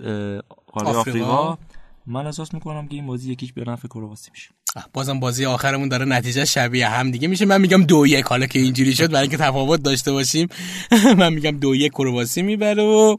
قاره 0.68 0.88
آفریقا. 0.88 1.58
من 2.06 2.26
احساس 2.26 2.54
می‌کنم 2.54 2.88
که 2.88 2.96
این 2.96 3.08
بازی 3.08 3.32
یکیش 3.32 3.54
به 3.54 3.64
نفع 3.68 3.88
کرواسی 3.88 4.32
میشه. 4.32 4.50
بازم 4.94 5.20
بازی 5.20 5.46
آخرمون 5.46 5.90
داره 5.90 6.06
نتیجه 6.06 6.46
شبیه 6.46 6.90
هم 6.90 7.12
دیگه. 7.12 7.28
میشه 7.28 7.46
من 7.46 7.62
میگم 7.62 7.84
دو 7.84 8.08
یک. 8.08 8.26
حالا 8.26 8.46
که 8.46 8.60
اینجوری 8.60 8.96
شد 8.96 9.08
برای 9.12 9.22
اینکه 9.22 9.38
تفاوت 9.38 9.84
داشته 9.84 10.12
باشیم 10.12 10.48
من 11.18 11.34
میگم 11.34 11.60
دو 11.60 11.76
یک 11.76 11.92
کرواسی 11.92 12.42
می‌بره 12.42 12.84
و 12.84 13.16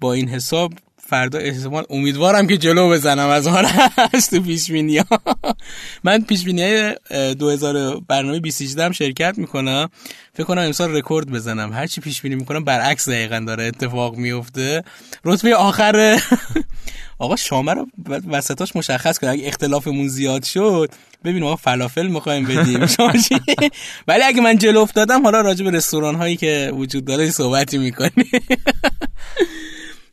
با 0.00 0.12
این 0.12 0.28
حساب 0.28 0.72
فردا 1.08 1.38
احتمال 1.38 1.84
امیدوارم 1.90 2.46
که 2.46 2.56
جلو 2.56 2.90
بزنم 2.90 3.28
از 3.28 3.46
هست 3.48 4.30
تو 4.30 4.42
پیش 4.42 4.70
ها. 5.10 5.20
من 6.04 6.22
پیش 6.22 6.44
بینی 6.44 6.92
2000 7.34 8.00
برنامه 8.08 8.38
2018 8.38 8.84
هم 8.84 8.92
شرکت 8.92 9.38
می‌کنم. 9.38 9.88
فکر 10.34 10.44
کنم 10.44 10.62
امسال 10.62 10.96
رکورد 10.96 11.30
بزنم. 11.30 11.72
هرچی 11.72 12.00
پیش 12.00 12.22
بینی 12.22 12.34
می‌کنم 12.34 12.64
برعکس 12.64 13.08
دقیقا 13.08 13.44
داره 13.46 13.64
اتفاق 13.64 14.16
میفته. 14.16 14.84
رتبه 15.24 15.54
آخر 15.54 16.20
آقا 17.18 17.36
شامه 17.36 17.74
رو 17.74 17.86
وسطاش 18.28 18.76
مشخص 18.76 19.18
کنه. 19.18 19.30
اگه 19.30 19.46
اختلافمون 19.48 20.08
زیاد 20.08 20.44
شد 20.44 20.90
ببین 21.24 21.42
آقا 21.42 21.56
فلافل 21.56 22.06
می‌خوایم 22.06 22.44
بدیم. 22.44 22.80
ولی 24.08 24.22
اگه 24.22 24.40
من 24.40 24.58
جلو 24.58 24.80
افتادم 24.80 25.22
حالا 25.22 25.40
راجع 25.40 25.64
به 25.64 25.70
رستوران 25.70 26.14
هایی 26.14 26.36
که 26.36 26.72
وجود 26.74 27.04
داره 27.04 27.30
صحبتی 27.30 27.78
می‌کنی 27.78 28.30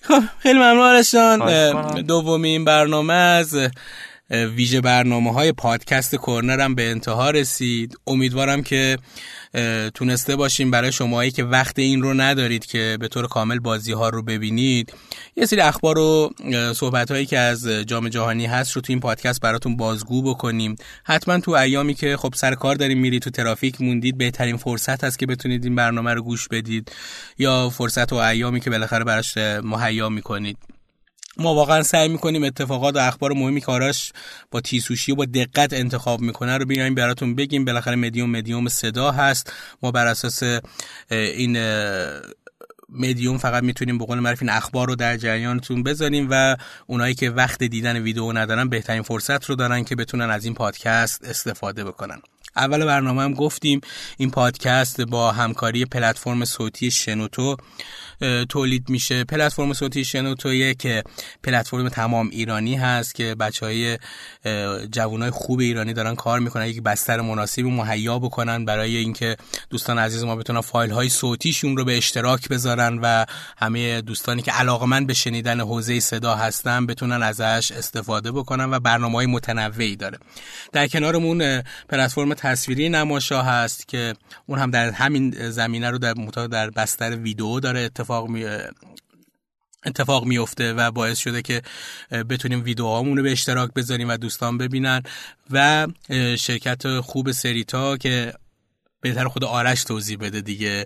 خب 0.08 0.24
خیلی 0.40 0.60
ممنون 0.60 0.80
آرشان 0.80 2.02
دومین 2.02 2.66
برنامه 2.66 3.14
از 3.14 3.58
ویژه 4.30 4.82
برنامه 4.82 5.34
های 5.34 5.52
پادکست 5.52 6.16
کورنر 6.16 6.60
هم 6.60 6.76
به 6.76 6.90
انتها 6.92 7.30
رسید. 7.30 7.98
امیدوارم 8.08 8.64
که 8.64 8.98
تونسته 9.94 10.36
باشیم 10.36 10.72
برای 10.72 10.92
شماهایی 10.92 11.32
که 11.32 11.44
وقت 11.44 11.80
این 11.80 12.02
رو 12.02 12.14
ندارید 12.14 12.66
که 12.66 12.98
به 13.00 13.08
طور 13.08 13.28
کامل 13.28 13.60
بازی 13.60 13.92
ها 13.92 14.10
رو 14.10 14.24
ببینید. 14.24 14.94
یه 15.36 15.46
سری 15.46 15.62
اخبار 15.62 15.98
و 15.98 16.34
صحبت 16.76 17.12
هایی 17.12 17.26
که 17.26 17.40
از 17.40 17.68
جام 17.68 18.10
جهانی 18.10 18.46
هست 18.46 18.72
رو 18.72 18.82
تو 18.82 18.94
این 18.94 19.00
پادکست 19.00 19.42
براتون 19.42 19.78
بازگو 19.78 20.22
بکنیم. 20.22 20.76
حتما 21.04 21.40
تو 21.40 21.52
ایامی 21.52 21.94
که 21.94 22.18
خب 22.18 22.34
سر 22.36 22.56
کار 22.56 22.76
داریم 22.76 23.00
میرید 23.00 23.22
تو 23.22 23.30
ترافیک 23.30 23.82
موندید 23.82 24.18
بهترین 24.18 24.58
فرصت 24.58 25.04
هست 25.04 25.20
که 25.20 25.26
بتونید 25.26 25.64
این 25.64 25.76
برنامه 25.76 26.14
رو 26.14 26.22
گوش 26.22 26.48
بدید. 26.48 26.92
یا 27.38 27.70
فرصت 27.70 28.14
و 28.14 28.16
ایامی 28.16 28.60
که 28.60 28.70
بالاخره 28.70 29.04
براش 29.04 29.38
مهیا 29.64 30.10
می‌کنید. 30.10 30.58
ما 31.38 31.56
واقعا 31.56 31.84
سعی 31.84 32.10
می‌کنیم 32.10 32.44
اتفاقات 32.44 32.96
و 32.96 33.00
اخبار 33.00 33.34
مهمی 33.34 33.62
که 33.62 33.72
آراش 33.72 34.12
با 34.52 34.62
تیسوشی 34.62 35.12
و 35.12 35.16
با 35.16 35.26
دقت 35.26 35.74
انتخاب 35.74 36.22
می‌کنه 36.22 36.58
رو 36.58 36.66
بیایم 36.66 36.96
براتون 36.96 37.36
بگیم. 37.36 37.66
بالاخره 37.66 37.96
مدیوم 37.96 38.30
مدیوم 38.30 38.68
صدا 38.68 39.12
هست. 39.12 39.54
ما 39.84 39.92
بر 39.92 40.08
اساس 40.08 40.44
این 41.10 41.58
مدیوم 42.90 43.38
فقط 43.38 43.64
می‌تونیم 43.64 43.98
به 43.98 44.06
قول 44.06 44.20
معروف 44.20 44.42
این 44.42 44.50
اخبار 44.50 44.88
رو 44.88 44.96
در 44.96 45.18
جریانتون 45.18 45.84
بذاریم 45.84 46.28
و 46.32 46.58
اونایی 46.88 47.16
که 47.16 47.30
وقت 47.30 47.64
دیدن 47.64 47.98
ویدیو 47.98 48.32
ندارن 48.32 48.70
بهترین 48.70 49.02
فرصت 49.02 49.46
رو 49.46 49.56
دارن 49.56 49.84
که 49.84 49.96
بتونن 49.96 50.30
از 50.30 50.46
این 50.46 50.54
پادکست 50.54 51.24
استفاده 51.26 51.84
بکنن. 51.84 52.22
اول 52.56 52.86
برنامه 52.86 53.22
هم 53.22 53.34
گفتیم 53.34 53.82
این 54.18 54.32
پادکست 54.32 55.02
با 55.02 55.32
همکاری 55.32 55.86
پلتفرم 55.86 56.46
صوتی 56.46 56.92
شنوتو 56.92 57.58
تولید 58.50 58.90
میشه. 58.90 59.24
پلتفرم 59.24 59.74
صوتی 59.74 60.06
شنوتو 60.06 60.74
که 60.74 61.04
پلتفرم 61.44 61.90
تمام 61.90 62.30
ایرانی 62.30 62.76
هست 62.76 63.16
که 63.16 63.36
بچه 63.36 63.66
های 63.66 63.98
جوان 64.92 65.22
های 65.22 65.32
خوب 65.32 65.60
ایرانی 65.60 65.94
دارن 65.94 66.16
کار 66.16 66.40
می‌کنن. 66.40 66.66
یک 66.66 66.82
بستر 66.82 67.22
مناسبی 67.22 67.64
مهیا 67.64 68.20
بکنن 68.20 68.66
برای 68.66 68.96
اینکه 68.98 69.36
دوستان 69.70 70.00
عزیز 70.00 70.24
ما 70.24 70.36
بتونن 70.36 70.62
فایل 70.62 70.92
های 70.92 71.10
صوتیشون 71.10 71.78
رو 71.78 71.86
به 71.86 71.98
اشتراک 71.98 72.50
بذارن 72.50 73.00
و 73.02 73.26
همه 73.58 74.02
دوستانی 74.02 74.42
که 74.42 74.52
علاقمند 74.52 75.08
به 75.08 75.14
شنیدن 75.14 75.60
حوزه 75.60 76.00
صدا 76.00 76.36
هستن 76.36 76.86
بتونن 76.86 77.24
ازش 77.24 77.72
استفاده 77.78 78.32
بکنن 78.32 78.72
و 78.72 78.80
برنامه 78.80 79.16
های 79.16 79.26
متنوعی 79.26 79.96
داره. 79.96 80.18
در 80.72 80.88
کنارمون 80.88 81.62
پلتفرم 81.90 82.34
تصویری 82.34 82.90
نماشا 82.90 83.42
هست 83.42 83.88
که 83.88 84.14
اون 84.46 84.60
هم 84.60 84.72
در 84.72 84.92
همین 84.92 85.50
زمینه 85.50 85.90
رو 85.90 85.98
در 85.98 86.14
در 86.52 86.70
بستر 86.70 87.16
ویدیو 87.16 87.60
داره 87.60 87.80
اتفاق 87.80 88.13
می 88.22 88.46
اتفاق 89.86 90.26
میفته 90.26 90.74
و 90.74 90.92
باعث 90.92 91.20
شده 91.20 91.42
که 91.42 91.62
بتونیم 92.12 92.64
ویدیوهامون 92.64 93.18
رو 93.18 93.24
به 93.24 93.32
اشتراک 93.32 93.74
بذاریم 93.74 94.10
و 94.10 94.18
دوستان 94.18 94.58
ببینن 94.58 95.02
و 95.52 95.88
شرکت 96.38 97.00
خوب 97.00 97.32
سریتا 97.32 97.98
که 97.98 98.34
بهتر 99.02 99.28
خود 99.28 99.44
آرش 99.44 99.84
توضیح 99.84 100.18
بده 100.18 100.42
دیگه. 100.42 100.86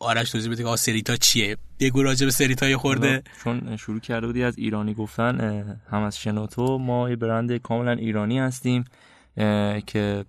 آرش 0.00 0.30
توضیح 0.30 0.52
بده 0.52 0.64
که 0.64 0.76
سریتا 0.76 1.16
چیه؟ 1.16 1.56
بگو 1.80 2.02
راجع 2.02 2.26
به 2.26 2.32
سریتا 2.32 2.78
خورده. 2.78 3.22
چون 3.44 3.76
شروع 3.76 4.00
کرده 4.00 4.26
بودی 4.26 4.42
از 4.42 4.58
ایرانی 4.58 4.94
گفتن 4.94 5.40
هم 5.90 6.02
از 6.02 6.18
شنوتو 6.18 6.78
ما 6.78 7.10
یه 7.10 7.16
برند 7.16 7.56
کاملا 7.56 7.92
ایرانی 7.92 8.38
هستیم. 8.38 8.84
که 9.86 10.24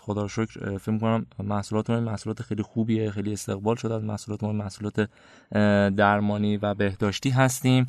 خدا 0.00 0.22
رو 0.22 0.28
شکر 0.28 0.78
فکر 0.78 0.98
کنم 0.98 1.26
محصولات 1.42 1.90
محصولات 1.90 2.42
خیلی 2.42 2.62
خوبیه 2.62 3.10
خیلی 3.10 3.32
استقبال 3.32 3.76
شده 3.76 3.94
از 3.94 4.04
محصولات 4.04 4.42
ما 4.44 4.52
محصولات 4.52 5.08
درمانی 5.96 6.56
و 6.56 6.74
بهداشتی 6.74 7.30
هستیم. 7.30 7.86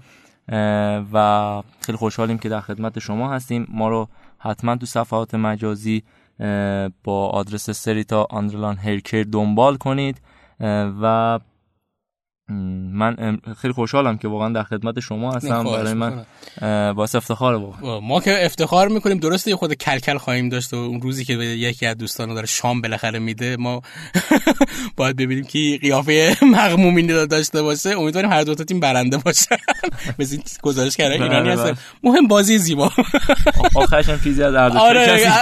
و 1.13 1.61
خیلی 1.81 1.97
خوشحالیم 1.97 2.37
که 2.37 2.49
در 2.49 2.61
خدمت 2.61 2.99
شما 2.99 3.33
هستیم. 3.33 3.67
ما 3.69 3.89
رو 3.89 4.07
حتما 4.37 4.75
تو 4.75 4.85
صفحات 4.85 5.35
مجازی 5.35 6.03
با 7.03 7.29
آدرس 7.29 7.69
سریتا 7.69 8.27
آندرلان 8.29 8.77
هیرکر 8.77 9.23
دنبال 9.31 9.77
کنید. 9.77 10.21
و 11.01 11.39
من 12.49 13.39
خیلی 13.61 13.73
خوشحالم 13.73 14.17
که 14.17 14.27
واقعا 14.27 14.49
در 14.49 14.63
خدمت 14.63 14.99
شما 14.99 15.33
هستم. 15.33 15.63
برای 15.63 15.93
من 15.93 16.25
باعث 16.93 17.15
افتخار 17.15 17.55
واقعا. 17.55 17.99
ما 17.99 18.19
که 18.19 18.45
افتخار 18.45 18.87
می‌کنیم 18.87 19.17
درسته 19.17 19.49
یه 19.49 19.55
خود 19.55 19.73
کلکل 19.73 20.17
خواهیم 20.17 20.49
داشت 20.49 20.73
و 20.73 20.77
اون 20.77 21.01
روزی 21.01 21.25
که 21.25 21.33
یکی 21.33 21.85
از 21.85 21.97
دوستان 21.97 22.33
داره 22.33 22.47
شام 22.47 22.81
بالاخره 22.81 23.19
میده 23.19 23.57
ما 23.57 23.81
باید 24.97 25.15
ببینیم 25.15 25.43
که 25.43 25.79
قیافه 25.81 26.37
مغمومی 26.41 27.03
داشته 27.03 27.61
باشه. 27.61 27.89
امیدواریم 27.89 28.31
هر 28.31 28.43
دو 28.43 28.55
تا 28.55 28.63
تیم 28.63 28.79
برنده 28.79 29.17
باشن. 29.17 29.55
مثل 30.19 30.37
گزارش 30.61 30.97
کرده 30.97 31.13
ایرانی 31.13 31.49
بله، 31.49 31.53
هستن. 31.53 31.63
بله. 31.63 31.77
مهم 32.03 32.27
بازی 32.27 32.57
زیبا. 32.57 32.91
آخرش 33.75 34.09
هم 34.09 34.19
چیزی 34.23 34.43
از 34.43 34.55
ارزش 34.59 34.77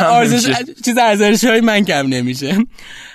آره 0.05 0.65
چیز 0.85 0.97
ارزش 0.97 1.43
های 1.43 1.61
من 1.61 1.85
کم 1.85 2.07
نمیشه. 2.07 2.57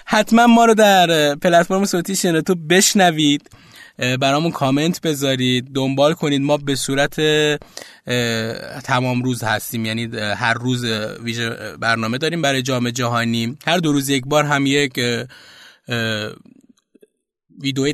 حتما 0.06 0.46
ما 0.46 0.64
رو 0.64 0.74
در 0.74 1.34
پلتفرم 1.34 1.84
صوتی 1.84 2.16
شنوتو 2.16 2.54
بشنوید. 2.54 3.50
برامون 3.98 4.50
کامنت 4.50 5.00
بذارید 5.00 5.72
دنبال 5.74 6.14
کنید. 6.14 6.42
ما 6.42 6.56
به 6.56 6.74
صورت 6.74 7.20
تمام 8.84 9.22
روز 9.22 9.42
هستیم. 9.42 9.84
یعنی 9.84 10.16
هر 10.16 10.54
روز 10.54 10.84
ویژه 11.24 11.50
برنامه 11.80 12.18
داریم 12.18 12.42
برای 12.42 12.62
جام 12.62 12.90
جهانی. 12.90 13.58
هر 13.66 13.78
دو 13.78 13.92
روز 13.92 14.08
یک 14.08 14.22
بار 14.26 14.44
هم 14.44 14.66
یک 14.66 15.00
ویدیو 17.62 17.92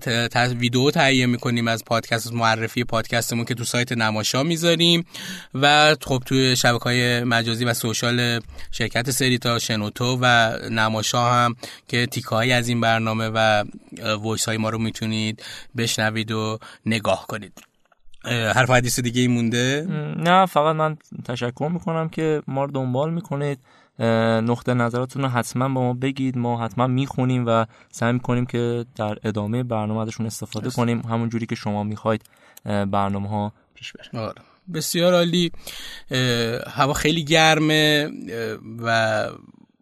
ویدیو 0.59 0.91
تهیه 0.91 1.27
می‌کنیم 1.27 1.69
از 1.69 1.85
پادکست 1.85 2.33
معرفی 2.33 2.85
پادکستمون 2.85 3.45
که 3.45 3.55
تو 3.55 3.65
سایت 3.65 3.93
نماشا 3.93 4.43
می‌ذاریم. 4.43 5.05
و 5.55 5.97
خب 6.01 6.23
توی 6.27 6.57
شبکه 6.57 6.85
های 6.85 7.25
مجازی 7.25 7.65
و 7.65 7.75
سوشال 7.75 8.41
شرکت 8.71 9.11
سریتا 9.11 9.59
شنوتو 9.59 10.19
و 10.21 10.57
نماشا 10.71 11.33
هم 11.33 11.57
که 11.89 12.07
تیکه 12.07 12.55
از 12.55 12.69
این 12.69 12.81
برنامه 12.81 13.31
و 13.35 13.65
ویس 14.25 14.45
های 14.45 14.57
ما 14.57 14.71
رو 14.71 14.79
می‌تونید 14.79 15.43
بشنوید 15.77 16.33
و 16.33 16.59
نگاه 16.87 17.27
کنید. 17.29 17.53
حرف 18.25 18.71
حدیث 18.71 19.01
دیگه 19.01 19.21
ای 19.21 19.29
مونده؟ 19.29 19.87
نه 20.17 20.47
فقط 20.47 20.77
من 20.77 20.97
تشکر 21.25 21.69
می‌کنم 21.73 22.09
که 22.09 22.43
ما 22.47 22.65
رو 22.65 22.73
دنبال 22.73 23.13
می‌کنید. 23.13 23.59
نقطه 23.99 24.75
نظراتتون 24.75 25.23
رو 25.23 25.29
حتما 25.29 25.69
با 25.69 25.81
ما 25.81 25.93
بگید. 25.93 26.39
ما 26.39 26.65
حتما 26.65 26.87
می‌خونیم 26.87 27.45
و 27.47 27.67
سعی 27.91 28.13
می‌کنیم 28.13 28.47
که 28.47 28.85
در 28.97 29.19
ادامه 29.25 29.63
برنامه 29.63 30.01
ازشون 30.01 30.27
استفاده 30.27 30.71
کنیم. 30.71 31.01
همون 31.01 31.29
جوری 31.29 31.47
که 31.47 31.55
شما 31.55 31.83
می‌خواید 31.83 32.23
برنامه 32.65 33.29
ها 33.29 33.53
پیش 33.75 33.93
بره 33.93 34.21
آره. 34.21 34.43
بسیار 34.75 35.15
عالی. 35.15 35.53
هوا 36.67 36.93
خیلی 36.93 37.25
گرمه 37.25 38.11
و 38.79 39.29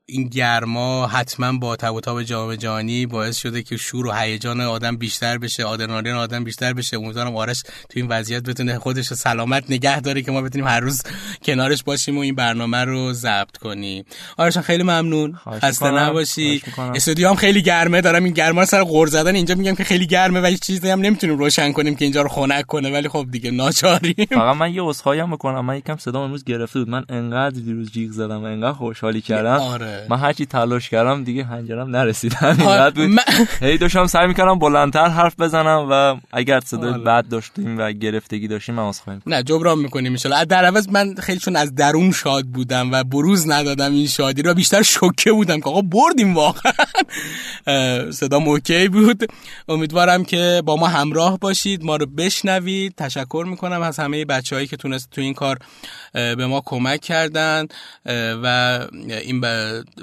این 0.07 0.29
گرما 0.29 1.07
حتما 1.07 1.59
با 1.59 1.77
تب 1.77 1.95
و 1.95 2.01
تاب 2.01 2.23
جام 2.23 2.55
جهانی 2.55 3.07
باعث 3.07 3.37
شده 3.37 3.63
که 3.63 3.77
شور 3.77 4.07
و 4.07 4.13
هیجان 4.13 4.61
آدم 4.61 4.97
بیشتر 4.97 5.39
بشه 5.39 5.65
آدرنالین 5.65 6.13
آدم 6.13 6.45
بیشتر 6.45 6.73
بشه. 6.73 6.97
امیدوارم 6.97 7.37
آرش 7.37 7.63
تو 7.63 7.71
این 7.95 8.09
وضعیت 8.09 8.43
بتونه 8.43 8.79
خودش 8.79 9.07
رو 9.09 9.17
سلامت 9.17 9.65
نگه 9.71 10.01
داره 10.01 10.23
که 10.23 10.33
ما 10.33 10.43
بتونیم 10.43 10.67
هر 10.67 10.81
روز 10.81 11.03
کنارش 11.43 11.83
باشیم 11.83 12.19
و 12.19 12.21
این 12.21 12.35
برنامه 12.35 12.85
رو 12.85 13.13
ضبط 13.13 13.57
کنیم. 13.57 14.05
آرش 14.37 14.59
خیلی 14.59 14.83
ممنون. 14.83 15.39
خسته 15.63 15.91
نباشی. 15.91 16.63
استودیو 16.95 17.29
هم 17.29 17.35
خیلی 17.35 17.63
گرمه. 17.63 18.01
دارم 18.01 18.25
این 18.25 18.33
گرما 18.33 18.65
سر 18.65 18.83
غور 18.83 19.07
زدن. 19.07 19.35
اینجا 19.35 19.55
میگم 19.55 19.75
که 19.75 19.85
خیلی 19.85 20.07
گرمه 20.07 20.41
و 20.41 20.47
هیچ 20.47 20.61
چیزی 20.61 20.89
هم 20.89 21.01
نمی‌تونیم 21.01 21.39
روشن 21.39 21.73
کنیم 21.73 21.95
که 21.95 22.05
اینجا 22.05 22.23
رو 22.23 22.29
خنک 22.29 22.67
کنه. 22.67 22.91
ولی 22.91 23.09
خب 23.09 23.27
دیگه 23.31 23.51
ناچاریم. 23.51 24.27
فقط 24.31 24.57
من 24.57 24.75
یه 24.75 24.83
عذرخواهی 24.83 25.21
هم 25.21 25.31
می‌کنم. 25.31 25.65
من 25.65 25.77
یکم 25.77 25.97
صدام 25.97 26.23
امروز 26.23 26.45
گرفته 26.45 26.79
بود. 26.79 26.89
من 26.89 27.05
انقدر 27.09 27.61
دیروز 27.61 27.93
جیغ 27.93 28.11
زدم 28.11 28.45
انقدر 28.45 28.73
خوشحالی 28.73 29.21
کردم. 29.21 29.61
آره. 29.61 29.92
من 30.09 30.17
هرچی 30.17 30.47
تلاش 30.47 30.89
کردم 30.89 31.25
دیگه 31.25 31.45
هنجرم 31.45 31.97
نرسید. 31.97 32.35
همین 32.35 32.91
بود. 32.91 33.21
هی 33.67 33.79
داشتم 33.79 34.07
سعی 34.07 34.27
می‌کردم 34.27 34.59
بلندتر 34.59 35.09
حرف 35.09 35.41
بزنم 35.41 35.89
و 35.91 36.17
اگر 36.33 36.61
صدای 36.61 36.93
بد 36.93 37.29
داشتیم 37.29 37.79
و 37.79 37.93
گرفتگی 37.93 38.49
داشتیم 38.49 38.75
من 38.75 38.89
عذرخواهی 38.89 39.19
نه 39.27 39.43
جبران 39.43 39.79
می‌کنیم 39.79 40.17
ان 40.25 40.45
در 40.45 40.65
عوض 40.65 40.89
من 40.89 41.15
خیلی 41.15 41.39
چون 41.39 41.57
از 41.57 41.75
درون 41.75 42.13
شاد 42.13 42.45
بودم 42.45 42.93
و 42.93 43.05
بروز 43.05 43.51
ندادم 43.51 43.93
این 43.93 44.07
شادی 44.07 44.43
را. 44.43 44.55
بیشتر 44.55 44.83
شوکه 44.83 45.33
بودم 45.33 45.61
که 45.61 45.67
آقا 45.67 45.83
بردیم 45.83 46.35
واقعا. 46.35 46.73
صدا 48.11 48.37
اوکی 48.37 48.89
بود. 48.89 49.33
امیدوارم 49.69 50.25
که 50.25 50.63
با 50.67 50.77
ما 50.77 50.87
همراه 50.87 51.39
باشید 51.39 51.85
ما 51.85 51.97
رو 51.97 52.07
بشنوید. 52.07 52.95
تشکر 52.97 53.45
می‌کنم 53.49 53.83
از 53.83 53.99
همه 53.99 54.25
بچههایی 54.25 54.67
که 54.67 54.77
تونست 54.77 55.11
تو 55.11 55.21
این 55.21 55.35
کار 55.35 55.59
به 56.13 56.47
ما 56.47 56.63
کمک 56.65 57.01
کردن 57.01 57.67
و 58.43 58.79
این 59.09 59.41